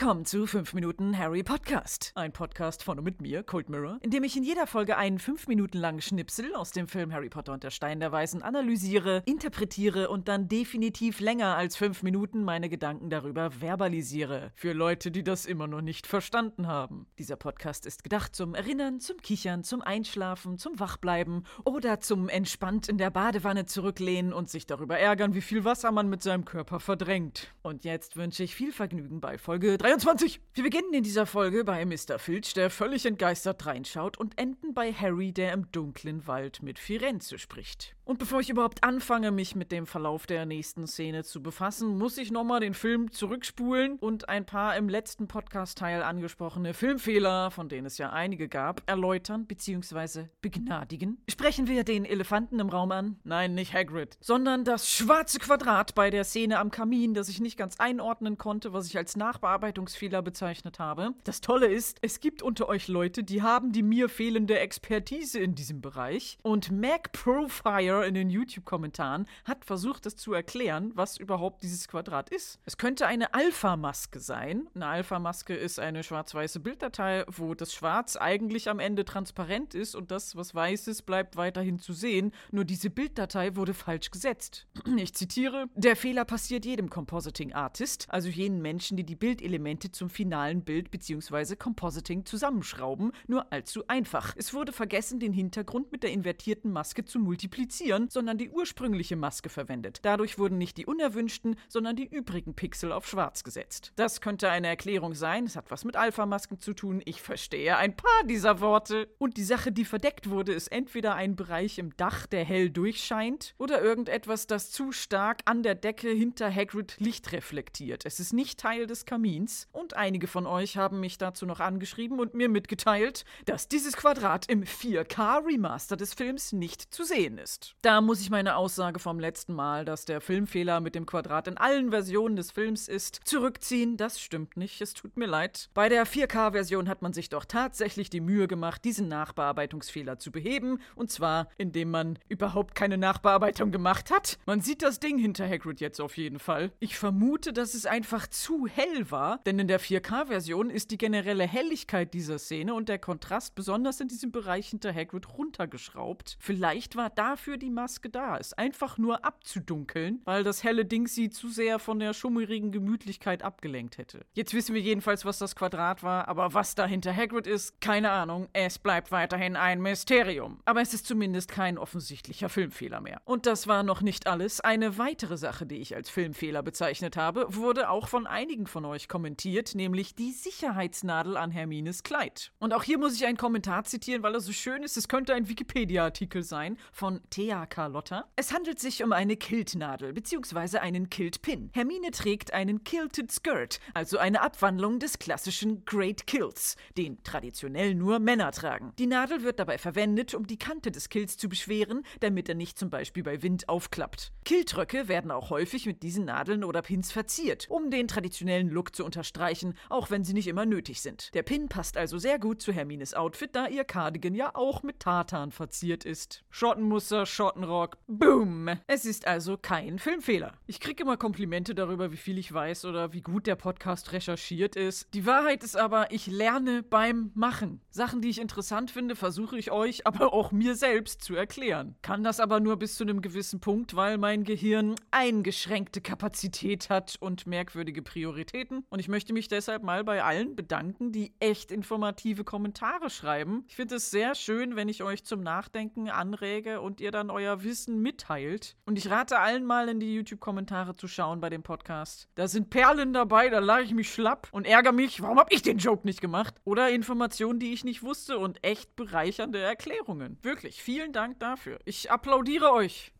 Willkommen 0.00 0.24
zu 0.24 0.46
5 0.46 0.72
Minuten 0.72 1.18
Harry 1.18 1.42
Podcast. 1.42 2.12
Ein 2.14 2.32
Podcast 2.32 2.82
von 2.82 2.96
und 2.96 3.04
mit 3.04 3.20
mir, 3.20 3.42
Cold 3.42 3.68
Mirror, 3.68 3.98
in 4.00 4.10
dem 4.10 4.24
ich 4.24 4.34
in 4.34 4.42
jeder 4.42 4.66
Folge 4.66 4.96
einen 4.96 5.18
5 5.18 5.46
Minuten 5.46 5.76
langen 5.76 6.00
Schnipsel 6.00 6.54
aus 6.54 6.70
dem 6.70 6.88
Film 6.88 7.12
Harry 7.12 7.28
Potter 7.28 7.52
und 7.52 7.64
der 7.64 7.70
Stein 7.70 8.00
der 8.00 8.10
Weisen 8.10 8.40
analysiere, 8.40 9.22
interpretiere 9.26 10.08
und 10.08 10.26
dann 10.26 10.48
definitiv 10.48 11.20
länger 11.20 11.54
als 11.54 11.76
5 11.76 12.02
Minuten 12.02 12.44
meine 12.44 12.70
Gedanken 12.70 13.10
darüber 13.10 13.50
verbalisiere. 13.60 14.52
Für 14.54 14.72
Leute, 14.72 15.10
die 15.10 15.22
das 15.22 15.44
immer 15.44 15.66
noch 15.66 15.82
nicht 15.82 16.06
verstanden 16.06 16.66
haben. 16.66 17.06
Dieser 17.18 17.36
Podcast 17.36 17.84
ist 17.84 18.02
gedacht 18.02 18.34
zum 18.34 18.54
Erinnern, 18.54 19.00
zum 19.00 19.18
Kichern, 19.18 19.64
zum 19.64 19.82
Einschlafen, 19.82 20.56
zum 20.56 20.80
Wachbleiben 20.80 21.44
oder 21.64 22.00
zum 22.00 22.30
entspannt 22.30 22.88
in 22.88 22.96
der 22.96 23.10
Badewanne 23.10 23.66
zurücklehnen 23.66 24.32
und 24.32 24.48
sich 24.48 24.66
darüber 24.66 24.98
ärgern, 24.98 25.34
wie 25.34 25.42
viel 25.42 25.66
Wasser 25.66 25.92
man 25.92 26.08
mit 26.08 26.22
seinem 26.22 26.46
Körper 26.46 26.80
verdrängt. 26.80 27.54
Und 27.60 27.84
jetzt 27.84 28.16
wünsche 28.16 28.42
ich 28.42 28.54
viel 28.54 28.72
Vergnügen 28.72 29.20
bei 29.20 29.36
Folge 29.36 29.76
23. 29.90 30.40
Wir 30.54 30.62
beginnen 30.62 30.94
in 30.94 31.02
dieser 31.02 31.26
Folge 31.26 31.64
bei 31.64 31.84
Mr. 31.84 32.20
Filch, 32.20 32.54
der 32.54 32.70
völlig 32.70 33.06
entgeistert 33.06 33.66
reinschaut, 33.66 34.18
und 34.18 34.38
enden 34.38 34.72
bei 34.72 34.92
Harry, 34.92 35.32
der 35.32 35.52
im 35.52 35.72
dunklen 35.72 36.28
Wald 36.28 36.62
mit 36.62 36.78
Firenze 36.78 37.40
spricht. 37.40 37.96
Und 38.10 38.18
bevor 38.18 38.40
ich 38.40 38.50
überhaupt 38.50 38.82
anfange, 38.82 39.30
mich 39.30 39.54
mit 39.54 39.70
dem 39.70 39.86
Verlauf 39.86 40.26
der 40.26 40.44
nächsten 40.44 40.88
Szene 40.88 41.22
zu 41.22 41.44
befassen, 41.44 41.96
muss 41.96 42.18
ich 42.18 42.32
nochmal 42.32 42.58
den 42.58 42.74
Film 42.74 43.12
zurückspulen 43.12 44.00
und 44.00 44.28
ein 44.28 44.44
paar 44.44 44.76
im 44.76 44.88
letzten 44.88 45.28
Podcast-Teil 45.28 46.02
angesprochene 46.02 46.74
Filmfehler, 46.74 47.52
von 47.52 47.68
denen 47.68 47.86
es 47.86 47.98
ja 47.98 48.10
einige 48.10 48.48
gab, 48.48 48.82
erläutern 48.90 49.46
bzw. 49.46 50.24
begnadigen. 50.42 51.22
Sprechen 51.30 51.68
wir 51.68 51.84
den 51.84 52.04
Elefanten 52.04 52.58
im 52.58 52.68
Raum 52.68 52.90
an? 52.90 53.20
Nein, 53.22 53.54
nicht 53.54 53.74
Hagrid, 53.74 54.18
sondern 54.20 54.64
das 54.64 54.90
schwarze 54.90 55.38
Quadrat 55.38 55.94
bei 55.94 56.10
der 56.10 56.24
Szene 56.24 56.58
am 56.58 56.72
Kamin, 56.72 57.14
das 57.14 57.28
ich 57.28 57.40
nicht 57.40 57.56
ganz 57.56 57.78
einordnen 57.78 58.36
konnte, 58.38 58.72
was 58.72 58.88
ich 58.88 58.98
als 58.98 59.14
Nachbearbeitungsfehler 59.14 60.20
bezeichnet 60.20 60.80
habe. 60.80 61.14
Das 61.22 61.42
Tolle 61.42 61.68
ist, 61.68 61.98
es 62.02 62.18
gibt 62.18 62.42
unter 62.42 62.68
euch 62.68 62.88
Leute, 62.88 63.22
die 63.22 63.42
haben 63.42 63.70
die 63.70 63.84
mir 63.84 64.08
fehlende 64.08 64.58
Expertise 64.58 65.38
in 65.38 65.54
diesem 65.54 65.80
Bereich 65.80 66.38
und 66.42 66.72
Mac 66.72 67.12
Profire 67.12 67.99
in 68.06 68.14
den 68.14 68.30
YouTube-Kommentaren 68.30 69.26
hat 69.44 69.64
versucht, 69.64 70.06
es 70.06 70.16
zu 70.16 70.32
erklären, 70.32 70.92
was 70.94 71.16
überhaupt 71.16 71.62
dieses 71.62 71.88
Quadrat 71.88 72.30
ist. 72.30 72.60
Es 72.64 72.78
könnte 72.78 73.06
eine 73.06 73.34
Alpha-Maske 73.34 74.20
sein. 74.20 74.68
Eine 74.74 74.86
Alpha-Maske 74.86 75.54
ist 75.54 75.78
eine 75.78 76.02
schwarz-weiße 76.02 76.60
Bilddatei, 76.60 77.24
wo 77.28 77.54
das 77.54 77.72
Schwarz 77.72 78.16
eigentlich 78.16 78.68
am 78.68 78.78
Ende 78.78 79.04
transparent 79.04 79.74
ist 79.74 79.94
und 79.94 80.10
das, 80.10 80.36
was 80.36 80.54
weiß 80.54 80.88
ist, 80.88 81.02
bleibt 81.02 81.36
weiterhin 81.36 81.78
zu 81.78 81.92
sehen. 81.92 82.32
Nur 82.50 82.64
diese 82.64 82.90
Bilddatei 82.90 83.56
wurde 83.56 83.74
falsch 83.74 84.10
gesetzt. 84.10 84.66
Ich 85.00 85.14
zitiere: 85.14 85.66
Der 85.76 85.96
Fehler 85.96 86.26
passiert 86.26 86.66
jedem 86.66 86.90
Compositing 86.90 87.54
Artist, 87.54 88.06
also 88.10 88.28
jenen 88.28 88.60
Menschen, 88.60 88.96
die 88.96 89.04
die 89.04 89.16
Bildelemente 89.16 89.90
zum 89.92 90.10
finalen 90.10 90.62
Bild 90.62 90.90
bzw. 90.90 91.56
Compositing 91.56 92.26
zusammenschrauben, 92.26 93.12
nur 93.26 93.50
allzu 93.52 93.86
einfach. 93.88 94.34
Es 94.36 94.52
wurde 94.52 94.72
vergessen, 94.72 95.20
den 95.20 95.32
Hintergrund 95.32 95.90
mit 95.92 96.02
der 96.02 96.12
invertierten 96.12 96.70
Maske 96.70 97.04
zu 97.04 97.18
multiplizieren, 97.18 97.70
sondern 98.12 98.38
die 98.38 98.50
ursprüngliche 98.50 99.16
Maske 99.16 99.48
verwendet. 99.48 100.00
Dadurch 100.02 100.38
wurden 100.38 100.58
nicht 100.58 100.76
die 100.76 100.86
unerwünschten, 100.86 101.56
sondern 101.68 101.96
die 101.96 102.06
übrigen 102.06 102.54
Pixel 102.54 102.92
auf 102.92 103.08
schwarz 103.08 103.44
gesetzt. 103.44 103.92
Das 103.96 104.20
könnte 104.20 104.50
eine 104.50 104.68
Erklärung 104.68 105.14
sein, 105.14 105.44
es 105.44 105.56
hat 105.56 105.70
was 105.70 105.84
mit 105.84 105.96
Alpha-Masken 105.96 106.60
zu 106.60 106.74
tun, 106.74 107.02
ich 107.04 107.22
verstehe 107.22 107.76
ein 107.76 107.96
paar 107.96 108.24
dieser 108.24 108.60
Worte. 108.60 109.08
Und 109.18 109.36
die 109.36 109.44
Sache, 109.44 109.72
die 109.72 109.84
verdeckt 109.84 110.30
wurde, 110.30 110.52
ist 110.52 110.68
entweder 110.68 111.14
ein 111.14 111.36
Bereich 111.36 111.78
im 111.78 111.96
Dach, 111.96 112.26
der 112.26 112.44
hell 112.44 112.70
durchscheint, 112.70 113.54
oder 113.58 113.82
irgendetwas, 113.82 114.46
das 114.46 114.70
zu 114.70 114.92
stark 114.92 115.40
an 115.44 115.62
der 115.62 115.74
Decke 115.74 116.10
hinter 116.10 116.54
Hagrid 116.54 116.96
Licht 116.98 117.32
reflektiert. 117.32 118.06
Es 118.06 118.20
ist 118.20 118.32
nicht 118.32 118.60
Teil 118.60 118.86
des 118.86 119.04
Kamins 119.04 119.68
und 119.72 119.94
einige 119.96 120.26
von 120.26 120.46
euch 120.46 120.76
haben 120.76 121.00
mich 121.00 121.18
dazu 121.18 121.46
noch 121.46 121.60
angeschrieben 121.60 122.20
und 122.20 122.34
mir 122.34 122.48
mitgeteilt, 122.48 123.24
dass 123.46 123.68
dieses 123.68 123.96
Quadrat 123.96 124.46
im 124.48 124.64
4K 124.64 125.46
Remaster 125.46 125.96
des 125.96 126.14
Films 126.14 126.52
nicht 126.52 126.92
zu 126.94 127.04
sehen 127.04 127.38
ist. 127.38 127.69
Da 127.82 128.00
muss 128.00 128.20
ich 128.20 128.30
meine 128.30 128.56
Aussage 128.56 128.98
vom 128.98 129.20
letzten 129.20 129.54
Mal, 129.54 129.84
dass 129.84 130.04
der 130.04 130.20
Filmfehler 130.20 130.80
mit 130.80 130.94
dem 130.94 131.06
Quadrat 131.06 131.48
in 131.48 131.56
allen 131.56 131.90
Versionen 131.90 132.36
des 132.36 132.50
Films 132.50 132.88
ist, 132.88 133.20
zurückziehen. 133.24 133.96
Das 133.96 134.20
stimmt 134.20 134.56
nicht, 134.56 134.80
es 134.80 134.94
tut 134.94 135.16
mir 135.16 135.26
leid. 135.26 135.70
Bei 135.74 135.88
der 135.88 136.06
4K-Version 136.06 136.88
hat 136.88 137.02
man 137.02 137.12
sich 137.12 137.28
doch 137.28 137.44
tatsächlich 137.44 138.10
die 138.10 138.20
Mühe 138.20 138.48
gemacht, 138.48 138.84
diesen 138.84 139.08
Nachbearbeitungsfehler 139.08 140.18
zu 140.18 140.30
beheben 140.30 140.78
und 140.94 141.10
zwar 141.10 141.48
indem 141.56 141.90
man 141.90 142.18
überhaupt 142.28 142.74
keine 142.74 142.98
Nachbearbeitung 142.98 143.70
gemacht 143.70 144.10
hat. 144.10 144.38
Man 144.46 144.60
sieht 144.60 144.82
das 144.82 145.00
Ding 145.00 145.18
hinter 145.18 145.48
Hagrid 145.48 145.80
jetzt 145.80 146.00
auf 146.00 146.16
jeden 146.16 146.38
Fall. 146.38 146.72
Ich 146.80 146.98
vermute, 146.98 147.52
dass 147.52 147.74
es 147.74 147.86
einfach 147.86 148.26
zu 148.26 148.66
hell 148.66 149.10
war, 149.10 149.40
denn 149.46 149.58
in 149.58 149.68
der 149.68 149.80
4K-Version 149.80 150.70
ist 150.70 150.90
die 150.90 150.98
generelle 150.98 151.46
Helligkeit 151.46 152.14
dieser 152.14 152.38
Szene 152.38 152.74
und 152.74 152.88
der 152.88 152.98
Kontrast 152.98 153.54
besonders 153.54 154.00
in 154.00 154.08
diesem 154.08 154.32
Bereich 154.32 154.68
hinter 154.68 154.94
Hagrid 154.94 155.28
runtergeschraubt. 155.36 156.36
Vielleicht 156.40 156.96
war 156.96 157.10
dafür 157.10 157.56
die 157.60 157.70
Maske 157.70 158.10
da, 158.10 158.36
es 158.36 158.52
einfach 158.52 158.98
nur 158.98 159.24
abzudunkeln, 159.24 160.20
weil 160.24 160.42
das 160.42 160.64
helle 160.64 160.84
Ding 160.84 161.06
sie 161.06 161.30
zu 161.30 161.48
sehr 161.48 161.78
von 161.78 162.00
der 162.00 162.14
schummerigen 162.14 162.72
Gemütlichkeit 162.72 163.42
abgelenkt 163.42 163.98
hätte. 163.98 164.26
Jetzt 164.32 164.54
wissen 164.54 164.74
wir 164.74 164.80
jedenfalls, 164.80 165.24
was 165.24 165.38
das 165.38 165.54
Quadrat 165.54 166.02
war, 166.02 166.26
aber 166.28 166.54
was 166.54 166.74
da 166.74 166.86
hinter 166.86 167.14
Hagrid 167.14 167.46
ist, 167.46 167.80
keine 167.80 168.10
Ahnung. 168.10 168.48
Es 168.52 168.78
bleibt 168.78 169.12
weiterhin 169.12 169.56
ein 169.56 169.80
Mysterium. 169.80 170.60
Aber 170.64 170.80
es 170.80 170.94
ist 170.94 171.06
zumindest 171.06 171.50
kein 171.50 171.78
offensichtlicher 171.78 172.48
Filmfehler 172.48 173.00
mehr. 173.00 173.20
Und 173.24 173.46
das 173.46 173.66
war 173.66 173.82
noch 173.82 174.00
nicht 174.00 174.26
alles. 174.26 174.60
Eine 174.60 174.98
weitere 174.98 175.36
Sache, 175.36 175.66
die 175.66 175.76
ich 175.76 175.94
als 175.94 176.10
Filmfehler 176.10 176.62
bezeichnet 176.62 177.16
habe, 177.16 177.46
wurde 177.54 177.90
auch 177.90 178.08
von 178.08 178.26
einigen 178.26 178.66
von 178.66 178.84
euch 178.84 179.08
kommentiert, 179.08 179.74
nämlich 179.74 180.14
die 180.14 180.32
Sicherheitsnadel 180.32 181.36
an 181.36 181.50
Hermines 181.50 182.02
Kleid. 182.02 182.52
Und 182.58 182.72
auch 182.72 182.82
hier 182.82 182.98
muss 182.98 183.14
ich 183.14 183.26
einen 183.26 183.36
Kommentar 183.36 183.84
zitieren, 183.84 184.22
weil 184.22 184.34
er 184.34 184.40
so 184.40 184.52
schön 184.52 184.82
ist. 184.82 184.96
Es 184.96 185.08
könnte 185.08 185.34
ein 185.34 185.48
Wikipedia-Artikel 185.48 186.42
sein 186.42 186.78
von 186.92 187.20
Thea 187.30 187.49
Carlotta. 187.50 188.28
Es 188.36 188.52
handelt 188.52 188.78
sich 188.78 189.02
um 189.02 189.12
eine 189.12 189.36
Kiltnadel 189.36 190.12
bzw. 190.12 190.78
einen 190.78 191.10
Kilt-Pin. 191.10 191.70
Hermine 191.72 192.12
trägt 192.12 192.52
einen 192.52 192.84
Kilted 192.84 193.32
Skirt, 193.32 193.80
also 193.92 194.18
eine 194.18 194.40
Abwandlung 194.40 195.00
des 195.00 195.18
klassischen 195.18 195.84
Great 195.84 196.28
Kilts, 196.28 196.76
den 196.96 197.22
traditionell 197.24 197.94
nur 197.94 198.20
Männer 198.20 198.52
tragen. 198.52 198.92
Die 198.98 199.06
Nadel 199.06 199.42
wird 199.42 199.58
dabei 199.58 199.78
verwendet, 199.78 200.32
um 200.34 200.46
die 200.46 200.58
Kante 200.58 200.92
des 200.92 201.08
Kilts 201.08 201.36
zu 201.36 201.48
beschweren, 201.48 202.04
damit 202.20 202.48
er 202.48 202.54
nicht 202.54 202.78
zum 202.78 202.88
Beispiel 202.88 203.24
bei 203.24 203.42
Wind 203.42 203.68
aufklappt. 203.68 204.32
Kiltröcke 204.44 205.08
werden 205.08 205.32
auch 205.32 205.50
häufig 205.50 205.86
mit 205.86 206.02
diesen 206.04 206.26
Nadeln 206.26 206.62
oder 206.62 206.82
Pins 206.82 207.10
verziert, 207.10 207.66
um 207.68 207.90
den 207.90 208.06
traditionellen 208.06 208.68
Look 208.68 208.94
zu 208.94 209.04
unterstreichen, 209.04 209.74
auch 209.88 210.10
wenn 210.10 210.22
sie 210.22 210.34
nicht 210.34 210.46
immer 210.46 210.66
nötig 210.66 211.00
sind. 211.00 211.34
Der 211.34 211.42
Pin 211.42 211.68
passt 211.68 211.96
also 211.96 212.18
sehr 212.18 212.38
gut 212.38 212.62
zu 212.62 212.72
Hermines 212.72 213.14
Outfit, 213.14 213.56
da 213.56 213.66
ihr 213.66 213.84
Cardigan 213.84 214.34
ja 214.34 214.54
auch 214.54 214.82
mit 214.82 215.00
Tartan 215.00 215.50
verziert 215.50 216.04
ist. 216.04 216.44
Schottenmuster, 216.50 217.26
Schottenrock, 217.40 217.96
boom! 218.06 218.68
Es 218.86 219.06
ist 219.06 219.26
also 219.26 219.56
kein 219.56 219.98
Filmfehler. 219.98 220.52
Ich 220.66 220.78
kriege 220.78 221.04
immer 221.04 221.16
Komplimente 221.16 221.74
darüber, 221.74 222.12
wie 222.12 222.18
viel 222.18 222.36
ich 222.36 222.52
weiß 222.52 222.84
oder 222.84 223.14
wie 223.14 223.22
gut 223.22 223.46
der 223.46 223.56
Podcast 223.56 224.12
recherchiert 224.12 224.76
ist. 224.76 225.08
Die 225.14 225.24
Wahrheit 225.24 225.64
ist 225.64 225.74
aber, 225.74 226.12
ich 226.12 226.26
lerne 226.26 226.82
beim 226.82 227.30
Machen. 227.32 227.80
Sachen, 227.88 228.20
die 228.20 228.28
ich 228.28 228.42
interessant 228.42 228.90
finde, 228.90 229.16
versuche 229.16 229.56
ich 229.56 229.70
euch, 229.70 230.06
aber 230.06 230.34
auch 230.34 230.52
mir 230.52 230.74
selbst 230.74 231.22
zu 231.22 231.34
erklären. 231.34 231.94
Kann 232.02 232.22
das 232.22 232.40
aber 232.40 232.60
nur 232.60 232.76
bis 232.76 232.96
zu 232.96 233.04
einem 233.04 233.22
gewissen 233.22 233.58
Punkt, 233.58 233.96
weil 233.96 234.18
mein 234.18 234.44
Gehirn 234.44 234.96
eingeschränkte 235.10 236.02
Kapazität 236.02 236.90
hat 236.90 237.16
und 237.20 237.46
merkwürdige 237.46 238.02
Prioritäten. 238.02 238.84
Und 238.90 238.98
ich 238.98 239.08
möchte 239.08 239.32
mich 239.32 239.48
deshalb 239.48 239.82
mal 239.82 240.04
bei 240.04 240.22
allen 240.22 240.56
bedanken, 240.56 241.10
die 241.10 241.32
echt 241.40 241.70
informative 241.70 242.44
Kommentare 242.44 243.08
schreiben. 243.08 243.64
Ich 243.66 243.76
finde 243.76 243.94
es 243.94 244.10
sehr 244.10 244.34
schön, 244.34 244.76
wenn 244.76 244.90
ich 244.90 245.02
euch 245.02 245.24
zum 245.24 245.40
Nachdenken 245.40 246.10
anrege 246.10 246.82
und 246.82 247.00
ihr 247.00 247.10
dann 247.10 247.29
euer 247.30 247.62
Wissen 247.62 248.02
mitteilt. 248.02 248.76
Und 248.84 248.98
ich 248.98 249.10
rate 249.10 249.38
allen 249.38 249.64
mal 249.64 249.88
in 249.88 250.00
die 250.00 250.14
YouTube-Kommentare 250.14 250.96
zu 250.96 251.08
schauen 251.08 251.40
bei 251.40 251.50
dem 251.50 251.62
Podcast. 251.62 252.28
Da 252.34 252.48
sind 252.48 252.70
Perlen 252.70 253.12
dabei, 253.12 253.48
da 253.48 253.58
lache 253.58 253.82
ich 253.82 253.94
mich 253.94 254.12
schlapp 254.12 254.48
und 254.52 254.66
ärgere 254.66 254.92
mich, 254.92 255.22
warum 255.22 255.38
habe 255.38 255.52
ich 255.54 255.62
den 255.62 255.78
Joke 255.78 256.06
nicht 256.06 256.20
gemacht? 256.20 256.54
Oder 256.64 256.90
Informationen, 256.90 257.58
die 257.58 257.72
ich 257.72 257.84
nicht 257.84 258.02
wusste 258.02 258.38
und 258.38 258.62
echt 258.64 258.96
bereichernde 258.96 259.60
Erklärungen. 259.60 260.38
Wirklich, 260.42 260.82
vielen 260.82 261.12
Dank 261.12 261.40
dafür. 261.40 261.78
Ich 261.84 262.10
applaudiere 262.10 262.72
euch. 262.72 263.12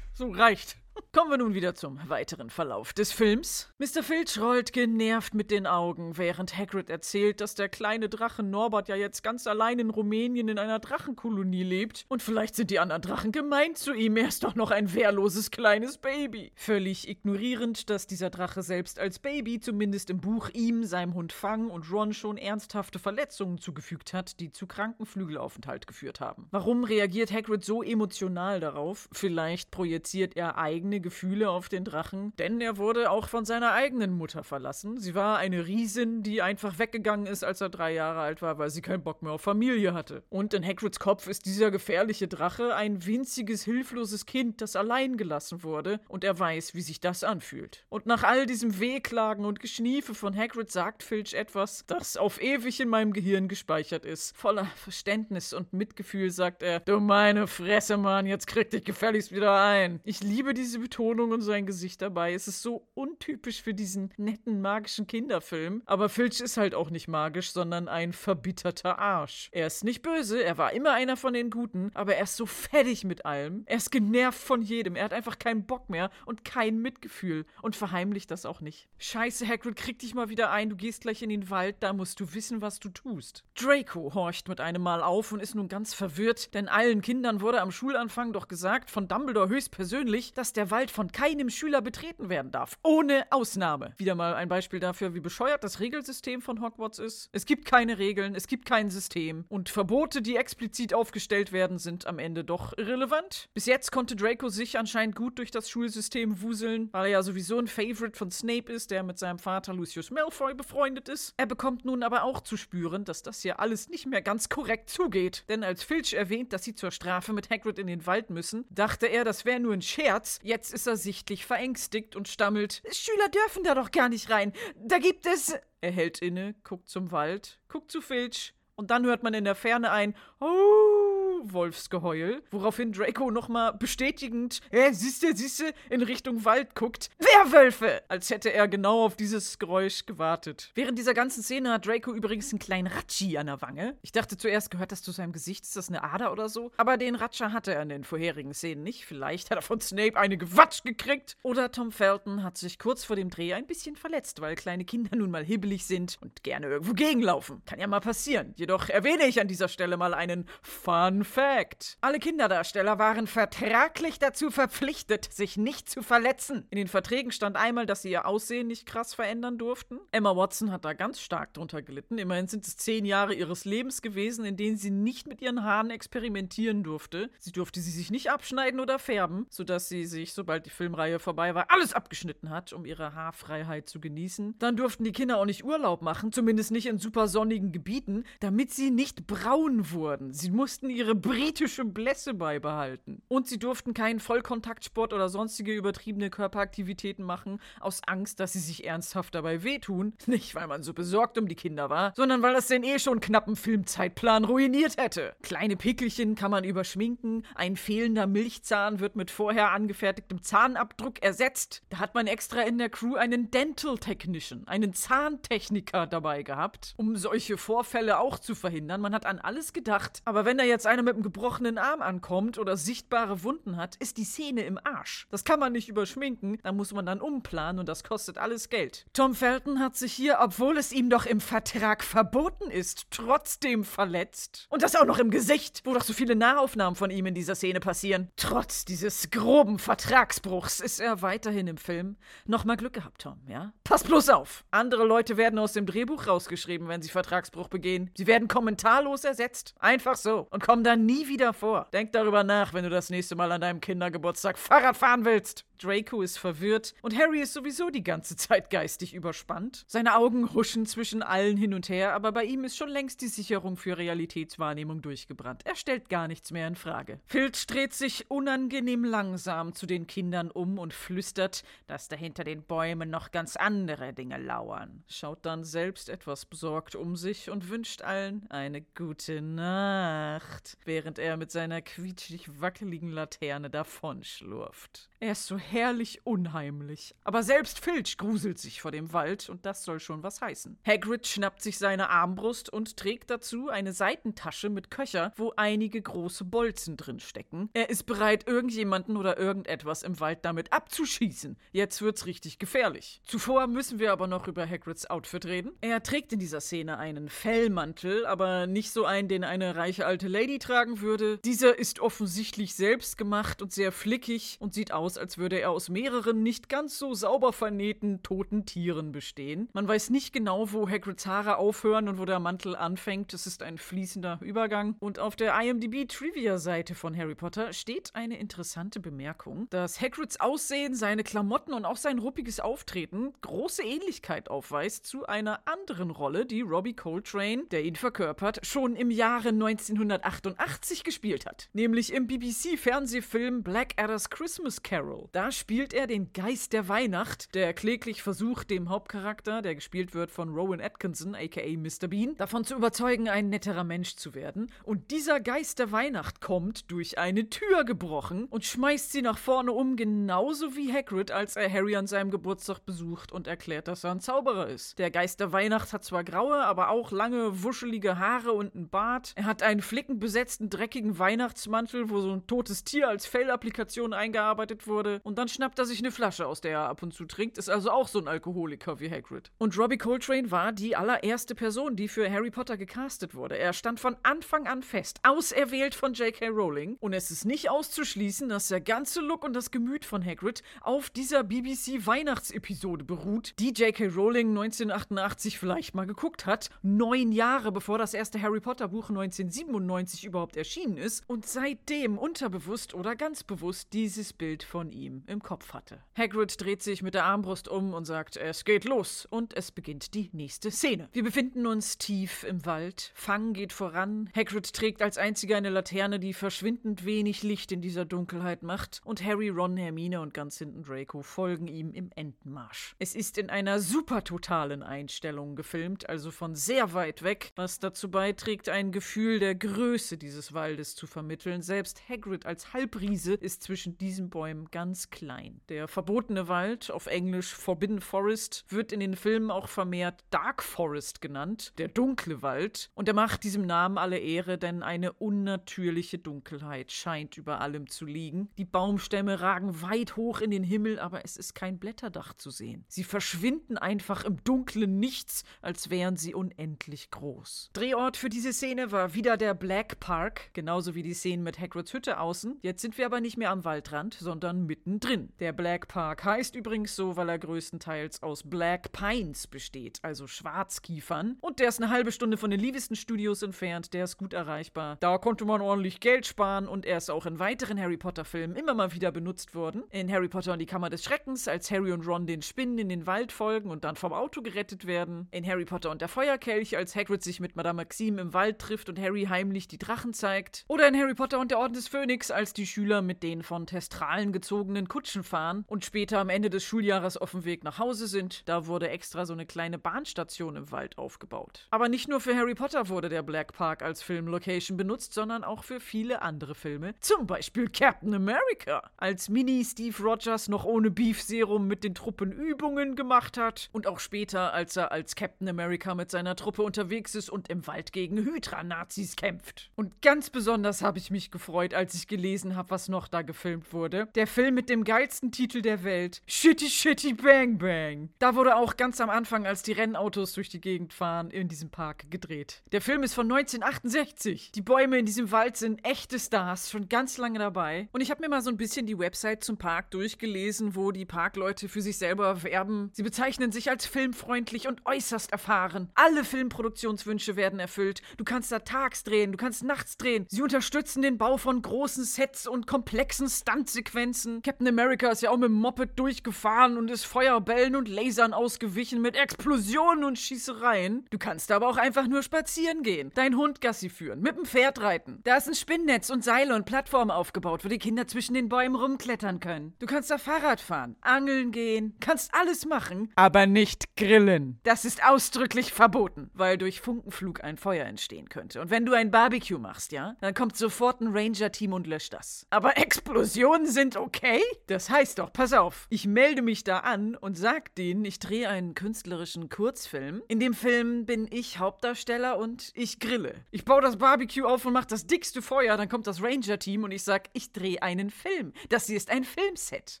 So 0.14 0.30
reicht. 0.30 0.76
Kommen 1.12 1.30
wir 1.30 1.38
nun 1.38 1.54
wieder 1.54 1.74
zum 1.74 1.98
weiteren 2.08 2.50
Verlauf 2.50 2.92
des 2.92 3.10
Films. 3.10 3.72
Mr. 3.78 4.02
Filch 4.02 4.38
rollt 4.38 4.74
genervt 4.74 5.34
mit 5.34 5.50
den 5.50 5.66
Augen, 5.66 6.18
während 6.18 6.56
Hagrid 6.58 6.90
erzählt, 6.90 7.40
dass 7.40 7.54
der 7.54 7.70
kleine 7.70 8.10
Drache 8.10 8.42
Norbert 8.42 8.88
ja 8.88 8.96
jetzt 8.96 9.22
ganz 9.22 9.46
allein 9.46 9.78
in 9.78 9.88
Rumänien 9.88 10.48
in 10.48 10.58
einer 10.58 10.78
Drachenkolonie 10.78 11.62
lebt 11.62 12.04
und 12.08 12.22
vielleicht 12.22 12.54
sind 12.54 12.70
die 12.70 12.78
anderen 12.78 13.00
Drachen 13.00 13.32
gemein 13.32 13.74
zu 13.74 13.94
ihm, 13.94 14.16
er 14.18 14.28
ist 14.28 14.44
doch 14.44 14.54
noch 14.54 14.70
ein 14.70 14.92
wehrloses 14.92 15.50
kleines 15.50 15.96
Baby. 15.96 16.52
Völlig 16.54 17.08
ignorierend, 17.08 17.88
dass 17.88 18.06
dieser 18.06 18.28
Drache 18.28 18.62
selbst 18.62 18.98
als 18.98 19.18
Baby 19.18 19.58
zumindest 19.58 20.10
im 20.10 20.20
Buch 20.20 20.50
ihm, 20.52 20.84
seinem 20.84 21.14
Hund 21.14 21.32
Fang 21.32 21.70
und 21.70 21.90
Ron 21.90 22.12
schon 22.12 22.36
ernsthafte 22.36 22.98
Verletzungen 22.98 23.58
zugefügt 23.58 24.12
hat, 24.12 24.38
die 24.38 24.52
zu 24.52 24.66
kranken 24.66 25.06
Flügelaufenthalt 25.06 25.86
geführt 25.86 26.20
haben. 26.20 26.48
Warum 26.50 26.84
reagiert 26.84 27.32
Hagrid 27.32 27.64
so 27.64 27.82
emotional 27.82 28.60
darauf? 28.60 29.08
Vielleicht 29.12 29.70
projiziert 29.70 30.36
er 30.36 30.58
eigene 30.86 31.00
Gefühle 31.00 31.50
auf 31.50 31.68
den 31.68 31.84
Drachen, 31.84 32.32
denn 32.38 32.60
er 32.60 32.76
wurde 32.76 33.10
auch 33.10 33.28
von 33.28 33.44
seiner 33.44 33.72
eigenen 33.72 34.12
Mutter 34.12 34.44
verlassen. 34.44 34.98
Sie 34.98 35.16
war 35.16 35.36
eine 35.38 35.66
Riesin, 35.66 36.22
die 36.22 36.42
einfach 36.42 36.78
weggegangen 36.78 37.26
ist, 37.26 37.42
als 37.42 37.60
er 37.60 37.70
drei 37.70 37.92
Jahre 37.92 38.20
alt 38.20 38.40
war, 38.40 38.58
weil 38.58 38.70
sie 38.70 38.82
keinen 38.82 39.02
Bock 39.02 39.20
mehr 39.20 39.32
auf 39.32 39.40
Familie 39.40 39.94
hatte. 39.94 40.22
Und 40.28 40.54
in 40.54 40.64
Hagrids 40.64 41.00
Kopf 41.00 41.26
ist 41.26 41.44
dieser 41.44 41.72
gefährliche 41.72 42.28
Drache 42.28 42.76
ein 42.76 43.04
winziges, 43.04 43.64
hilfloses 43.64 44.26
Kind, 44.26 44.60
das 44.60 44.76
allein 44.76 45.16
gelassen 45.16 45.64
wurde, 45.64 45.98
und 46.06 46.22
er 46.22 46.38
weiß, 46.38 46.74
wie 46.74 46.82
sich 46.82 47.00
das 47.00 47.24
anfühlt. 47.24 47.84
Und 47.88 48.06
nach 48.06 48.22
all 48.22 48.46
diesem 48.46 48.78
Wehklagen 48.78 49.44
und 49.44 49.58
Geschniefe 49.58 50.14
von 50.14 50.36
Hagrid 50.36 50.70
sagt 50.70 51.02
Filch 51.02 51.34
etwas, 51.34 51.84
das 51.88 52.16
auf 52.16 52.40
ewig 52.40 52.78
in 52.78 52.88
meinem 52.88 53.12
Gehirn 53.12 53.48
gespeichert 53.48 54.04
ist. 54.04 54.36
Voller 54.36 54.66
Verständnis 54.76 55.52
und 55.52 55.72
Mitgefühl 55.72 56.30
sagt 56.30 56.62
er, 56.62 56.78
du 56.78 57.00
meine 57.00 57.48
Fresse, 57.48 57.96
Mann, 57.96 58.26
jetzt 58.26 58.46
krieg 58.46 58.70
dich 58.70 58.84
gefälligst 58.84 59.32
wieder 59.32 59.60
ein. 59.60 60.00
Ich 60.04 60.22
liebe 60.22 60.54
diese 60.54 60.75
Betonung 60.78 61.32
und 61.32 61.40
sein 61.40 61.66
Gesicht 61.66 62.02
dabei. 62.02 62.34
Es 62.34 62.48
ist 62.48 62.62
so 62.62 62.86
untypisch 62.94 63.62
für 63.62 63.74
diesen 63.74 64.12
netten, 64.16 64.60
magischen 64.60 65.06
Kinderfilm. 65.06 65.82
Aber 65.86 66.08
Filch 66.08 66.40
ist 66.40 66.56
halt 66.56 66.74
auch 66.74 66.90
nicht 66.90 67.08
magisch, 67.08 67.52
sondern 67.52 67.88
ein 67.88 68.12
verbitterter 68.12 68.98
Arsch. 68.98 69.48
Er 69.52 69.66
ist 69.66 69.84
nicht 69.84 70.02
böse, 70.02 70.42
er 70.42 70.58
war 70.58 70.72
immer 70.72 70.92
einer 70.92 71.16
von 71.16 71.32
den 71.32 71.50
Guten, 71.50 71.90
aber 71.94 72.16
er 72.16 72.24
ist 72.24 72.36
so 72.36 72.46
fertig 72.46 73.04
mit 73.04 73.26
allem. 73.26 73.62
Er 73.66 73.76
ist 73.76 73.90
genervt 73.90 74.40
von 74.40 74.62
jedem. 74.62 74.96
Er 74.96 75.04
hat 75.04 75.12
einfach 75.12 75.38
keinen 75.38 75.66
Bock 75.66 75.90
mehr 75.90 76.10
und 76.24 76.44
kein 76.44 76.78
Mitgefühl 76.78 77.46
und 77.62 77.76
verheimlicht 77.76 78.30
das 78.30 78.46
auch 78.46 78.60
nicht. 78.60 78.88
Scheiße, 78.98 79.46
Hagrid, 79.46 79.76
krieg 79.76 79.98
dich 79.98 80.14
mal 80.14 80.28
wieder 80.28 80.50
ein. 80.50 80.70
Du 80.70 80.76
gehst 80.76 81.02
gleich 81.02 81.22
in 81.22 81.30
den 81.30 81.50
Wald, 81.50 81.76
da 81.80 81.92
musst 81.92 82.20
du 82.20 82.34
wissen, 82.34 82.62
was 82.62 82.78
du 82.80 82.88
tust. 82.88 83.44
Draco 83.54 84.14
horcht 84.14 84.48
mit 84.48 84.60
einem 84.60 84.82
Mal 84.82 85.02
auf 85.02 85.32
und 85.32 85.40
ist 85.40 85.54
nun 85.54 85.68
ganz 85.68 85.94
verwirrt, 85.94 86.54
denn 86.54 86.68
allen 86.68 87.00
Kindern 87.02 87.40
wurde 87.40 87.60
am 87.60 87.70
Schulanfang 87.70 88.32
doch 88.32 88.48
gesagt, 88.48 88.90
von 88.90 89.08
Dumbledore 89.08 89.48
höchstpersönlich, 89.48 90.32
dass 90.32 90.52
der 90.52 90.65
Wald 90.70 90.90
von 90.90 91.12
keinem 91.12 91.50
Schüler 91.50 91.80
betreten 91.80 92.28
werden 92.28 92.50
darf. 92.50 92.78
Ohne 92.82 93.26
Ausnahme. 93.30 93.94
Wieder 93.96 94.14
mal 94.14 94.34
ein 94.34 94.48
Beispiel 94.48 94.80
dafür, 94.80 95.14
wie 95.14 95.20
bescheuert 95.20 95.64
das 95.64 95.80
Regelsystem 95.80 96.40
von 96.42 96.60
Hogwarts 96.60 96.98
ist. 96.98 97.28
Es 97.32 97.46
gibt 97.46 97.64
keine 97.64 97.98
Regeln, 97.98 98.34
es 98.34 98.46
gibt 98.46 98.66
kein 98.66 98.90
System. 98.90 99.44
Und 99.48 99.68
Verbote, 99.68 100.22
die 100.22 100.36
explizit 100.36 100.94
aufgestellt 100.94 101.52
werden, 101.52 101.78
sind 101.78 102.06
am 102.06 102.18
Ende 102.18 102.44
doch 102.44 102.76
irrelevant. 102.76 103.48
Bis 103.54 103.66
jetzt 103.66 103.92
konnte 103.92 104.16
Draco 104.16 104.48
sich 104.48 104.78
anscheinend 104.78 105.16
gut 105.16 105.38
durch 105.38 105.50
das 105.50 105.70
Schulsystem 105.70 106.42
wuseln, 106.42 106.88
weil 106.92 107.06
er 107.06 107.10
ja 107.10 107.22
sowieso 107.22 107.58
ein 107.58 107.66
Favorite 107.66 108.16
von 108.16 108.30
Snape 108.30 108.72
ist, 108.72 108.90
der 108.90 109.02
mit 109.02 109.18
seinem 109.18 109.38
Vater 109.38 109.74
Lucius 109.74 110.10
Malfoy 110.10 110.54
befreundet 110.54 111.08
ist. 111.08 111.34
Er 111.36 111.46
bekommt 111.46 111.84
nun 111.84 112.02
aber 112.02 112.24
auch 112.24 112.40
zu 112.40 112.56
spüren, 112.56 113.04
dass 113.04 113.22
das 113.22 113.42
hier 113.42 113.60
alles 113.60 113.88
nicht 113.88 114.06
mehr 114.06 114.22
ganz 114.22 114.48
korrekt 114.48 114.90
zugeht. 114.90 115.44
Denn 115.48 115.62
als 115.62 115.82
Filch 115.82 116.14
erwähnt, 116.14 116.52
dass 116.52 116.64
sie 116.64 116.74
zur 116.74 116.90
Strafe 116.90 117.32
mit 117.32 117.50
Hagrid 117.50 117.78
in 117.78 117.86
den 117.86 118.06
Wald 118.06 118.30
müssen, 118.30 118.64
dachte 118.70 119.06
er, 119.06 119.24
das 119.24 119.44
wäre 119.44 119.60
nur 119.60 119.72
ein 119.72 119.82
Scherz. 119.82 120.38
Jetzt 120.42 120.55
ist 120.72 120.86
er 120.86 120.96
sichtlich 120.96 121.46
verängstigt 121.46 122.16
und 122.16 122.28
stammelt: 122.28 122.82
Schüler 122.90 123.28
dürfen 123.28 123.64
da 123.64 123.74
doch 123.74 123.90
gar 123.90 124.08
nicht 124.08 124.30
rein. 124.30 124.52
Da 124.76 124.98
gibt 124.98 125.26
es. 125.26 125.54
Er 125.80 125.92
hält 125.92 126.20
inne, 126.20 126.54
guckt 126.64 126.88
zum 126.88 127.12
Wald, 127.12 127.60
guckt 127.68 127.90
zu 127.92 128.00
Filch 128.00 128.54
und 128.74 128.90
dann 128.90 129.04
hört 129.06 129.22
man 129.22 129.34
in 129.34 129.44
der 129.44 129.54
Ferne 129.54 129.90
ein 129.90 130.14
Oh. 130.40 131.15
Wolfsgeheul, 131.44 132.42
woraufhin 132.50 132.92
Draco 132.92 133.30
nochmal 133.30 133.74
bestätigend, 133.74 134.60
äh, 134.70 134.92
siehste, 134.92 135.36
siehste, 135.36 135.72
in 135.90 136.02
Richtung 136.02 136.44
Wald 136.44 136.74
guckt. 136.74 137.10
Werwölfe! 137.18 138.02
Als 138.08 138.30
hätte 138.30 138.52
er 138.52 138.68
genau 138.68 139.04
auf 139.04 139.16
dieses 139.16 139.58
Geräusch 139.58 140.06
gewartet. 140.06 140.70
Während 140.74 140.98
dieser 140.98 141.14
ganzen 141.14 141.42
Szene 141.42 141.72
hat 141.72 141.86
Draco 141.86 142.12
übrigens 142.12 142.52
einen 142.52 142.58
kleinen 142.58 142.86
Ratschi 142.86 143.36
an 143.38 143.46
der 143.46 143.60
Wange. 143.62 143.96
Ich 144.02 144.12
dachte 144.12 144.36
zuerst, 144.36 144.70
gehört 144.70 144.92
das 144.92 145.02
zu 145.02 145.12
seinem 145.12 145.32
Gesicht? 145.32 145.64
Ist 145.64 145.76
das 145.76 145.88
eine 145.88 146.02
Ader 146.02 146.32
oder 146.32 146.48
so? 146.48 146.72
Aber 146.76 146.96
den 146.96 147.14
Ratscher 147.14 147.52
hatte 147.52 147.74
er 147.74 147.82
in 147.82 147.88
den 147.88 148.04
vorherigen 148.04 148.54
Szenen 148.54 148.82
nicht. 148.82 149.04
Vielleicht 149.04 149.50
hat 149.50 149.58
er 149.58 149.62
von 149.62 149.80
Snape 149.80 150.16
eine 150.18 150.36
Gewatsch 150.36 150.82
gekriegt. 150.84 151.36
Oder 151.42 151.70
Tom 151.70 151.92
Felton 151.92 152.42
hat 152.42 152.58
sich 152.58 152.78
kurz 152.78 153.04
vor 153.04 153.16
dem 153.16 153.30
Dreh 153.30 153.54
ein 153.54 153.66
bisschen 153.66 153.96
verletzt, 153.96 154.40
weil 154.40 154.54
kleine 154.54 154.84
Kinder 154.84 155.16
nun 155.16 155.30
mal 155.30 155.44
hibbelig 155.44 155.86
sind 155.86 156.18
und 156.20 156.42
gerne 156.42 156.66
irgendwo 156.66 156.94
gegenlaufen. 156.94 157.62
Kann 157.66 157.78
ja 157.78 157.86
mal 157.86 158.00
passieren. 158.00 158.54
Jedoch 158.56 158.88
erwähne 158.88 159.26
ich 159.26 159.40
an 159.40 159.48
dieser 159.48 159.68
Stelle 159.68 159.96
mal 159.96 160.14
einen 160.14 160.46
Fun 160.62 161.24
Fact. 161.26 161.98
Alle 162.00 162.18
Kinderdarsteller 162.18 162.98
waren 162.98 163.26
vertraglich 163.26 164.18
dazu 164.18 164.50
verpflichtet, 164.50 165.30
sich 165.30 165.58
nicht 165.58 165.90
zu 165.90 166.02
verletzen. 166.02 166.66
In 166.70 166.78
den 166.78 166.88
Verträgen 166.88 167.32
stand 167.32 167.56
einmal, 167.56 167.84
dass 167.84 168.02
sie 168.02 168.10
ihr 168.10 168.26
Aussehen 168.26 168.68
nicht 168.68 168.86
krass 168.86 169.12
verändern 169.12 169.58
durften. 169.58 169.98
Emma 170.12 170.34
Watson 170.34 170.72
hat 170.72 170.84
da 170.84 170.94
ganz 170.94 171.20
stark 171.20 171.52
drunter 171.52 171.82
gelitten. 171.82 172.16
Immerhin 172.16 172.48
sind 172.48 172.66
es 172.66 172.76
zehn 172.76 173.04
Jahre 173.04 173.34
ihres 173.34 173.64
Lebens 173.64 174.00
gewesen, 174.00 174.44
in 174.44 174.56
denen 174.56 174.76
sie 174.76 174.90
nicht 174.90 175.26
mit 175.26 175.42
ihren 175.42 175.64
Haaren 175.64 175.90
experimentieren 175.90 176.84
durfte. 176.84 177.30
Sie 177.38 177.52
durfte 177.52 177.80
sie 177.80 177.90
sich 177.90 178.10
nicht 178.10 178.30
abschneiden 178.30 178.78
oder 178.80 178.98
färben, 178.98 179.46
sodass 179.50 179.88
sie 179.88 180.04
sich, 180.04 180.32
sobald 180.32 180.66
die 180.66 180.70
Filmreihe 180.70 181.18
vorbei 181.18 181.54
war, 181.54 181.66
alles 181.70 181.92
abgeschnitten 181.92 182.50
hat, 182.50 182.72
um 182.72 182.86
ihre 182.86 183.14
Haarfreiheit 183.14 183.88
zu 183.88 184.00
genießen. 184.00 184.58
Dann 184.60 184.76
durften 184.76 185.04
die 185.04 185.12
Kinder 185.12 185.38
auch 185.38 185.44
nicht 185.44 185.64
Urlaub 185.64 186.02
machen, 186.02 186.30
zumindest 186.30 186.70
nicht 186.70 186.86
in 186.86 186.98
super 186.98 187.26
sonnigen 187.26 187.72
Gebieten, 187.72 188.22
damit 188.38 188.72
sie 188.72 188.90
nicht 188.90 189.26
braun 189.26 189.90
wurden. 189.90 190.32
Sie 190.32 190.50
mussten 190.50 190.88
ihre 190.88 191.15
britische 191.16 191.84
Blässe 191.84 192.34
beibehalten. 192.34 193.22
Und 193.28 193.48
sie 193.48 193.58
durften 193.58 193.94
keinen 193.94 194.20
Vollkontaktsport 194.20 195.12
oder 195.12 195.28
sonstige 195.28 195.74
übertriebene 195.74 196.30
Körperaktivitäten 196.30 197.24
machen, 197.24 197.60
aus 197.80 198.02
Angst, 198.06 198.40
dass 198.40 198.52
sie 198.52 198.58
sich 198.58 198.86
ernsthaft 198.86 199.34
dabei 199.34 199.62
wehtun. 199.62 200.14
Nicht, 200.26 200.54
weil 200.54 200.66
man 200.66 200.82
so 200.82 200.92
besorgt 200.92 201.38
um 201.38 201.48
die 201.48 201.54
Kinder 201.54 201.90
war, 201.90 202.12
sondern 202.16 202.42
weil 202.42 202.54
das 202.54 202.68
den 202.68 202.84
eh 202.84 202.98
schon 202.98 203.20
knappen 203.20 203.56
Filmzeitplan 203.56 204.44
ruiniert 204.44 204.96
hätte. 204.96 205.34
Kleine 205.42 205.76
Pickelchen 205.76 206.34
kann 206.34 206.50
man 206.50 206.64
überschminken, 206.64 207.46
ein 207.54 207.76
fehlender 207.76 208.26
Milchzahn 208.26 209.00
wird 209.00 209.16
mit 209.16 209.30
vorher 209.30 209.72
angefertigtem 209.72 210.42
Zahnabdruck 210.42 211.22
ersetzt. 211.22 211.82
Da 211.88 211.98
hat 211.98 212.14
man 212.14 212.26
extra 212.26 212.62
in 212.62 212.78
der 212.78 212.90
Crew 212.90 213.16
einen 213.16 213.50
Dental 213.50 213.98
Technician, 213.98 214.66
einen 214.66 214.92
Zahntechniker 214.92 216.06
dabei 216.06 216.42
gehabt, 216.42 216.94
um 216.96 217.16
solche 217.16 217.56
Vorfälle 217.56 218.18
auch 218.18 218.38
zu 218.38 218.54
verhindern. 218.54 219.00
Man 219.00 219.14
hat 219.14 219.26
an 219.26 219.38
alles 219.38 219.72
gedacht. 219.72 220.22
Aber 220.24 220.44
wenn 220.44 220.58
da 220.58 220.64
jetzt 220.64 220.86
einer 220.86 221.02
mit 221.06 221.14
einem 221.14 221.22
gebrochenen 221.22 221.78
Arm 221.78 222.02
ankommt 222.02 222.58
oder 222.58 222.76
sichtbare 222.76 223.42
Wunden 223.42 223.76
hat, 223.76 223.96
ist 223.96 224.18
die 224.18 224.24
Szene 224.24 224.62
im 224.62 224.78
Arsch. 224.84 225.26
Das 225.30 225.44
kann 225.44 225.58
man 225.58 225.72
nicht 225.72 225.88
überschminken, 225.88 226.58
da 226.62 226.72
muss 226.72 226.92
man 226.92 227.06
dann 227.06 227.22
umplanen 227.22 227.78
und 227.78 227.88
das 227.88 228.04
kostet 228.04 228.36
alles 228.36 228.68
Geld. 228.68 229.06
Tom 229.14 229.34
Felton 229.34 229.80
hat 229.80 229.96
sich 229.96 230.12
hier, 230.12 230.38
obwohl 230.40 230.76
es 230.76 230.92
ihm 230.92 231.08
doch 231.08 231.24
im 231.24 231.40
Vertrag 231.40 232.04
verboten 232.04 232.70
ist, 232.70 233.06
trotzdem 233.10 233.84
verletzt. 233.84 234.66
Und 234.68 234.82
das 234.82 234.96
auch 234.96 235.06
noch 235.06 235.18
im 235.18 235.30
Gesicht, 235.30 235.80
wo 235.84 235.94
doch 235.94 236.02
so 236.02 236.12
viele 236.12 236.36
Nahaufnahmen 236.36 236.96
von 236.96 237.10
ihm 237.10 237.26
in 237.26 237.34
dieser 237.34 237.54
Szene 237.54 237.80
passieren. 237.80 238.28
Trotz 238.36 238.84
dieses 238.84 239.30
groben 239.30 239.78
Vertragsbruchs 239.78 240.80
ist 240.80 241.00
er 241.00 241.22
weiterhin 241.22 241.68
im 241.68 241.76
Film. 241.76 242.16
Nochmal 242.44 242.76
Glück 242.76 242.94
gehabt, 242.94 243.22
Tom, 243.22 243.40
ja? 243.48 243.72
Pass 243.84 244.04
bloß 244.04 244.28
auf! 244.30 244.64
Andere 244.72 245.04
Leute 245.04 245.36
werden 245.36 245.58
aus 245.58 245.72
dem 245.72 245.86
Drehbuch 245.86 246.26
rausgeschrieben, 246.26 246.88
wenn 246.88 247.02
sie 247.02 247.10
Vertragsbruch 247.10 247.68
begehen. 247.68 248.10
Sie 248.16 248.26
werden 248.26 248.48
kommentarlos 248.48 249.24
ersetzt. 249.24 249.74
Einfach 249.78 250.16
so. 250.16 250.48
Und 250.50 250.62
kommen 250.62 250.82
dann 250.82 250.95
nie 250.96 251.28
wieder 251.28 251.52
vor. 251.52 251.88
Denk 251.92 252.12
darüber 252.12 252.44
nach, 252.44 252.74
wenn 252.74 252.84
du 252.84 252.90
das 252.90 253.10
nächste 253.10 253.36
Mal 253.36 253.52
an 253.52 253.60
deinem 253.60 253.80
Kindergeburtstag 253.80 254.58
Fahrrad 254.58 254.96
fahren 254.96 255.24
willst. 255.24 255.64
Draco 255.82 256.22
ist 256.22 256.38
verwirrt 256.38 256.94
und 257.02 257.16
Harry 257.16 257.40
ist 257.40 257.52
sowieso 257.52 257.90
die 257.90 258.02
ganze 258.02 258.36
Zeit 258.36 258.70
geistig 258.70 259.14
überspannt. 259.14 259.84
Seine 259.86 260.16
Augen 260.16 260.52
huschen 260.54 260.86
zwischen 260.86 261.22
allen 261.22 261.56
hin 261.56 261.74
und 261.74 261.88
her, 261.88 262.14
aber 262.14 262.32
bei 262.32 262.44
ihm 262.44 262.64
ist 262.64 262.76
schon 262.76 262.88
längst 262.88 263.20
die 263.20 263.28
Sicherung 263.28 263.76
für 263.76 263.96
Realitätswahrnehmung 263.98 265.02
durchgebrannt. 265.02 265.64
Er 265.64 265.76
stellt 265.76 266.08
gar 266.08 266.28
nichts 266.28 266.50
mehr 266.50 266.68
in 266.68 266.76
Frage. 266.76 267.20
Filch 267.26 267.66
dreht 267.66 267.92
sich 267.92 268.30
unangenehm 268.30 269.04
langsam 269.04 269.74
zu 269.74 269.86
den 269.86 270.06
Kindern 270.06 270.50
um 270.50 270.78
und 270.78 270.94
flüstert, 270.94 271.62
dass 271.86 272.08
da 272.08 272.16
hinter 272.16 272.44
den 272.44 272.62
Bäumen 272.62 273.10
noch 273.10 273.30
ganz 273.30 273.56
andere 273.56 274.12
Dinge 274.12 274.38
lauern. 274.38 275.04
Schaut 275.08 275.44
dann 275.46 275.64
selbst 275.64 276.08
etwas 276.08 276.46
besorgt 276.46 276.94
um 276.94 277.16
sich 277.16 277.50
und 277.50 277.68
wünscht 277.68 278.02
allen 278.02 278.46
eine 278.50 278.82
gute 278.82 279.42
Nacht, 279.42 280.78
während 280.84 281.18
er 281.18 281.36
mit 281.36 281.50
seiner 281.50 281.82
quietschig 281.82 282.60
wackeligen 282.60 283.10
Laterne 283.10 283.70
davonschlurft. 283.70 285.08
Er 285.18 285.32
ist 285.32 285.46
so 285.46 285.58
herrlich 285.70 286.20
unheimlich. 286.24 287.14
Aber 287.24 287.42
selbst 287.42 287.80
Filch 287.80 288.18
gruselt 288.18 288.58
sich 288.58 288.80
vor 288.80 288.92
dem 288.92 289.12
Wald 289.12 289.48
und 289.48 289.66
das 289.66 289.84
soll 289.84 290.00
schon 290.00 290.22
was 290.22 290.40
heißen. 290.40 290.78
Hagrid 290.86 291.26
schnappt 291.26 291.62
sich 291.62 291.78
seine 291.78 292.10
Armbrust 292.10 292.72
und 292.72 292.96
trägt 292.96 293.30
dazu 293.30 293.68
eine 293.68 293.92
Seitentasche 293.92 294.68
mit 294.70 294.90
Köcher, 294.90 295.32
wo 295.36 295.52
einige 295.56 296.00
große 296.00 296.44
Bolzen 296.44 296.96
drin 296.96 297.20
stecken. 297.20 297.70
Er 297.72 297.90
ist 297.90 298.04
bereit, 298.04 298.46
irgendjemanden 298.46 299.16
oder 299.16 299.38
irgendetwas 299.38 300.02
im 300.02 300.20
Wald 300.20 300.44
damit 300.44 300.72
abzuschießen. 300.72 301.56
Jetzt 301.72 302.02
wird's 302.02 302.26
richtig 302.26 302.58
gefährlich. 302.58 303.20
Zuvor 303.24 303.66
müssen 303.66 303.98
wir 303.98 304.12
aber 304.12 304.26
noch 304.26 304.48
über 304.48 304.68
Hagrids 304.68 305.06
Outfit 305.10 305.46
reden. 305.46 305.72
Er 305.80 306.02
trägt 306.02 306.32
in 306.32 306.38
dieser 306.38 306.60
Szene 306.60 306.98
einen 306.98 307.28
Fellmantel, 307.28 308.26
aber 308.26 308.66
nicht 308.66 308.92
so 308.92 309.04
einen, 309.04 309.28
den 309.28 309.44
eine 309.44 309.76
reiche 309.76 310.06
alte 310.06 310.28
Lady 310.28 310.58
tragen 310.58 311.00
würde. 311.00 311.38
Dieser 311.38 311.78
ist 311.78 312.00
offensichtlich 312.00 312.74
selbst 312.74 313.18
gemacht 313.18 313.62
und 313.62 313.72
sehr 313.72 313.92
flickig 313.92 314.56
und 314.60 314.74
sieht 314.74 314.92
aus, 314.92 315.18
als 315.18 315.38
würde 315.38 315.55
würde 315.56 315.62
er 315.62 315.70
aus 315.70 315.88
mehreren 315.88 316.42
nicht 316.42 316.68
ganz 316.68 316.98
so 316.98 317.14
sauber 317.14 317.50
vernähten 317.50 318.22
toten 318.22 318.66
Tieren 318.66 319.10
bestehen. 319.10 319.70
Man 319.72 319.88
weiß 319.88 320.10
nicht 320.10 320.34
genau, 320.34 320.70
wo 320.72 320.86
Hagrids 320.86 321.24
Haare 321.24 321.56
aufhören 321.56 322.08
und 322.08 322.18
wo 322.18 322.26
der 322.26 322.40
Mantel 322.40 322.76
anfängt. 322.76 323.32
Es 323.32 323.46
ist 323.46 323.62
ein 323.62 323.78
fließender 323.78 324.38
Übergang. 324.42 324.96
Und 325.00 325.18
auf 325.18 325.34
der 325.34 325.58
IMDb 325.58 326.06
Trivia-Seite 326.06 326.94
von 326.94 327.16
Harry 327.16 327.34
Potter 327.34 327.72
steht 327.72 328.10
eine 328.14 328.38
interessante 328.38 329.00
Bemerkung, 329.00 329.66
dass 329.70 329.98
Hagrids 329.98 330.38
Aussehen, 330.40 330.94
seine 330.94 331.24
Klamotten 331.24 331.72
und 331.72 331.86
auch 331.86 331.96
sein 331.96 332.18
ruppiges 332.18 332.60
Auftreten 332.60 333.32
große 333.40 333.82
Ähnlichkeit 333.82 334.50
aufweist 334.50 335.06
zu 335.06 335.24
einer 335.24 335.60
anderen 335.64 336.10
Rolle, 336.10 336.44
die 336.44 336.60
Robbie 336.60 336.92
Coltrane, 336.92 337.64
der 337.70 337.82
ihn 337.82 337.96
verkörpert, 337.96 338.60
schon 338.66 338.94
im 338.94 339.10
Jahre 339.10 339.48
1988 339.48 341.02
gespielt 341.02 341.46
hat. 341.46 341.70
Nämlich 341.72 342.12
im 342.12 342.26
BBC-Fernsehfilm 342.26 343.62
Blackadder's 343.62 344.28
Christmas 344.28 344.82
Carol. 344.82 345.30
Da 345.32 345.45
spielt 345.52 345.94
er 345.94 346.06
den 346.06 346.32
Geist 346.32 346.72
der 346.72 346.88
Weihnacht, 346.88 347.54
der 347.54 347.74
kläglich 347.74 348.22
versucht, 348.22 348.70
dem 348.70 348.88
Hauptcharakter, 348.88 349.62
der 349.62 349.74
gespielt 349.74 350.14
wird 350.14 350.30
von 350.30 350.48
Rowan 350.48 350.80
Atkinson, 350.80 351.34
aka 351.34 351.60
Mr. 351.60 352.08
Bean, 352.08 352.36
davon 352.36 352.64
zu 352.64 352.74
überzeugen, 352.74 353.28
ein 353.28 353.48
netterer 353.48 353.84
Mensch 353.84 354.16
zu 354.16 354.34
werden. 354.34 354.72
Und 354.84 355.10
dieser 355.10 355.40
Geist 355.40 355.78
der 355.78 355.92
Weihnacht 355.92 356.40
kommt 356.40 356.90
durch 356.90 357.18
eine 357.18 357.48
Tür 357.50 357.84
gebrochen 357.84 358.46
und 358.46 358.64
schmeißt 358.64 359.12
sie 359.12 359.22
nach 359.22 359.38
vorne 359.38 359.72
um, 359.72 359.96
genauso 359.96 360.76
wie 360.76 360.92
Hagrid, 360.92 361.30
als 361.30 361.56
er 361.56 361.72
Harry 361.72 361.96
an 361.96 362.06
seinem 362.06 362.30
Geburtstag 362.30 362.84
besucht 362.84 363.32
und 363.32 363.46
erklärt, 363.46 363.88
dass 363.88 364.04
er 364.04 364.12
ein 364.12 364.20
Zauberer 364.20 364.68
ist. 364.68 364.98
Der 364.98 365.10
Geist 365.10 365.40
der 365.40 365.52
Weihnacht 365.52 365.92
hat 365.92 366.04
zwar 366.04 366.24
graue, 366.24 366.64
aber 366.64 366.90
auch 366.90 367.12
lange, 367.12 367.62
wuschelige 367.62 368.18
Haare 368.18 368.52
und 368.52 368.74
einen 368.74 368.88
Bart. 368.88 369.32
Er 369.36 369.44
hat 369.44 369.62
einen 369.62 369.82
flickenbesetzten, 369.82 370.70
dreckigen 370.70 371.18
Weihnachtsmantel, 371.18 372.10
wo 372.10 372.20
so 372.20 372.32
ein 372.32 372.46
totes 372.46 372.84
Tier 372.84 373.08
als 373.08 373.26
Fellapplikation 373.26 374.12
eingearbeitet 374.12 374.86
wurde. 374.86 375.20
Und 375.22 375.35
dann 375.36 375.48
schnappt 375.48 375.78
er 375.78 375.84
sich 375.84 375.98
eine 375.98 376.10
Flasche, 376.10 376.46
aus 376.46 376.60
der 376.60 376.72
er 376.72 376.88
ab 376.88 377.02
und 377.02 377.12
zu 377.12 377.24
trinkt. 377.26 377.58
Ist 377.58 377.68
also 377.68 377.90
auch 377.90 378.08
so 378.08 378.18
ein 378.18 378.28
Alkoholiker 378.28 379.00
wie 379.00 379.10
Hagrid. 379.10 379.50
Und 379.58 379.76
Robbie 379.78 379.98
Coltrane 379.98 380.50
war 380.50 380.72
die 380.72 380.96
allererste 380.96 381.54
Person, 381.54 381.96
die 381.96 382.08
für 382.08 382.30
Harry 382.30 382.50
Potter 382.50 382.76
gecastet 382.76 383.34
wurde. 383.34 383.58
Er 383.58 383.72
stand 383.72 384.00
von 384.00 384.16
Anfang 384.22 384.66
an 384.66 384.82
fest, 384.82 385.20
auserwählt 385.22 385.94
von 385.94 386.14
J.K. 386.14 386.48
Rowling. 386.48 386.96
Und 387.00 387.12
es 387.12 387.30
ist 387.30 387.44
nicht 387.44 387.70
auszuschließen, 387.70 388.48
dass 388.48 388.68
der 388.68 388.80
ganze 388.80 389.20
Look 389.20 389.44
und 389.44 389.54
das 389.54 389.70
Gemüt 389.70 390.04
von 390.04 390.24
Hagrid 390.24 390.62
auf 390.80 391.10
dieser 391.10 391.44
BBC-Weihnachtsepisode 391.44 393.04
beruht, 393.04 393.54
die 393.58 393.72
J.K. 393.72 394.06
Rowling 394.06 394.48
1988 394.48 395.58
vielleicht 395.58 395.94
mal 395.94 396.06
geguckt 396.06 396.46
hat. 396.46 396.70
Neun 396.82 397.32
Jahre 397.32 397.72
bevor 397.72 397.98
das 397.98 398.14
erste 398.14 398.40
Harry 398.40 398.60
Potter-Buch 398.60 399.10
1997 399.10 400.24
überhaupt 400.24 400.56
erschienen 400.56 400.96
ist. 400.96 401.24
Und 401.26 401.46
seitdem 401.46 402.18
unterbewusst 402.18 402.94
oder 402.94 403.16
ganz 403.16 403.44
bewusst 403.44 403.92
dieses 403.92 404.32
Bild 404.32 404.62
von 404.62 404.92
ihm 404.92 405.25
im 405.28 405.42
Kopf 405.42 405.72
hatte. 405.72 406.00
Hagrid 406.16 406.60
dreht 406.60 406.82
sich 406.82 407.02
mit 407.02 407.14
der 407.14 407.24
Armbrust 407.24 407.68
um 407.68 407.94
und 407.94 408.04
sagt, 408.04 408.36
es 408.36 408.64
geht 408.64 408.84
los. 408.84 409.26
Und 409.28 409.54
es 409.56 409.70
beginnt 409.70 410.14
die 410.14 410.30
nächste 410.32 410.70
Szene. 410.70 411.08
Wir 411.12 411.22
befinden 411.22 411.66
uns 411.66 411.98
tief 411.98 412.44
im 412.44 412.64
Wald. 412.66 413.10
Fang 413.14 413.52
geht 413.52 413.72
voran. 413.72 414.30
Hagrid 414.34 414.72
trägt 414.72 415.02
als 415.02 415.18
einziger 415.18 415.56
eine 415.56 415.70
Laterne, 415.70 416.18
die 416.18 416.32
verschwindend 416.32 417.04
wenig 417.04 417.42
Licht 417.42 417.72
in 417.72 417.80
dieser 417.80 418.04
Dunkelheit 418.04 418.62
macht. 418.62 419.00
Und 419.04 419.24
Harry, 419.24 419.48
Ron, 419.48 419.76
Hermine 419.76 420.20
und 420.20 420.34
ganz 420.34 420.58
hinten 420.58 420.82
Draco 420.82 421.22
folgen 421.22 421.68
ihm 421.68 421.92
im 421.92 422.10
Entenmarsch. 422.14 422.94
Es 422.98 423.14
ist 423.14 423.38
in 423.38 423.50
einer 423.50 423.80
super 423.80 424.24
totalen 424.24 424.82
Einstellung 424.82 425.56
gefilmt, 425.56 426.08
also 426.08 426.30
von 426.30 426.54
sehr 426.54 426.94
weit 426.94 427.22
weg, 427.22 427.52
was 427.56 427.78
dazu 427.78 428.10
beiträgt, 428.10 428.68
ein 428.68 428.92
Gefühl 428.92 429.38
der 429.38 429.54
Größe 429.54 430.18
dieses 430.18 430.52
Waldes 430.52 430.94
zu 430.94 431.06
vermitteln. 431.06 431.62
Selbst 431.62 432.08
Hagrid 432.08 432.46
als 432.46 432.72
Halbriese 432.72 433.34
ist 433.34 433.62
zwischen 433.62 433.98
diesen 433.98 434.30
Bäumen 434.30 434.70
ganz 434.70 435.10
klein. 435.16 435.62
Der 435.70 435.88
verbotene 435.88 436.46
Wald, 436.46 436.90
auf 436.90 437.06
Englisch 437.06 437.54
Forbidden 437.54 438.00
Forest, 438.00 438.66
wird 438.68 438.92
in 438.92 439.00
den 439.00 439.16
Filmen 439.16 439.50
auch 439.50 439.66
vermehrt 439.66 440.22
Dark 440.30 440.62
Forest 440.62 441.22
genannt, 441.22 441.72
der 441.78 441.88
dunkle 441.88 442.42
Wald. 442.42 442.90
Und 442.94 443.08
er 443.08 443.14
macht 443.14 443.42
diesem 443.42 443.66
Namen 443.66 443.96
alle 443.96 444.18
Ehre, 444.18 444.58
denn 444.58 444.82
eine 444.82 445.14
unnatürliche 445.14 446.18
Dunkelheit 446.18 446.92
scheint 446.92 447.38
über 447.38 447.62
allem 447.62 447.88
zu 447.88 448.04
liegen. 448.04 448.50
Die 448.58 448.66
Baumstämme 448.66 449.40
ragen 449.40 449.80
weit 449.80 450.16
hoch 450.16 450.40
in 450.40 450.50
den 450.50 450.64
Himmel, 450.64 450.98
aber 450.98 451.24
es 451.24 451.38
ist 451.38 451.54
kein 451.54 451.78
Blätterdach 451.78 452.34
zu 452.34 452.50
sehen. 452.50 452.84
Sie 452.88 453.04
verschwinden 453.04 453.78
einfach 453.78 454.24
im 454.24 454.44
dunklen 454.44 454.98
Nichts, 454.98 455.44
als 455.62 455.88
wären 455.88 456.16
sie 456.16 456.34
unendlich 456.34 457.10
groß. 457.10 457.70
Drehort 457.72 458.18
für 458.18 458.28
diese 458.28 458.52
Szene 458.52 458.92
war 458.92 459.14
wieder 459.14 459.38
der 459.38 459.54
Black 459.54 459.98
Park, 459.98 460.50
genauso 460.52 460.94
wie 460.94 461.02
die 461.02 461.14
Szenen 461.14 461.42
mit 461.42 461.58
Hagrids 461.58 461.94
Hütte 461.94 462.20
außen. 462.20 462.58
Jetzt 462.60 462.82
sind 462.82 462.98
wir 462.98 463.06
aber 463.06 463.22
nicht 463.22 463.38
mehr 463.38 463.50
am 463.50 463.64
Waldrand, 463.64 464.12
sondern 464.12 464.66
mittendrin. 464.66 465.05
Der 465.38 465.52
Black 465.52 465.88
Park 465.88 466.24
heißt 466.24 466.56
übrigens 466.56 466.96
so, 466.96 467.16
weil 467.16 467.28
er 467.28 467.38
größtenteils 467.38 468.22
aus 468.22 468.42
Black 468.42 468.92
Pines 468.92 469.46
besteht, 469.46 470.00
also 470.02 470.26
Schwarzkiefern. 470.26 471.36
Und 471.40 471.60
der 471.60 471.68
ist 471.68 471.80
eine 471.80 471.90
halbe 471.90 472.10
Stunde 472.10 472.36
von 472.36 472.50
den 472.50 472.58
Leavesden 472.58 472.96
Studios 472.96 473.42
entfernt, 473.42 473.94
der 473.94 474.04
ist 474.04 474.16
gut 474.16 474.32
erreichbar. 474.32 474.96
Da 475.00 475.18
konnte 475.18 475.44
man 475.44 475.60
ordentlich 475.60 476.00
Geld 476.00 476.26
sparen 476.26 476.66
und 476.66 476.84
er 476.84 476.98
ist 476.98 477.10
auch 477.10 477.26
in 477.26 477.38
weiteren 477.38 477.80
Harry 477.80 477.96
Potter 477.96 478.24
Filmen 478.24 478.56
immer 478.56 478.74
mal 478.74 478.92
wieder 478.94 479.12
benutzt 479.12 479.54
worden. 479.54 479.84
In 479.90 480.10
Harry 480.10 480.28
Potter 480.28 480.52
und 480.52 480.58
die 480.58 480.66
Kammer 480.66 480.90
des 480.90 481.04
Schreckens, 481.04 481.46
als 481.46 481.70
Harry 481.70 481.92
und 481.92 482.06
Ron 482.06 482.26
den 482.26 482.42
Spinnen 482.42 482.78
in 482.78 482.88
den 482.88 483.06
Wald 483.06 483.30
folgen 483.30 483.70
und 483.70 483.84
dann 483.84 483.96
vom 483.96 484.12
Auto 484.12 484.42
gerettet 484.42 484.86
werden. 484.86 485.28
In 485.30 485.46
Harry 485.46 485.64
Potter 485.64 485.90
und 485.90 486.00
der 486.00 486.08
Feuerkelch, 486.08 486.76
als 486.76 486.96
Hagrid 486.96 487.22
sich 487.22 487.38
mit 487.38 487.54
Madame 487.54 487.76
Maxime 487.76 488.20
im 488.20 488.34
Wald 488.34 488.58
trifft 488.58 488.88
und 488.88 488.98
Harry 488.98 489.26
heimlich 489.28 489.68
die 489.68 489.78
Drachen 489.78 490.14
zeigt. 490.14 490.64
Oder 490.66 490.88
in 490.88 490.96
Harry 490.96 491.14
Potter 491.14 491.38
und 491.38 491.50
der 491.50 491.58
Orden 491.58 491.74
des 491.74 491.88
Phönix, 491.88 492.30
als 492.30 492.52
die 492.52 492.66
Schüler 492.66 493.02
mit 493.02 493.22
den 493.22 493.42
von 493.42 493.66
Testralen 493.66 494.32
gezogenen 494.32 494.85
Kutschen 494.86 495.22
fahren 495.22 495.64
und 495.66 495.84
später 495.84 496.18
am 496.18 496.28
Ende 496.28 496.50
des 496.50 496.64
Schuljahres 496.64 497.16
auf 497.16 497.32
dem 497.32 497.44
Weg 497.44 497.64
nach 497.64 497.78
Hause 497.78 498.06
sind. 498.06 498.48
Da 498.48 498.66
wurde 498.66 498.88
extra 498.88 499.26
so 499.26 499.32
eine 499.32 499.46
kleine 499.46 499.78
Bahnstation 499.78 500.56
im 500.56 500.70
Wald 500.70 500.98
aufgebaut. 500.98 501.66
Aber 501.70 501.88
nicht 501.88 502.08
nur 502.08 502.20
für 502.20 502.36
Harry 502.36 502.54
Potter 502.54 502.88
wurde 502.88 503.08
der 503.08 503.22
Black 503.22 503.52
Park 503.52 503.82
als 503.82 504.02
Filmlocation 504.02 504.76
benutzt, 504.76 505.14
sondern 505.14 505.44
auch 505.44 505.64
für 505.64 505.80
viele 505.80 506.22
andere 506.22 506.54
Filme. 506.54 506.94
Zum 507.00 507.26
Beispiel 507.26 507.68
Captain 507.68 508.14
America. 508.14 508.82
Als 508.96 509.28
Mini 509.28 509.64
Steve 509.64 510.02
Rogers 510.02 510.48
noch 510.48 510.64
ohne 510.64 510.90
Beef 510.90 511.22
Serum 511.22 511.66
mit 511.66 511.84
den 511.84 511.94
Truppen 511.94 512.32
Übungen 512.32 512.96
gemacht 512.96 513.36
hat. 513.36 513.68
Und 513.72 513.86
auch 513.86 514.00
später, 514.00 514.52
als 514.52 514.76
er 514.76 514.92
als 514.92 515.14
Captain 515.14 515.48
America 515.48 515.94
mit 515.94 516.10
seiner 516.10 516.36
Truppe 516.36 516.62
unterwegs 516.62 517.14
ist 517.14 517.30
und 517.30 517.48
im 517.48 517.66
Wald 517.66 517.92
gegen 517.92 518.18
Hydra-Nazis 518.18 519.16
kämpft. 519.16 519.70
Und 519.76 520.02
ganz 520.02 520.30
besonders 520.30 520.82
habe 520.82 520.98
ich 520.98 521.10
mich 521.10 521.30
gefreut, 521.30 521.74
als 521.74 521.94
ich 521.94 522.06
gelesen 522.06 522.56
habe, 522.56 522.70
was 522.70 522.88
noch 522.88 523.08
da 523.08 523.22
gefilmt 523.22 523.72
wurde. 523.72 524.06
Der 524.14 524.26
Film 524.26 524.54
mit 524.54 524.68
dem 524.68 524.75
geilsten 524.84 525.32
Titel 525.32 525.62
der 525.62 525.84
Welt. 525.84 526.22
Shitty 526.26 526.68
Shitty 526.68 527.14
Bang 527.14 527.58
Bang. 527.58 528.10
Da 528.18 528.34
wurde 528.34 528.56
auch 528.56 528.76
ganz 528.76 529.00
am 529.00 529.10
Anfang, 529.10 529.46
als 529.46 529.62
die 529.62 529.72
Rennautos 529.72 530.32
durch 530.32 530.48
die 530.48 530.60
Gegend 530.60 530.92
fahren, 530.92 531.30
in 531.30 531.48
diesem 531.48 531.70
Park 531.70 532.10
gedreht. 532.10 532.62
Der 532.72 532.80
Film 532.80 533.02
ist 533.02 533.14
von 533.14 533.30
1968. 533.30 534.52
Die 534.52 534.62
Bäume 534.62 534.98
in 534.98 535.06
diesem 535.06 535.30
Wald 535.30 535.56
sind 535.56 535.84
echte 535.84 536.18
Stars, 536.18 536.70
schon 536.70 536.88
ganz 536.88 537.18
lange 537.18 537.38
dabei. 537.38 537.88
Und 537.92 538.00
ich 538.00 538.10
habe 538.10 538.22
mir 538.22 538.28
mal 538.28 538.42
so 538.42 538.50
ein 538.50 538.56
bisschen 538.56 538.86
die 538.86 538.98
Website 538.98 539.44
zum 539.44 539.56
Park 539.56 539.90
durchgelesen, 539.90 540.76
wo 540.76 540.92
die 540.92 541.04
Parkleute 541.04 541.68
für 541.68 541.82
sich 541.82 541.98
selber 541.98 542.42
werben. 542.42 542.90
Sie 542.92 543.02
bezeichnen 543.02 543.52
sich 543.52 543.70
als 543.70 543.86
filmfreundlich 543.86 544.68
und 544.68 544.84
äußerst 544.84 545.32
erfahren. 545.32 545.90
Alle 545.94 546.24
Filmproduktionswünsche 546.24 547.36
werden 547.36 547.58
erfüllt. 547.58 548.02
Du 548.16 548.24
kannst 548.24 548.52
da 548.52 548.58
tags 548.60 549.04
drehen, 549.04 549.32
du 549.32 549.38
kannst 549.38 549.64
nachts 549.64 549.96
drehen. 549.96 550.26
Sie 550.28 550.42
unterstützen 550.42 551.02
den 551.02 551.18
Bau 551.18 551.36
von 551.36 551.62
großen 551.62 552.04
Sets 552.04 552.46
und 552.46 552.66
komplexen 552.66 553.28
Stuntsequenzen. 553.28 554.42
Captain 554.42 554.65
America 554.68 555.08
ist 555.10 555.22
ja 555.22 555.30
auch 555.30 555.36
mit 555.36 555.48
dem 555.48 555.54
Moped 555.54 555.98
durchgefahren 555.98 556.76
und 556.76 556.90
ist 556.90 557.04
Feuerbällen 557.04 557.76
und 557.76 557.88
Lasern 557.88 558.32
ausgewichen 558.32 559.00
mit 559.00 559.16
Explosionen 559.16 560.04
und 560.04 560.18
Schießereien. 560.18 561.06
Du 561.10 561.18
kannst 561.18 561.50
aber 561.52 561.68
auch 561.68 561.76
einfach 561.76 562.06
nur 562.06 562.22
spazieren 562.22 562.82
gehen, 562.82 563.12
deinen 563.14 563.36
Hund 563.36 563.60
Gassi 563.60 563.88
führen, 563.88 564.20
mit 564.20 564.36
dem 564.36 564.44
Pferd 564.44 564.80
reiten. 564.80 565.20
Da 565.24 565.36
ist 565.36 565.48
ein 565.48 565.54
Spinnnetz 565.54 566.10
und 566.10 566.24
Seile 566.24 566.54
und 566.54 566.66
Plattformen 566.66 567.10
aufgebaut, 567.10 567.64
wo 567.64 567.68
die 567.68 567.78
Kinder 567.78 568.06
zwischen 568.06 568.34
den 568.34 568.48
Bäumen 568.48 568.74
rumklettern 568.74 569.40
können. 569.40 569.74
Du 569.78 569.86
kannst 569.86 570.10
da 570.10 570.18
Fahrrad 570.18 570.60
fahren, 570.60 570.96
angeln 571.00 571.52
gehen, 571.52 571.96
kannst 572.00 572.34
alles 572.34 572.66
machen, 572.66 573.12
aber 573.16 573.46
nicht 573.46 573.96
grillen. 573.96 574.58
Das 574.62 574.84
ist 574.84 575.04
ausdrücklich 575.04 575.72
verboten, 575.72 576.30
weil 576.34 576.58
durch 576.58 576.80
Funkenflug 576.80 577.42
ein 577.44 577.56
Feuer 577.56 577.86
entstehen 577.86 578.28
könnte. 578.28 578.60
Und 578.60 578.70
wenn 578.70 578.86
du 578.86 578.92
ein 578.92 579.10
Barbecue 579.10 579.58
machst, 579.58 579.92
ja, 579.92 580.16
dann 580.20 580.34
kommt 580.34 580.56
sofort 580.56 581.00
ein 581.00 581.16
Ranger-Team 581.16 581.72
und 581.72 581.86
löscht 581.86 582.12
das. 582.12 582.46
Aber 582.50 582.76
Explosionen 582.76 583.66
sind 583.66 583.96
okay? 583.96 584.40
Das 584.66 584.90
heißt 584.90 585.18
doch, 585.18 585.32
pass 585.32 585.52
auf, 585.52 585.86
ich 585.90 586.06
melde 586.06 586.42
mich 586.42 586.64
da 586.64 586.80
an 586.80 587.14
und 587.14 587.36
sag 587.36 587.74
denen, 587.74 588.04
ich 588.04 588.18
drehe 588.18 588.48
einen 588.48 588.74
künstlerischen 588.74 589.48
Kurzfilm. 589.48 590.22
In 590.28 590.40
dem 590.40 590.54
Film 590.54 591.06
bin 591.06 591.28
ich 591.30 591.58
Hauptdarsteller 591.58 592.38
und 592.38 592.72
ich 592.74 592.98
grille. 592.98 593.34
Ich 593.50 593.64
baue 593.64 593.82
das 593.82 593.96
Barbecue 593.96 594.44
auf 594.44 594.66
und 594.66 594.72
mache 594.72 594.88
das 594.88 595.06
dickste 595.06 595.42
Feuer, 595.42 595.76
dann 595.76 595.88
kommt 595.88 596.06
das 596.06 596.22
Ranger-Team 596.22 596.84
und 596.84 596.90
ich 596.90 597.04
sag, 597.04 597.28
ich 597.32 597.52
drehe 597.52 597.82
einen 597.82 598.10
Film. 598.10 598.52
Das 598.68 598.86
hier 598.86 598.96
ist 598.96 599.10
ein 599.10 599.24
Filmset. 599.24 600.00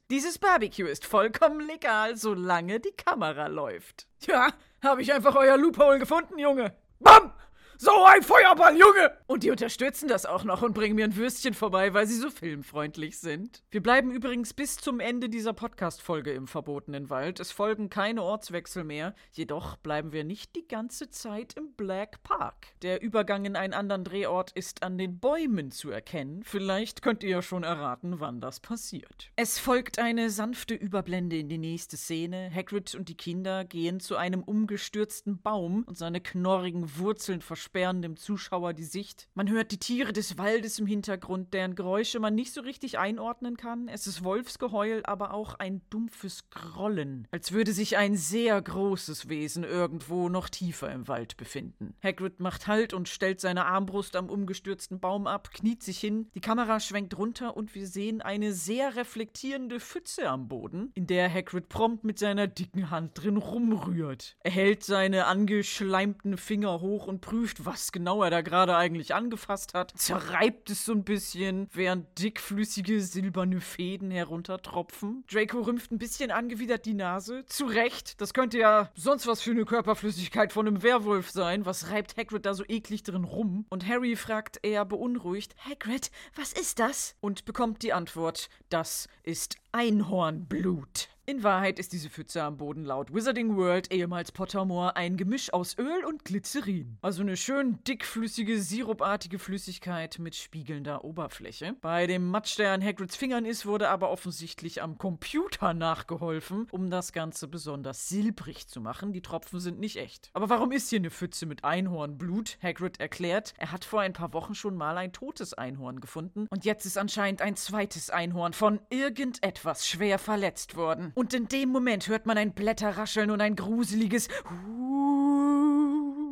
Dieses 0.10 0.38
Barbecue 0.38 0.86
ist 0.86 1.04
vollkommen 1.04 1.60
legal, 1.66 2.16
solange 2.16 2.80
die 2.80 2.92
Kamera 2.92 3.46
läuft. 3.46 4.06
Ja, 4.26 4.48
habe 4.82 5.02
ich 5.02 5.12
einfach 5.12 5.36
euer 5.36 5.56
Loophole 5.56 5.98
gefunden, 5.98 6.38
Junge. 6.38 6.74
Bam! 7.00 7.32
So 7.78 7.90
ein 8.04 8.22
Feuerball, 8.22 8.74
Junge! 8.74 9.12
Und 9.26 9.42
die 9.42 9.50
unterstützen 9.50 10.08
das 10.08 10.24
auch 10.24 10.44
noch 10.44 10.62
und 10.62 10.72
bringen 10.72 10.94
mir 10.94 11.04
ein 11.04 11.14
Würstchen 11.14 11.52
vorbei, 11.52 11.92
weil 11.92 12.06
sie 12.06 12.16
so 12.16 12.30
filmfreundlich 12.30 13.18
sind. 13.18 13.62
Wir 13.70 13.82
bleiben 13.82 14.10
übrigens 14.10 14.54
bis 14.54 14.76
zum 14.76 14.98
Ende 14.98 15.28
dieser 15.28 15.52
Podcast-Folge 15.52 16.32
im 16.32 16.46
verbotenen 16.46 17.10
Wald. 17.10 17.38
Es 17.38 17.52
folgen 17.52 17.90
keine 17.90 18.22
Ortswechsel 18.22 18.82
mehr, 18.82 19.14
jedoch 19.32 19.76
bleiben 19.76 20.12
wir 20.12 20.24
nicht 20.24 20.56
die 20.56 20.66
ganze 20.66 21.10
Zeit 21.10 21.52
im 21.58 21.74
Black 21.74 22.22
Park. 22.22 22.68
Der 22.80 23.02
Übergang 23.02 23.44
in 23.44 23.56
einen 23.56 23.74
anderen 23.74 24.04
Drehort 24.04 24.52
ist 24.52 24.82
an 24.82 24.96
den 24.96 25.18
Bäumen 25.18 25.70
zu 25.70 25.90
erkennen. 25.90 26.44
Vielleicht 26.44 27.02
könnt 27.02 27.22
ihr 27.22 27.30
ja 27.30 27.42
schon 27.42 27.62
erraten, 27.62 28.20
wann 28.20 28.40
das 28.40 28.60
passiert. 28.60 29.30
Es 29.36 29.58
folgt 29.58 29.98
eine 29.98 30.30
sanfte 30.30 30.74
Überblende 30.74 31.36
in 31.36 31.50
die 31.50 31.58
nächste 31.58 31.98
Szene. 31.98 32.50
Hagrid 32.54 32.94
und 32.94 33.10
die 33.10 33.16
Kinder 33.18 33.66
gehen 33.66 34.00
zu 34.00 34.16
einem 34.16 34.42
umgestürzten 34.42 35.42
Baum 35.42 35.82
und 35.82 35.98
seine 35.98 36.22
knorrigen 36.22 36.96
Wurzeln 36.96 37.42
versperren 37.66 38.00
dem 38.00 38.16
Zuschauer 38.16 38.74
die 38.74 38.84
Sicht. 38.84 39.28
Man 39.34 39.50
hört 39.50 39.72
die 39.72 39.78
Tiere 39.78 40.12
des 40.12 40.38
Waldes 40.38 40.78
im 40.78 40.86
Hintergrund, 40.86 41.52
deren 41.52 41.74
Geräusche 41.74 42.20
man 42.20 42.36
nicht 42.36 42.52
so 42.52 42.60
richtig 42.60 42.98
einordnen 42.98 43.56
kann. 43.56 43.88
Es 43.88 44.06
ist 44.06 44.22
Wolfsgeheul, 44.22 45.02
aber 45.04 45.34
auch 45.34 45.54
ein 45.54 45.82
dumpfes 45.90 46.48
Grollen, 46.50 47.26
als 47.32 47.50
würde 47.50 47.72
sich 47.72 47.96
ein 47.96 48.14
sehr 48.14 48.62
großes 48.62 49.28
Wesen 49.28 49.64
irgendwo 49.64 50.28
noch 50.28 50.48
tiefer 50.48 50.92
im 50.92 51.08
Wald 51.08 51.36
befinden. 51.36 51.96
Hagrid 52.04 52.38
macht 52.38 52.68
Halt 52.68 52.94
und 52.94 53.08
stellt 53.08 53.40
seine 53.40 53.66
Armbrust 53.66 54.14
am 54.14 54.30
umgestürzten 54.30 55.00
Baum 55.00 55.26
ab, 55.26 55.50
kniet 55.52 55.82
sich 55.82 55.98
hin, 55.98 56.30
die 56.36 56.40
Kamera 56.40 56.78
schwenkt 56.78 57.18
runter 57.18 57.56
und 57.56 57.74
wir 57.74 57.88
sehen 57.88 58.22
eine 58.22 58.52
sehr 58.52 58.94
reflektierende 58.94 59.80
Pfütze 59.80 60.28
am 60.28 60.46
Boden, 60.46 60.92
in 60.94 61.08
der 61.08 61.32
Hagrid 61.32 61.68
prompt 61.68 62.04
mit 62.04 62.20
seiner 62.20 62.46
dicken 62.46 62.90
Hand 62.90 63.20
drin 63.20 63.36
rumrührt. 63.36 64.36
Er 64.44 64.52
hält 64.52 64.84
seine 64.84 65.26
angeschleimten 65.26 66.36
Finger 66.36 66.80
hoch 66.80 67.08
und 67.08 67.20
prüft, 67.20 67.55
was 67.64 67.92
genau 67.92 68.22
er 68.22 68.30
da 68.30 68.40
gerade 68.40 68.76
eigentlich 68.76 69.14
angefasst 69.14 69.74
hat, 69.74 69.92
zerreibt 69.96 70.70
es 70.70 70.84
so 70.84 70.92
ein 70.92 71.04
bisschen, 71.04 71.68
während 71.72 72.18
dickflüssige 72.18 73.00
silberne 73.00 73.60
Fäden 73.60 74.10
heruntertropfen. 74.10 75.24
Draco 75.30 75.60
rümpft 75.60 75.92
ein 75.92 75.98
bisschen 75.98 76.30
angewidert 76.30 76.86
die 76.86 76.94
Nase. 76.94 77.44
Zu 77.46 77.66
Recht, 77.66 78.20
das 78.20 78.34
könnte 78.34 78.58
ja 78.58 78.90
sonst 78.94 79.26
was 79.26 79.42
für 79.42 79.50
eine 79.50 79.64
Körperflüssigkeit 79.64 80.52
von 80.52 80.66
einem 80.66 80.82
Werwolf 80.82 81.30
sein. 81.30 81.66
Was 81.66 81.90
reibt 81.90 82.16
Hagrid 82.16 82.46
da 82.46 82.54
so 82.54 82.64
eklig 82.68 83.02
drin 83.02 83.24
rum? 83.24 83.66
Und 83.70 83.86
Harry 83.86 84.16
fragt 84.16 84.58
eher 84.62 84.84
beunruhigt, 84.84 85.54
Hagrid, 85.68 86.10
was 86.34 86.52
ist 86.52 86.78
das? 86.78 87.16
Und 87.20 87.44
bekommt 87.44 87.82
die 87.82 87.92
Antwort, 87.92 88.48
das 88.68 89.08
ist 89.22 89.56
Einhornblut. 89.72 91.08
In 91.28 91.42
Wahrheit 91.42 91.80
ist 91.80 91.92
diese 91.92 92.08
Pfütze 92.08 92.40
am 92.44 92.56
Boden 92.56 92.84
laut 92.84 93.12
Wizarding 93.12 93.56
World, 93.56 93.92
ehemals 93.92 94.30
Pottermore, 94.30 94.94
ein 94.94 95.16
Gemisch 95.16 95.52
aus 95.52 95.76
Öl 95.76 96.04
und 96.06 96.24
Glycerin. 96.24 96.98
Also 97.02 97.22
eine 97.22 97.36
schön 97.36 97.82
dickflüssige, 97.82 98.60
sirupartige 98.60 99.40
Flüssigkeit 99.40 100.20
mit 100.20 100.36
spiegelnder 100.36 101.02
Oberfläche. 101.02 101.74
Bei 101.80 102.06
dem 102.06 102.30
Matsch, 102.30 102.56
der 102.60 102.70
an 102.70 102.84
Hagrids 102.84 103.16
Fingern 103.16 103.44
ist, 103.44 103.66
wurde 103.66 103.88
aber 103.88 104.12
offensichtlich 104.12 104.82
am 104.82 104.98
Computer 104.98 105.74
nachgeholfen, 105.74 106.68
um 106.70 106.90
das 106.90 107.12
Ganze 107.12 107.48
besonders 107.48 108.08
silbrig 108.08 108.68
zu 108.68 108.80
machen. 108.80 109.12
Die 109.12 109.20
Tropfen 109.20 109.58
sind 109.58 109.80
nicht 109.80 109.96
echt. 109.96 110.30
Aber 110.32 110.48
warum 110.48 110.70
ist 110.70 110.90
hier 110.90 111.00
eine 111.00 111.10
Pfütze 111.10 111.46
mit 111.46 111.64
Einhornblut? 111.64 112.56
Hagrid 112.62 113.00
erklärt, 113.00 113.52
er 113.58 113.72
hat 113.72 113.84
vor 113.84 114.00
ein 114.00 114.12
paar 114.12 114.32
Wochen 114.32 114.54
schon 114.54 114.76
mal 114.76 114.96
ein 114.96 115.12
totes 115.12 115.54
Einhorn 115.54 116.00
gefunden 116.00 116.46
und 116.50 116.64
jetzt 116.64 116.86
ist 116.86 116.96
anscheinend 116.96 117.42
ein 117.42 117.56
zweites 117.56 118.10
Einhorn 118.10 118.52
von 118.52 118.78
irgendetwas 118.90 119.88
schwer 119.88 120.20
verletzt 120.20 120.76
worden. 120.76 121.14
Und 121.18 121.32
in 121.32 121.48
dem 121.48 121.70
Moment 121.70 122.08
hört 122.08 122.26
man 122.26 122.36
ein 122.36 122.52
Blätterrascheln 122.52 123.30
und 123.30 123.40
ein 123.40 123.56
gruseliges. 123.56 124.28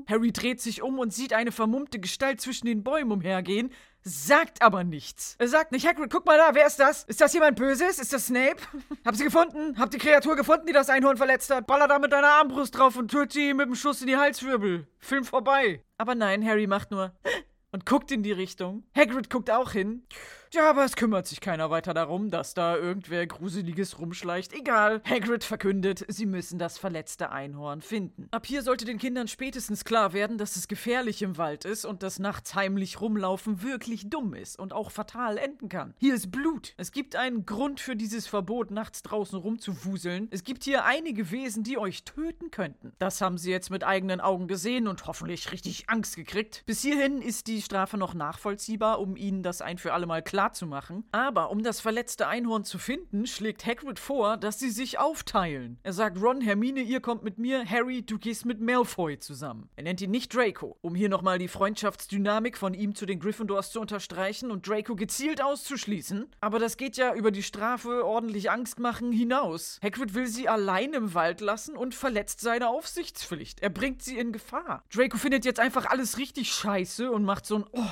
Harry 0.06 0.30
dreht 0.30 0.60
sich 0.60 0.82
um 0.82 0.98
und 0.98 1.10
sieht 1.10 1.32
eine 1.32 1.52
vermummte 1.52 1.98
Gestalt 1.98 2.42
zwischen 2.42 2.66
den 2.66 2.84
Bäumen 2.84 3.10
umhergehen, 3.10 3.72
sagt 4.02 4.60
aber 4.60 4.84
nichts. 4.84 5.36
Er 5.38 5.48
sagt 5.48 5.72
nicht, 5.72 5.86
Hagrid, 5.86 6.10
guck 6.12 6.26
mal 6.26 6.36
da, 6.36 6.54
wer 6.54 6.66
ist 6.66 6.78
das? 6.78 7.04
Ist 7.04 7.22
das 7.22 7.32
jemand 7.32 7.56
Böses? 7.56 7.98
Ist 7.98 8.12
das 8.12 8.26
Snape? 8.26 8.58
Hab 9.06 9.16
sie 9.16 9.24
gefunden? 9.24 9.78
Hab 9.78 9.90
die 9.90 9.96
Kreatur 9.96 10.36
gefunden, 10.36 10.66
die 10.66 10.74
das 10.74 10.90
Einhorn 10.90 11.16
verletzt 11.16 11.48
hat? 11.48 11.66
Baller 11.66 11.88
da 11.88 11.98
mit 11.98 12.12
deiner 12.12 12.28
Armbrust 12.28 12.76
drauf 12.76 12.96
und 12.96 13.10
töte 13.10 13.32
sie 13.32 13.54
mit 13.54 13.66
dem 13.66 13.76
Schuss 13.76 14.02
in 14.02 14.08
die 14.08 14.18
Halswirbel. 14.18 14.86
Film 14.98 15.24
vorbei. 15.24 15.82
Aber 15.96 16.14
nein, 16.14 16.44
Harry 16.46 16.66
macht 16.66 16.90
nur 16.90 17.14
und 17.72 17.86
guckt 17.86 18.12
in 18.12 18.22
die 18.22 18.32
Richtung. 18.32 18.84
Hagrid 18.94 19.30
guckt 19.30 19.50
auch 19.50 19.72
hin. 19.72 20.06
Ja, 20.54 20.70
aber 20.70 20.84
es 20.84 20.94
kümmert 20.94 21.26
sich 21.26 21.40
keiner 21.40 21.70
weiter 21.70 21.94
darum, 21.94 22.30
dass 22.30 22.54
da 22.54 22.76
irgendwer 22.76 23.26
Gruseliges 23.26 23.98
rumschleicht. 23.98 24.52
Egal. 24.52 25.02
Hagrid 25.04 25.42
verkündet, 25.42 26.04
sie 26.06 26.26
müssen 26.26 26.60
das 26.60 26.78
verletzte 26.78 27.30
Einhorn 27.32 27.80
finden. 27.80 28.28
Ab 28.30 28.46
hier 28.46 28.62
sollte 28.62 28.84
den 28.84 28.98
Kindern 28.98 29.26
spätestens 29.26 29.84
klar 29.84 30.12
werden, 30.12 30.38
dass 30.38 30.54
es 30.54 30.68
gefährlich 30.68 31.22
im 31.22 31.38
Wald 31.38 31.64
ist 31.64 31.84
und 31.84 32.04
dass 32.04 32.20
nachts 32.20 32.54
heimlich 32.54 33.00
rumlaufen 33.00 33.64
wirklich 33.64 34.08
dumm 34.10 34.32
ist 34.32 34.56
und 34.56 34.72
auch 34.72 34.92
fatal 34.92 35.38
enden 35.38 35.68
kann. 35.68 35.92
Hier 35.98 36.14
ist 36.14 36.30
Blut. 36.30 36.74
Es 36.76 36.92
gibt 36.92 37.16
einen 37.16 37.46
Grund 37.46 37.80
für 37.80 37.96
dieses 37.96 38.28
Verbot, 38.28 38.70
nachts 38.70 39.02
draußen 39.02 39.36
rumzuwuseln. 39.36 40.28
Es 40.30 40.44
gibt 40.44 40.62
hier 40.62 40.84
einige 40.84 41.32
Wesen, 41.32 41.64
die 41.64 41.78
euch 41.78 42.04
töten 42.04 42.52
könnten. 42.52 42.92
Das 43.00 43.20
haben 43.20 43.38
sie 43.38 43.50
jetzt 43.50 43.70
mit 43.70 43.82
eigenen 43.82 44.20
Augen 44.20 44.46
gesehen 44.46 44.86
und 44.86 45.04
hoffentlich 45.08 45.50
richtig 45.50 45.90
Angst 45.90 46.14
gekriegt. 46.14 46.62
Bis 46.64 46.80
hierhin 46.80 47.20
ist 47.22 47.48
die 47.48 47.60
Strafe 47.60 47.98
noch 47.98 48.14
nachvollziehbar, 48.14 49.00
um 49.00 49.16
ihnen 49.16 49.42
das 49.42 49.60
ein 49.60 49.78
für 49.78 49.92
alle 49.92 50.06
Mal 50.06 50.22
klar 50.22 50.43
zu 50.52 50.66
machen. 50.66 51.04
Aber 51.12 51.50
um 51.50 51.62
das 51.62 51.80
verletzte 51.80 52.26
Einhorn 52.28 52.64
zu 52.64 52.78
finden, 52.78 53.26
schlägt 53.26 53.64
Hagrid 53.66 53.98
vor, 53.98 54.36
dass 54.36 54.58
sie 54.58 54.70
sich 54.70 54.98
aufteilen. 54.98 55.78
Er 55.82 55.92
sagt 55.92 56.20
Ron, 56.20 56.40
Hermine, 56.40 56.80
ihr 56.80 57.00
kommt 57.00 57.24
mit 57.24 57.38
mir, 57.38 57.64
Harry, 57.68 58.02
du 58.02 58.18
gehst 58.18 58.44
mit 58.44 58.60
Malfoy 58.60 59.18
zusammen. 59.18 59.68
Er 59.76 59.84
nennt 59.84 60.00
ihn 60.00 60.10
nicht 60.10 60.34
Draco, 60.34 60.76
um 60.82 60.94
hier 60.94 61.08
nochmal 61.08 61.38
die 61.38 61.48
Freundschaftsdynamik 61.48 62.58
von 62.58 62.74
ihm 62.74 62.94
zu 62.94 63.06
den 63.06 63.20
Gryffindors 63.20 63.72
zu 63.72 63.80
unterstreichen 63.80 64.50
und 64.50 64.68
Draco 64.68 64.96
gezielt 64.96 65.42
auszuschließen. 65.42 66.26
Aber 66.40 66.58
das 66.58 66.76
geht 66.76 66.96
ja 66.96 67.14
über 67.14 67.30
die 67.30 67.42
Strafe 67.42 68.04
ordentlich 68.04 68.50
Angst 68.50 68.78
machen 68.78 69.12
hinaus. 69.12 69.78
Hagrid 69.82 70.14
will 70.14 70.26
sie 70.26 70.48
allein 70.48 70.92
im 70.92 71.14
Wald 71.14 71.40
lassen 71.40 71.76
und 71.76 71.94
verletzt 71.94 72.40
seine 72.40 72.68
Aufsichtspflicht. 72.68 73.60
Er 73.60 73.70
bringt 73.70 74.02
sie 74.02 74.18
in 74.18 74.32
Gefahr. 74.32 74.84
Draco 74.92 75.16
findet 75.16 75.44
jetzt 75.44 75.60
einfach 75.60 75.86
alles 75.86 76.18
richtig 76.18 76.52
scheiße 76.52 77.10
und 77.10 77.24
macht 77.24 77.46
so 77.46 77.56
einen 77.56 77.66
oh, 77.72 77.82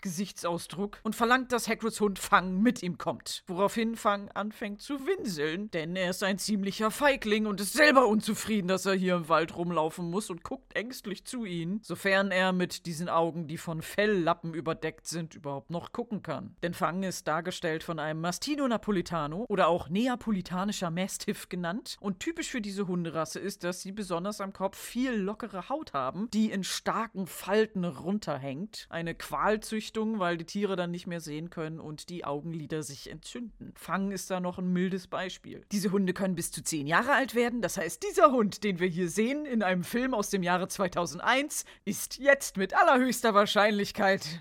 Gesichtsausdruck 0.00 0.98
und 1.02 1.16
verlangt, 1.16 1.52
dass 1.52 1.68
Hagrids 1.68 1.97
Hund 2.00 2.18
Fang 2.18 2.60
mit 2.60 2.82
ihm 2.82 2.98
kommt. 2.98 3.42
Woraufhin 3.46 3.96
Fang 3.96 4.28
anfängt 4.30 4.82
zu 4.82 5.06
winseln, 5.06 5.70
denn 5.70 5.96
er 5.96 6.10
ist 6.10 6.22
ein 6.22 6.38
ziemlicher 6.38 6.90
Feigling 6.90 7.46
und 7.46 7.60
ist 7.60 7.72
selber 7.72 8.06
unzufrieden, 8.06 8.68
dass 8.68 8.86
er 8.86 8.94
hier 8.94 9.16
im 9.16 9.28
Wald 9.28 9.56
rumlaufen 9.56 10.10
muss 10.10 10.30
und 10.30 10.42
guckt 10.42 10.76
ängstlich 10.76 11.24
zu 11.24 11.44
ihnen, 11.44 11.80
sofern 11.82 12.30
er 12.30 12.52
mit 12.52 12.86
diesen 12.86 13.08
Augen, 13.08 13.46
die 13.46 13.58
von 13.58 13.82
Felllappen 13.82 14.54
überdeckt 14.54 15.06
sind, 15.06 15.34
überhaupt 15.34 15.70
noch 15.70 15.92
gucken 15.92 16.22
kann. 16.22 16.54
Denn 16.62 16.74
Fang 16.74 17.02
ist 17.02 17.26
dargestellt 17.28 17.82
von 17.82 17.98
einem 17.98 18.20
Mastino 18.20 18.66
Napolitano 18.68 19.44
oder 19.48 19.68
auch 19.68 19.88
neapolitanischer 19.88 20.90
Mastiff 20.90 21.48
genannt 21.48 21.96
und 22.00 22.20
typisch 22.20 22.50
für 22.50 22.60
diese 22.60 22.86
Hunderasse 22.86 23.40
ist, 23.40 23.64
dass 23.64 23.82
sie 23.82 23.92
besonders 23.92 24.40
am 24.40 24.52
Kopf 24.52 24.78
viel 24.78 25.12
lockere 25.12 25.68
Haut 25.68 25.92
haben, 25.92 26.28
die 26.32 26.50
in 26.50 26.64
starken 26.64 27.26
Falten 27.26 27.84
runterhängt. 27.84 28.86
Eine 28.90 29.14
Qualzüchtung, 29.14 30.18
weil 30.18 30.36
die 30.36 30.44
Tiere 30.44 30.76
dann 30.76 30.90
nicht 30.90 31.06
mehr 31.06 31.20
sehen 31.20 31.50
können 31.50 31.77
und 31.80 32.08
die 32.08 32.24
Augenlider 32.24 32.82
sich 32.82 33.10
entzünden. 33.10 33.72
Fang 33.76 34.10
ist 34.10 34.30
da 34.30 34.40
noch 34.40 34.58
ein 34.58 34.72
mildes 34.72 35.06
Beispiel. 35.06 35.64
Diese 35.72 35.92
Hunde 35.92 36.12
können 36.12 36.34
bis 36.34 36.50
zu 36.50 36.62
zehn 36.62 36.86
Jahre 36.86 37.12
alt 37.12 37.34
werden. 37.34 37.62
Das 37.62 37.76
heißt, 37.76 38.02
dieser 38.02 38.30
Hund, 38.32 38.64
den 38.64 38.80
wir 38.80 38.88
hier 38.88 39.08
sehen 39.08 39.46
in 39.46 39.62
einem 39.62 39.84
Film 39.84 40.14
aus 40.14 40.30
dem 40.30 40.42
Jahre 40.42 40.68
2001, 40.68 41.64
ist 41.84 42.18
jetzt 42.18 42.56
mit 42.56 42.74
allerhöchster 42.74 43.34
Wahrscheinlichkeit 43.34 44.40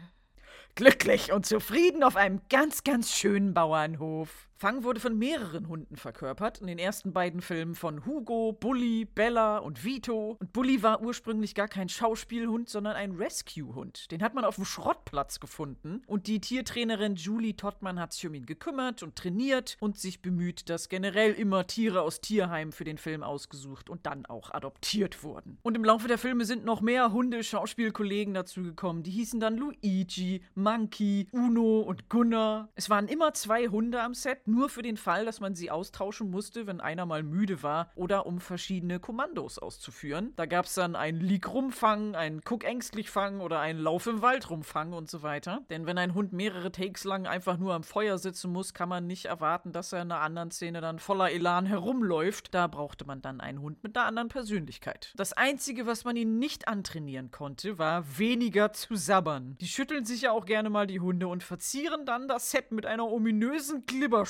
glücklich 0.76 1.32
und 1.32 1.46
zufrieden 1.46 2.04
auf 2.04 2.16
einem 2.16 2.42
ganz, 2.50 2.84
ganz 2.84 3.14
schönen 3.14 3.54
Bauernhof. 3.54 4.47
Fang 4.60 4.84
wurde 4.84 5.00
von 5.00 5.16
mehreren 5.16 5.68
Hunden 5.68 5.98
verkörpert. 5.98 6.62
In 6.62 6.66
den 6.66 6.80
ersten 6.80 7.14
beiden 7.14 7.42
Filmen 7.42 7.76
von 7.76 8.08
Hugo, 8.08 8.54
Bully, 8.54 9.06
Bella 9.06 9.60
und 9.60 9.84
Vito. 9.84 10.36
Und 10.40 10.52
Bully 10.52 10.82
war 10.82 11.04
ursprünglich 11.04 11.54
gar 11.54 11.68
kein 11.68 11.90
Schauspielhund, 11.90 12.68
sondern 12.68 12.96
ein 12.96 13.12
Rescue-Hund. 13.12 14.10
Den 14.10 14.24
hat 14.24 14.34
man 14.34 14.46
auf 14.46 14.56
dem 14.56 14.66
Schrottplatz 14.66 15.40
gefunden. 15.40 16.02
Und 16.08 16.26
die 16.26 16.42
Tiertrainerin 16.42 17.18
Julie 17.18 17.56
Tottmann 17.56 18.00
hat 18.00 18.14
sich 18.14 18.26
um 18.26 18.34
ihn 18.34 18.48
gekümmert 18.48 19.04
und 19.04 19.16
trainiert 19.16 19.78
und 19.80 20.00
sich 20.00 20.24
bemüht, 20.24 20.72
dass 20.72 20.90
generell 20.90 21.34
immer 21.34 21.68
Tiere 21.68 22.02
aus 22.02 22.20
Tierheimen 22.20 22.72
für 22.72 22.84
den 22.84 22.98
Film 22.98 23.22
ausgesucht 23.22 23.92
und 23.92 24.08
dann 24.08 24.26
auch 24.26 24.52
adoptiert 24.52 25.22
wurden. 25.22 25.60
Und 25.62 25.76
im 25.76 25.86
Laufe 25.86 26.08
der 26.08 26.18
Filme 26.18 26.46
sind 26.46 26.66
noch 26.66 26.82
mehr 26.82 27.14
Hunde-Schauspielkollegen 27.14 28.34
dazugekommen. 28.34 29.04
Die 29.04 29.12
hießen 29.12 29.40
dann 29.40 29.56
Luigi, 29.56 30.42
Monkey, 30.56 31.28
Uno 31.32 31.82
und 31.82 32.10
Gunnar. 32.10 32.70
Es 32.74 32.90
waren 32.90 33.08
immer 33.08 33.36
zwei 33.36 33.68
Hunde 33.68 34.02
am 34.02 34.16
Set 34.16 34.47
nur 34.48 34.70
für 34.70 34.82
den 34.82 34.98
Fall, 34.98 35.26
dass 35.26 35.40
man 35.40 35.56
sie 35.56 35.72
austauschen 35.72 36.30
musste, 36.30 36.68
wenn 36.68 36.82
einer 36.82 37.06
mal 37.06 37.24
müde 37.24 37.64
war 37.64 37.92
oder 37.96 38.26
um 38.26 38.40
verschiedene 38.40 39.00
Kommandos 39.00 39.60
auszuführen. 39.60 40.34
Da 40.36 40.46
gab 40.46 40.66
es 40.66 40.74
dann 40.74 40.96
ein 40.96 41.20
Lieg 41.20 41.52
rumfangen, 41.52 42.16
ein 42.16 42.42
Guck 42.44 42.64
ängstlich 42.64 43.10
fangen 43.10 43.42
oder 43.42 43.60
ein 43.60 43.78
Lauf 43.78 44.08
im 44.08 44.22
Wald 44.22 44.50
rumfangen 44.50 44.94
und 44.94 45.10
so 45.10 45.22
weiter. 45.22 45.62
Denn 45.70 45.86
wenn 45.86 45.98
ein 45.98 46.14
Hund 46.14 46.34
mehrere 46.34 46.72
Takes 46.72 47.04
lang 47.04 47.28
einfach 47.28 47.58
nur 47.58 47.74
am 47.74 47.84
Feuer 47.84 48.18
sitzen 48.18 48.52
muss, 48.52 48.74
kann 48.74 48.90
man 48.90 49.08
nicht 49.08 49.26
erwarten, 49.26 49.72
dass 49.72 49.94
er 49.94 50.02
in 50.02 50.12
einer 50.12 50.22
anderen 50.22 50.52
Szene 50.52 50.82
dann 50.82 51.00
voller 51.00 51.32
Elan 51.32 51.66
herumläuft. 51.66 52.54
Da 52.54 52.68
brauchte 52.68 53.06
man 53.06 53.22
dann 53.22 53.42
einen 53.42 53.62
Hund 53.62 53.84
mit 53.84 53.98
einer 53.98 54.06
anderen 54.06 54.30
Persönlichkeit. 54.30 55.14
Das 55.16 55.34
Einzige, 55.34 55.86
was 55.86 56.06
man 56.06 56.16
ihn 56.16 56.40
nicht 56.40 56.68
antrainieren 56.68 57.32
konnte, 57.32 57.78
war 57.78 58.18
weniger 58.18 58.74
zu 58.74 58.96
sabbern. 58.96 59.58
Die 59.60 59.68
schütteln 59.68 60.06
sich 60.06 60.22
ja 60.22 60.32
auch 60.32 60.46
gerne 60.46 60.70
mal 60.70 60.88
die 60.88 61.00
Hunde 61.00 61.28
und 61.28 61.44
verzieren 61.44 62.06
dann 62.06 62.28
das 62.28 62.52
Set 62.52 62.72
mit 62.72 62.86
einer 62.86 63.08
ominösen 63.08 63.86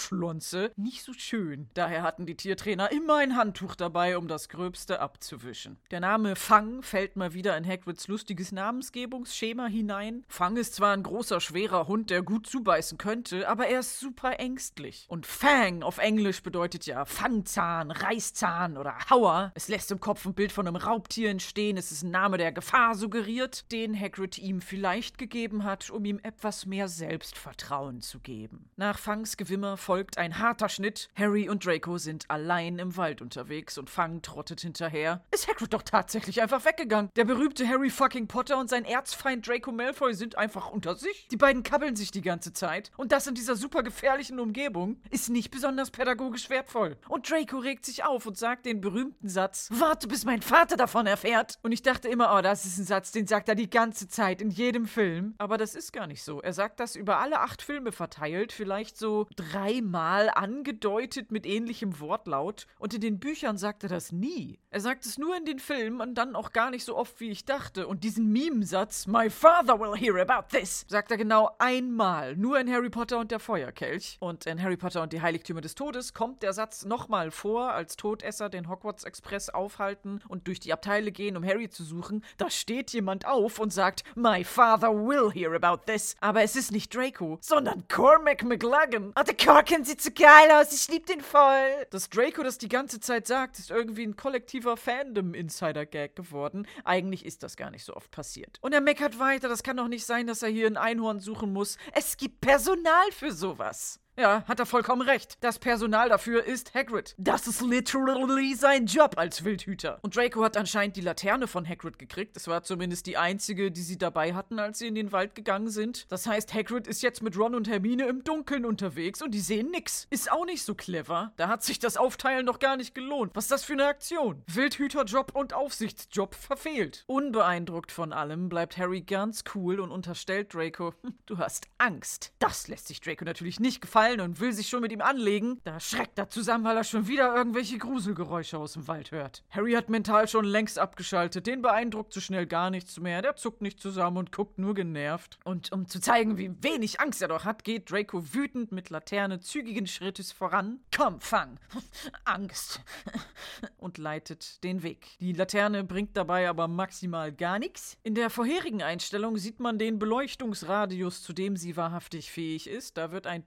Glibberschlonze. 0.08 0.72
Nicht 0.76 1.04
so 1.04 1.14
schön. 1.14 1.70
Daher 1.74 2.04
hatten 2.04 2.26
die 2.26 2.36
Tiertrainer 2.36 2.92
immer 2.92 3.18
ein 3.18 3.36
Handtuch 3.36 3.76
dabei, 3.76 4.18
um 4.18 4.28
das 4.28 4.50
Gröbste 4.50 5.00
abzuwischen. 5.00 5.78
Der 5.92 6.00
Name 6.00 6.36
Fang 6.36 6.82
fällt 6.82 7.16
mal 7.16 7.34
wieder 7.34 7.58
in 7.58 7.68
Hagrids 7.68 8.08
lustiges 8.08 8.52
Namensgebungsschema 8.52 9.68
hinein. 9.68 10.24
Fang 10.28 10.58
ist 10.58 10.76
zwar 10.76 10.94
ein 10.94 11.04
großer, 11.04 11.40
schwerer 11.42 11.88
Hund, 11.88 12.10
der 12.10 12.22
gut 12.22 12.48
zubeißen 12.48 12.98
könnte, 12.98 13.48
aber 13.48 13.68
er 13.68 13.80
ist 13.80 14.00
super 14.00 14.40
ängstlich. 14.40 15.06
Und 15.10 15.26
Fang 15.26 15.84
auf 15.84 15.98
Englisch 15.98 16.44
bedeutet 16.44 16.86
ja 16.86 17.06
Fangzahn, 17.06 17.92
Reißzahn 17.92 18.78
oder 18.78 18.96
Hauer. 19.10 19.52
Es 19.56 19.68
lässt 19.68 19.92
im 19.92 20.00
Kopf 20.00 20.26
ein 20.26 20.34
Bild 20.34 20.52
von 20.52 20.68
einem 20.68 20.76
Raubtier 20.76 21.30
entstehen. 21.30 21.78
Es 21.78 21.92
ist 21.92 22.04
ein 22.04 22.12
Name, 22.12 22.38
der 22.38 22.52
Gefahr 22.52 22.96
suggeriert, 22.96 23.72
den 23.72 24.00
Hagrid 24.00 24.38
ihm 24.38 24.62
vielleicht 24.62 25.18
gegeben 25.18 25.64
hat, 25.64 25.90
um 25.90 26.06
ihm 26.06 26.20
etwas 26.24 26.66
mehr 26.66 26.88
Selbstvertrauen 26.88 28.02
zu 28.02 28.20
geben. 28.20 28.70
Nach 28.76 28.98
Fangs 28.98 29.38
Gewimmer 29.38 29.78
folgt 29.78 29.97
ein 30.18 30.38
harter 30.40 30.70
Schnitt. 30.70 31.10
Harry 31.16 31.50
und 31.50 31.66
Draco 31.66 31.98
sind 31.98 32.30
allein 32.30 32.78
im 32.78 32.96
Wald 32.98 33.22
unterwegs 33.22 33.78
und 33.78 33.90
Fang 33.90 34.22
trottet 34.22 34.62
hinterher. 34.62 35.24
Ist 35.32 35.48
Hagrid 35.48 35.74
doch 35.74 35.82
tatsächlich 35.82 36.42
einfach 36.42 36.64
weggegangen. 36.66 37.10
Der 37.16 37.26
berühmte 37.26 37.68
Harry 37.68 37.90
fucking 37.90 38.28
Potter 38.28 38.60
und 38.60 38.70
sein 38.70 38.86
Erzfeind 38.86 39.48
Draco 39.48 39.72
Malfoy 39.72 40.14
sind 40.14 40.38
einfach 40.38 40.70
unter 40.70 40.96
sich. 40.96 41.28
Die 41.32 41.38
beiden 41.38 41.64
kabbeln 41.64 41.96
sich 41.96 42.12
die 42.12 42.22
ganze 42.22 42.54
Zeit. 42.54 42.92
Und 42.98 43.12
das 43.12 43.26
in 43.26 43.34
dieser 43.34 43.56
super 43.56 43.82
gefährlichen 43.82 44.40
Umgebung 44.40 45.02
ist 45.10 45.30
nicht 45.30 45.50
besonders 45.50 45.90
pädagogisch 45.90 46.50
wertvoll. 46.52 46.98
Und 47.10 47.30
Draco 47.30 47.58
regt 47.58 47.86
sich 47.86 48.04
auf 48.04 48.26
und 48.28 48.38
sagt 48.38 48.68
den 48.68 48.82
berühmten 48.82 49.30
Satz: 49.30 49.70
Warte, 49.72 50.08
bis 50.08 50.26
mein 50.26 50.44
Vater 50.44 50.78
davon 50.78 51.08
erfährt. 51.08 51.58
Und 51.64 51.72
ich 51.72 51.82
dachte 51.82 52.08
immer, 52.08 52.36
oh, 52.38 52.42
das 52.42 52.66
ist 52.66 52.78
ein 52.78 52.86
Satz, 52.86 53.12
den 53.12 53.26
sagt 53.26 53.50
er 53.50 53.56
die 53.56 53.70
ganze 53.70 54.08
Zeit 54.08 54.42
in 54.42 54.52
jedem 54.52 54.86
Film. 54.86 55.34
Aber 55.40 55.58
das 55.58 55.74
ist 55.74 55.92
gar 55.92 56.06
nicht 56.06 56.22
so. 56.24 56.42
Er 56.42 56.54
sagt 56.54 56.80
das 56.80 56.96
über 56.96 57.18
alle 57.18 57.40
acht 57.40 57.62
Filme 57.62 57.92
verteilt, 57.92 58.52
vielleicht 58.52 58.98
so 58.98 59.28
dreimal 59.36 59.87
angedeutet 59.96 61.32
mit 61.32 61.46
ähnlichem 61.46 62.00
Wortlaut. 62.00 62.68
Und 62.80 62.94
in 62.94 63.02
den 63.02 63.20
Büchern 63.20 63.58
sagt 63.58 63.84
er 63.84 63.90
das 63.90 64.12
nie. 64.12 64.60
Er 64.70 64.82
sagt 64.82 65.06
es 65.06 65.18
nur 65.18 65.36
in 65.36 65.46
den 65.46 65.60
Filmen 65.60 66.02
und 66.02 66.16
dann 66.16 66.36
auch 66.36 66.52
gar 66.52 66.70
nicht 66.70 66.84
so 66.84 66.96
oft, 66.96 67.20
wie 67.20 67.30
ich 67.30 67.46
dachte. 67.46 67.88
Und 67.88 68.04
diesen 68.04 68.32
Meme-Satz, 68.32 69.08
My 69.08 69.30
father 69.30 69.80
will 69.80 69.98
hear 69.98 70.16
about 70.22 70.56
this, 70.56 70.86
sagt 70.88 71.12
er 71.12 71.18
genau 71.18 71.52
einmal. 71.60 72.36
Nur 72.36 72.60
in 72.60 72.72
Harry 72.72 72.90
Potter 72.90 73.20
und 73.20 73.32
der 73.32 73.40
Feuerkelch. 73.40 74.18
Und 74.20 74.46
in 74.46 74.62
Harry 74.62 74.78
Potter 74.78 75.02
und 75.02 75.14
die 75.14 75.22
Heiligtümer 75.22 75.62
des 75.62 75.76
Todes 75.76 76.14
kommt 76.14 76.44
der 76.44 76.54
Satz 76.54 76.86
nochmal 76.86 77.32
vor, 77.32 77.72
als 77.72 77.96
Todesser 77.96 78.50
den 78.50 78.70
Hogwarts 78.70 79.04
Express 79.04 79.50
aufhalten 79.50 80.22
und 80.28 80.48
durch 80.48 80.60
die 80.60 80.74
Abteile 80.74 81.12
gehen, 81.12 81.38
um 81.38 81.46
Harry 81.46 81.70
zu 81.70 81.84
suchen. 81.84 82.24
Da 82.38 82.50
steht 82.50 82.92
jemand 82.92 83.26
auf 83.26 83.60
und 83.60 83.72
sagt, 83.72 84.04
My 84.16 84.44
father 84.44 84.92
will 84.92 85.32
hear 85.34 85.54
about 85.54 85.84
this. 85.86 86.16
Aber 86.20 86.42
es 86.44 86.56
ist 86.56 86.72
nicht 86.72 86.94
Draco, 86.94 87.38
sondern 87.42 87.88
Cormac 87.88 88.44
McLaggen. 88.44 89.14
Oh, 89.18 89.24
der 89.24 89.36
Corkin 89.78 89.86
sieht 89.86 90.02
so 90.02 90.10
geil 90.12 90.52
aus, 90.52 90.74
ich 90.74 90.88
lieb 90.88 91.06
den 91.06 91.22
voll. 91.22 91.86
Dass 91.92 92.10
Draco 92.10 92.42
das 92.42 92.58
die 92.58 92.68
ganze 92.68 93.00
Zeit 93.00 93.28
sagt, 93.28 93.60
ist 93.60 93.70
irgendwie 93.70 94.04
ein 94.04 94.16
kollektiver 94.16 94.76
Fandom-Insider-Gag 94.76 96.16
geworden. 96.16 96.68
Eigentlich 96.84 97.26
ist 97.26 97.44
das 97.44 97.56
gar 97.58 97.70
nicht 97.70 97.84
so 97.84 97.96
oft 97.96 98.10
passiert. 98.10 98.58
Und 98.62 98.74
er 98.74 98.82
meckert 98.82 99.20
weiter, 99.20 99.50
das 99.50 99.62
kann 99.62 99.78
doch 99.78 99.88
nicht 99.88 100.06
sein, 100.06 100.26
dass 100.26 100.42
er 100.42 100.50
hier 100.50 100.66
ein 100.66 100.78
Einhorn 100.78 101.20
suchen 101.20 101.54
muss. 101.54 101.78
Es 101.94 102.18
gibt 102.18 102.42
Personal 102.42 103.12
für 103.12 103.32
sowas. 103.32 104.00
Ja, 104.20 104.44
hat 104.48 104.60
er 104.60 104.66
vollkommen 104.66 105.04
recht. 105.04 105.38
Das 105.42 105.60
Personal 105.60 106.10
dafür 106.10 106.44
ist 106.44 106.74
Hagrid. 106.74 107.14
Das 107.20 107.46
ist 107.46 107.62
literally 107.62 108.56
sein 108.56 108.88
Job 108.88 109.14
als 109.16 109.44
Wildhüter. 109.44 110.00
Und 110.02 110.16
Draco 110.16 110.44
hat 110.44 110.58
anscheinend 110.58 110.96
die 110.96 111.02
Laterne 111.02 111.46
von 111.46 111.70
Hagrid 111.70 112.00
gekriegt. 112.00 112.36
Das 112.36 112.48
war 112.48 112.64
zumindest 112.64 113.06
die 113.06 113.18
einzige, 113.18 113.72
die 113.72 113.84
sie 113.84 114.00
dabei 114.00 114.34
hatten, 114.34 114.58
als 114.58 114.80
sie 114.80 114.88
in 114.88 114.96
den 114.96 115.12
Wald 115.12 115.36
gegangen 115.36 115.70
sind. 115.70 116.12
Das 116.12 116.26
heißt, 116.26 116.52
Hagrid 116.56 116.88
ist 116.88 117.04
jetzt 117.04 117.22
mit 117.22 117.38
Ron 117.38 117.54
und 117.54 117.68
Hermine 117.70 118.08
im 118.08 118.24
Dunkeln 118.24 118.66
unterwegs 118.66 119.22
und 119.22 119.32
die 119.36 119.40
sehen 119.40 119.70
nix. 119.70 120.08
Ist 120.10 120.32
auch 120.32 120.46
nicht 120.46 120.64
so 120.64 120.74
clever. 120.74 121.32
Da 121.38 121.48
hat 121.48 121.64
sich 121.64 121.78
das 121.78 121.96
Aufteilen 121.96 122.46
noch 122.46 122.58
gar 122.58 122.76
nicht 122.76 122.96
gelohnt. 122.96 123.36
Was 123.36 123.46
ist 123.46 123.52
das 123.52 123.66
für 123.66 123.74
eine 123.74 123.86
Aktion? 123.86 124.42
Wildhüterjob 124.48 125.36
und 125.36 125.54
Aufsichtsjob 125.54 126.34
verfehlt. 126.34 127.04
Unbeeindruckt 127.06 127.92
von 127.92 128.14
allem 128.14 128.50
bleibt 128.50 128.80
Harry 128.80 129.02
ganz 129.02 129.44
cool 129.54 129.80
und 129.80 129.92
unterstellt 129.92 130.56
Draco, 130.56 130.96
"Hm, 131.04 131.14
du 131.28 131.38
hast 131.38 131.68
Angst. 131.78 132.34
Das 132.40 132.68
lässt 132.68 132.88
sich 132.88 133.00
Draco 133.00 133.24
natürlich 133.24 133.60
nicht 133.60 133.80
gefallen 133.80 134.07
und 134.16 134.40
will 134.40 134.54
sich 134.54 134.70
schon 134.70 134.82
mit 134.82 134.92
ihm 134.92 135.02
anlegen. 135.02 135.60
Da 135.64 135.80
schreckt 135.80 136.18
er 136.18 136.30
zusammen, 136.30 136.64
weil 136.64 136.78
er 136.78 136.84
schon 136.84 137.08
wieder 137.08 137.36
irgendwelche 137.36 137.78
Gruselgeräusche 137.78 138.58
aus 138.58 138.74
dem 138.74 138.88
Wald 138.88 139.12
hört. 139.12 139.44
Harry 139.50 139.74
hat 139.74 139.90
mental 139.90 140.28
schon 140.28 140.46
längst 140.46 140.80
abgeschaltet. 140.80 141.46
Den 141.46 141.62
beeindruckt 141.62 142.14
so 142.14 142.20
schnell 142.20 142.46
gar 142.48 142.70
nichts 142.70 143.00
mehr. 143.00 143.22
Der 143.22 143.36
zuckt 143.36 143.62
nicht 143.62 143.80
zusammen 143.80 144.18
und 144.18 144.32
guckt 144.32 144.58
nur 144.58 144.74
genervt. 144.74 145.40
Und 145.44 145.72
um 145.72 145.88
zu 145.88 146.00
zeigen, 146.00 146.38
wie 146.38 146.52
wenig 146.62 147.00
Angst 147.00 147.22
er 147.22 147.28
doch 147.28 147.46
hat, 147.46 147.64
geht 147.64 147.92
Draco 147.92 148.34
wütend 148.34 148.72
mit 148.72 148.90
Laterne 148.90 149.40
zügigen 149.40 149.88
Schrittes 149.88 150.32
voran. 150.32 150.80
Komm, 150.96 151.20
fang! 151.20 151.60
Angst! 152.24 152.82
und 153.78 153.98
leitet 153.98 154.64
den 154.64 154.84
Weg. 154.84 155.18
Die 155.20 155.34
Laterne 155.34 155.84
bringt 155.84 156.16
dabei 156.16 156.50
aber 156.50 156.68
maximal 156.68 157.32
gar 157.32 157.60
nichts. 157.60 157.98
In 158.04 158.16
der 158.16 158.30
vorherigen 158.30 158.82
Einstellung 158.82 159.38
sieht 159.38 159.60
man 159.60 159.78
den 159.78 160.00
Beleuchtungsradius, 160.00 161.24
zu 161.24 161.34
dem 161.34 161.58
sie 161.58 161.78
wahrhaftig 161.78 162.32
fähig 162.32 162.68
ist. 162.68 162.98
Da 162.98 163.12
wird 163.12 163.28
ein 163.28 163.46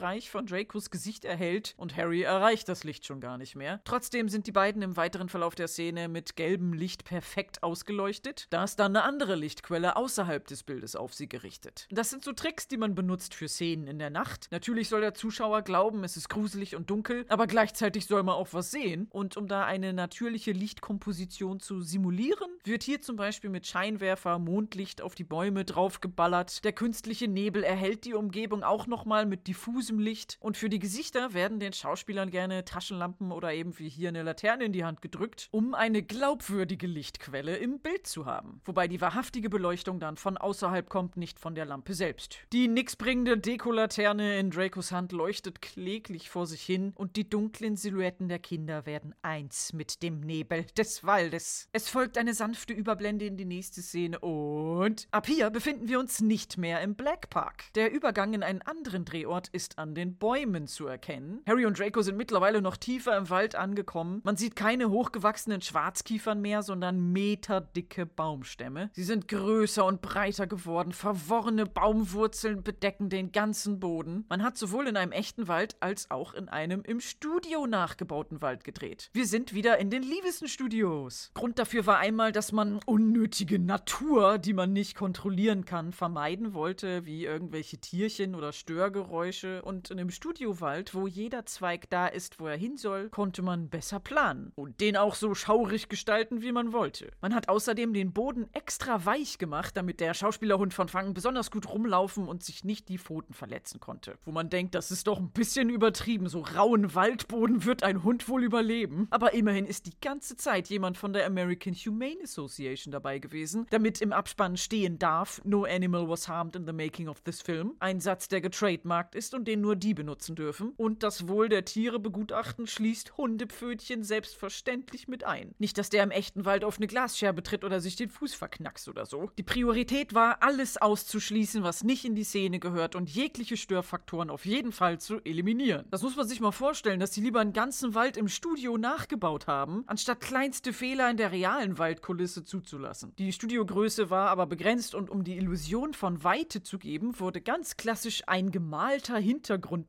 Teilbereich 0.00 0.30
von 0.30 0.46
Dracos 0.46 0.90
Gesicht 0.90 1.26
erhellt 1.26 1.74
und 1.76 1.94
Harry 1.94 2.22
erreicht 2.22 2.70
das 2.70 2.84
Licht 2.84 3.04
schon 3.04 3.20
gar 3.20 3.36
nicht 3.36 3.54
mehr. 3.54 3.82
Trotzdem 3.84 4.30
sind 4.30 4.46
die 4.46 4.52
beiden 4.52 4.80
im 4.80 4.96
weiteren 4.96 5.28
Verlauf 5.28 5.54
der 5.54 5.68
Szene 5.68 6.08
mit 6.08 6.36
gelbem 6.36 6.72
Licht 6.72 7.04
perfekt 7.04 7.62
ausgeleuchtet. 7.62 8.46
Da 8.48 8.64
ist 8.64 8.76
dann 8.76 8.96
eine 8.96 9.04
andere 9.04 9.34
Lichtquelle 9.34 9.96
außerhalb 9.96 10.46
des 10.46 10.62
Bildes 10.62 10.96
auf 10.96 11.12
sie 11.12 11.28
gerichtet. 11.28 11.86
Das 11.90 12.08
sind 12.08 12.24
so 12.24 12.32
Tricks, 12.32 12.66
die 12.66 12.78
man 12.78 12.94
benutzt 12.94 13.34
für 13.34 13.46
Szenen 13.46 13.86
in 13.86 13.98
der 13.98 14.08
Nacht. 14.08 14.48
Natürlich 14.50 14.88
soll 14.88 15.02
der 15.02 15.12
Zuschauer 15.12 15.60
glauben, 15.62 16.02
es 16.02 16.16
ist 16.16 16.30
gruselig 16.30 16.76
und 16.76 16.88
dunkel, 16.88 17.26
aber 17.28 17.46
gleichzeitig 17.46 18.06
soll 18.06 18.22
man 18.22 18.36
auch 18.36 18.48
was 18.52 18.70
sehen. 18.70 19.06
Und 19.10 19.36
um 19.36 19.48
da 19.48 19.66
eine 19.66 19.92
natürliche 19.92 20.52
Lichtkomposition 20.52 21.60
zu 21.60 21.82
simulieren, 21.82 22.48
wird 22.64 22.84
hier 22.84 23.02
zum 23.02 23.16
Beispiel 23.16 23.50
mit 23.50 23.66
Scheinwerfer 23.66 24.38
Mondlicht 24.38 25.02
auf 25.02 25.14
die 25.14 25.24
Bäume 25.24 25.66
draufgeballert. 25.66 26.64
Der 26.64 26.72
künstliche 26.72 27.28
Nebel 27.28 27.64
erhält 27.64 28.06
die 28.06 28.14
Umgebung 28.14 28.62
auch 28.62 28.86
nochmal 28.86 29.26
mit 29.26 29.46
diffusem 29.90 29.98
Licht. 29.98 30.38
Und 30.40 30.56
für 30.56 30.68
die 30.68 30.78
Gesichter 30.78 31.34
werden 31.34 31.60
den 31.60 31.72
Schauspielern 31.72 32.30
gerne 32.30 32.64
Taschenlampen 32.64 33.32
oder 33.32 33.52
eben 33.52 33.78
wie 33.78 33.88
hier 33.88 34.08
eine 34.08 34.22
Laterne 34.22 34.64
in 34.64 34.72
die 34.72 34.84
Hand 34.84 35.02
gedrückt, 35.02 35.48
um 35.50 35.74
eine 35.74 36.02
glaubwürdige 36.02 36.86
Lichtquelle 36.86 37.56
im 37.56 37.80
Bild 37.80 38.06
zu 38.06 38.26
haben. 38.26 38.60
Wobei 38.64 38.88
die 38.88 39.00
wahrhaftige 39.00 39.50
Beleuchtung 39.50 40.00
dann 40.00 40.16
von 40.16 40.36
außerhalb 40.36 40.88
kommt, 40.88 41.16
nicht 41.16 41.38
von 41.38 41.54
der 41.54 41.64
Lampe 41.64 41.94
selbst. 41.94 42.38
Die 42.52 42.68
nixbringende 42.68 43.38
Dekolaterne 43.38 44.38
in 44.38 44.50
Dracos 44.50 44.92
Hand 44.92 45.12
leuchtet 45.12 45.60
kläglich 45.60 46.30
vor 46.30 46.46
sich 46.46 46.62
hin 46.62 46.92
und 46.96 47.16
die 47.16 47.28
dunklen 47.28 47.76
Silhouetten 47.76 48.28
der 48.28 48.38
Kinder 48.38 48.86
werden 48.86 49.14
eins 49.22 49.72
mit 49.72 50.02
dem 50.02 50.20
Nebel 50.20 50.64
des 50.76 51.04
Waldes. 51.04 51.68
Es 51.72 51.88
folgt 51.88 52.18
eine 52.18 52.34
sanfte 52.34 52.72
Überblende 52.72 53.24
in 53.24 53.36
die 53.36 53.44
nächste 53.44 53.82
Szene 53.82 54.18
und 54.20 55.08
ab 55.10 55.26
hier 55.26 55.50
befinden 55.50 55.88
wir 55.88 55.98
uns 55.98 56.20
nicht 56.20 56.58
mehr 56.58 56.80
im 56.80 56.94
Black 56.94 57.30
Park. 57.30 57.64
Der 57.74 57.92
Übergang 57.92 58.34
in 58.34 58.42
einen 58.42 58.62
anderen 58.62 59.04
Drehort 59.04 59.48
ist 59.48 59.69
an 59.78 59.94
den 59.94 60.16
Bäumen 60.16 60.66
zu 60.66 60.86
erkennen. 60.86 61.40
Harry 61.46 61.66
und 61.66 61.78
Draco 61.78 62.02
sind 62.02 62.16
mittlerweile 62.16 62.62
noch 62.62 62.76
tiefer 62.76 63.16
im 63.16 63.30
Wald 63.30 63.54
angekommen. 63.54 64.20
Man 64.24 64.36
sieht 64.36 64.56
keine 64.56 64.90
hochgewachsenen 64.90 65.62
Schwarzkiefern 65.62 66.40
mehr, 66.40 66.62
sondern 66.62 67.12
meterdicke 67.12 68.06
Baumstämme. 68.06 68.90
Sie 68.92 69.04
sind 69.04 69.28
größer 69.28 69.84
und 69.84 70.02
breiter 70.02 70.46
geworden. 70.46 70.92
Verworrene 70.92 71.66
Baumwurzeln 71.66 72.62
bedecken 72.62 73.08
den 73.08 73.32
ganzen 73.32 73.80
Boden. 73.80 74.24
Man 74.28 74.42
hat 74.42 74.56
sowohl 74.56 74.86
in 74.86 74.96
einem 74.96 75.12
echten 75.12 75.48
Wald 75.48 75.76
als 75.80 76.10
auch 76.10 76.34
in 76.34 76.48
einem 76.48 76.82
im 76.82 77.00
Studio 77.00 77.66
nachgebauten 77.66 78.42
Wald 78.42 78.64
gedreht. 78.64 79.10
Wir 79.12 79.26
sind 79.26 79.54
wieder 79.54 79.78
in 79.78 79.90
den 79.90 80.02
Livissen-Studios. 80.02 81.30
Grund 81.34 81.58
dafür 81.58 81.86
war 81.86 81.98
einmal, 81.98 82.32
dass 82.32 82.52
man 82.52 82.80
unnötige 82.86 83.58
Natur, 83.58 84.38
die 84.38 84.52
man 84.52 84.72
nicht 84.72 84.96
kontrollieren 84.96 85.64
kann, 85.64 85.92
vermeiden 85.92 86.54
wollte, 86.54 87.04
wie 87.04 87.24
irgendwelche 87.24 87.78
Tierchen 87.78 88.34
oder 88.34 88.52
Störgeräusche 88.52 89.59
Und 89.60 89.90
einem 89.90 90.10
Studiowald, 90.10 90.94
wo 90.94 91.06
jeder 91.06 91.46
Zweig 91.46 91.88
da 91.90 92.06
ist, 92.06 92.40
wo 92.40 92.46
er 92.46 92.56
hin 92.56 92.76
soll, 92.76 93.08
konnte 93.10 93.42
man 93.42 93.68
besser 93.68 94.00
planen 94.00 94.52
und 94.54 94.80
den 94.80 94.96
auch 94.96 95.14
so 95.14 95.34
schaurig 95.34 95.88
gestalten, 95.88 96.42
wie 96.42 96.52
man 96.52 96.72
wollte. 96.72 97.10
Man 97.20 97.34
hat 97.34 97.48
außerdem 97.48 97.92
den 97.92 98.12
Boden 98.12 98.48
extra 98.52 99.04
weich 99.04 99.38
gemacht, 99.38 99.76
damit 99.76 100.00
der 100.00 100.14
Schauspielerhund 100.14 100.74
von 100.74 100.88
Fang 100.88 101.14
besonders 101.14 101.50
gut 101.50 101.68
rumlaufen 101.68 102.28
und 102.28 102.42
sich 102.42 102.64
nicht 102.64 102.88
die 102.88 102.98
Pfoten 102.98 103.34
verletzen 103.34 103.80
konnte. 103.80 104.18
Wo 104.24 104.32
man 104.32 104.50
denkt, 104.50 104.74
das 104.74 104.90
ist 104.90 105.06
doch 105.06 105.18
ein 105.18 105.30
bisschen 105.30 105.70
übertrieben, 105.70 106.28
so 106.28 106.40
rauen 106.40 106.94
Waldboden 106.94 107.64
wird 107.64 107.82
ein 107.82 108.02
Hund 108.02 108.28
wohl 108.28 108.44
überleben. 108.44 109.06
Aber 109.10 109.34
immerhin 109.34 109.66
ist 109.66 109.86
die 109.86 109.98
ganze 110.00 110.36
Zeit 110.36 110.68
jemand 110.68 110.96
von 110.96 111.12
der 111.12 111.26
American 111.26 111.74
Humane 111.74 112.22
Association 112.22 112.92
dabei 112.92 113.18
gewesen, 113.18 113.66
damit 113.70 114.00
im 114.00 114.12
Abspann 114.12 114.56
stehen 114.56 114.98
darf, 114.98 115.40
No 115.44 115.64
animal 115.64 116.08
was 116.08 116.28
harmed 116.28 116.56
in 116.56 116.66
the 116.66 116.72
making 116.72 117.08
of 117.08 117.20
this 117.22 117.42
film. 117.42 117.74
Ein 117.80 118.00
Satz, 118.00 118.28
der 118.28 118.40
getrademarkt 118.40 119.14
ist 119.14 119.34
und 119.34 119.48
den 119.50 119.60
nur 119.60 119.76
die 119.76 119.94
benutzen 119.94 120.36
dürfen. 120.36 120.72
Und 120.76 121.02
das 121.02 121.28
Wohl 121.28 121.48
der 121.48 121.64
Tiere 121.64 121.98
begutachten 121.98 122.66
schließt 122.66 123.16
Hundepfötchen 123.16 124.04
selbstverständlich 124.04 125.08
mit 125.08 125.24
ein. 125.24 125.54
Nicht, 125.58 125.76
dass 125.76 125.90
der 125.90 126.04
im 126.04 126.10
echten 126.12 126.44
Wald 126.44 126.64
auf 126.64 126.76
eine 126.76 126.86
Glasscherbe 126.86 127.42
tritt 127.42 127.64
oder 127.64 127.80
sich 127.80 127.96
den 127.96 128.08
Fuß 128.08 128.34
verknackst 128.34 128.88
oder 128.88 129.06
so. 129.06 129.30
Die 129.38 129.42
Priorität 129.42 130.14
war, 130.14 130.42
alles 130.42 130.76
auszuschließen, 130.76 131.64
was 131.64 131.82
nicht 131.82 132.04
in 132.04 132.14
die 132.14 132.24
Szene 132.24 132.60
gehört 132.60 132.94
und 132.94 133.10
jegliche 133.10 133.56
Störfaktoren 133.56 134.30
auf 134.30 134.46
jeden 134.46 134.70
Fall 134.70 135.00
zu 135.00 135.18
eliminieren. 135.24 135.86
Das 135.90 136.02
muss 136.02 136.16
man 136.16 136.28
sich 136.28 136.40
mal 136.40 136.52
vorstellen, 136.52 137.00
dass 137.00 137.12
sie 137.12 137.20
lieber 137.20 137.40
einen 137.40 137.52
ganzen 137.52 137.94
Wald 137.94 138.16
im 138.16 138.28
Studio 138.28 138.78
nachgebaut 138.78 139.48
haben, 139.48 139.82
anstatt 139.86 140.20
kleinste 140.20 140.72
Fehler 140.72 141.10
in 141.10 141.16
der 141.16 141.32
realen 141.32 141.78
Waldkulisse 141.78 142.44
zuzulassen. 142.44 143.12
Die 143.18 143.32
Studiogröße 143.32 144.10
war 144.10 144.28
aber 144.28 144.46
begrenzt 144.46 144.94
und 144.94 145.10
um 145.10 145.24
die 145.24 145.36
Illusion 145.36 145.92
von 145.92 146.22
Weite 146.22 146.62
zu 146.62 146.78
geben, 146.78 147.18
wurde 147.18 147.40
ganz 147.40 147.76
klassisch 147.76 148.22
ein 148.28 148.52
gemalter 148.52 149.16
Hintergrund 149.18 149.39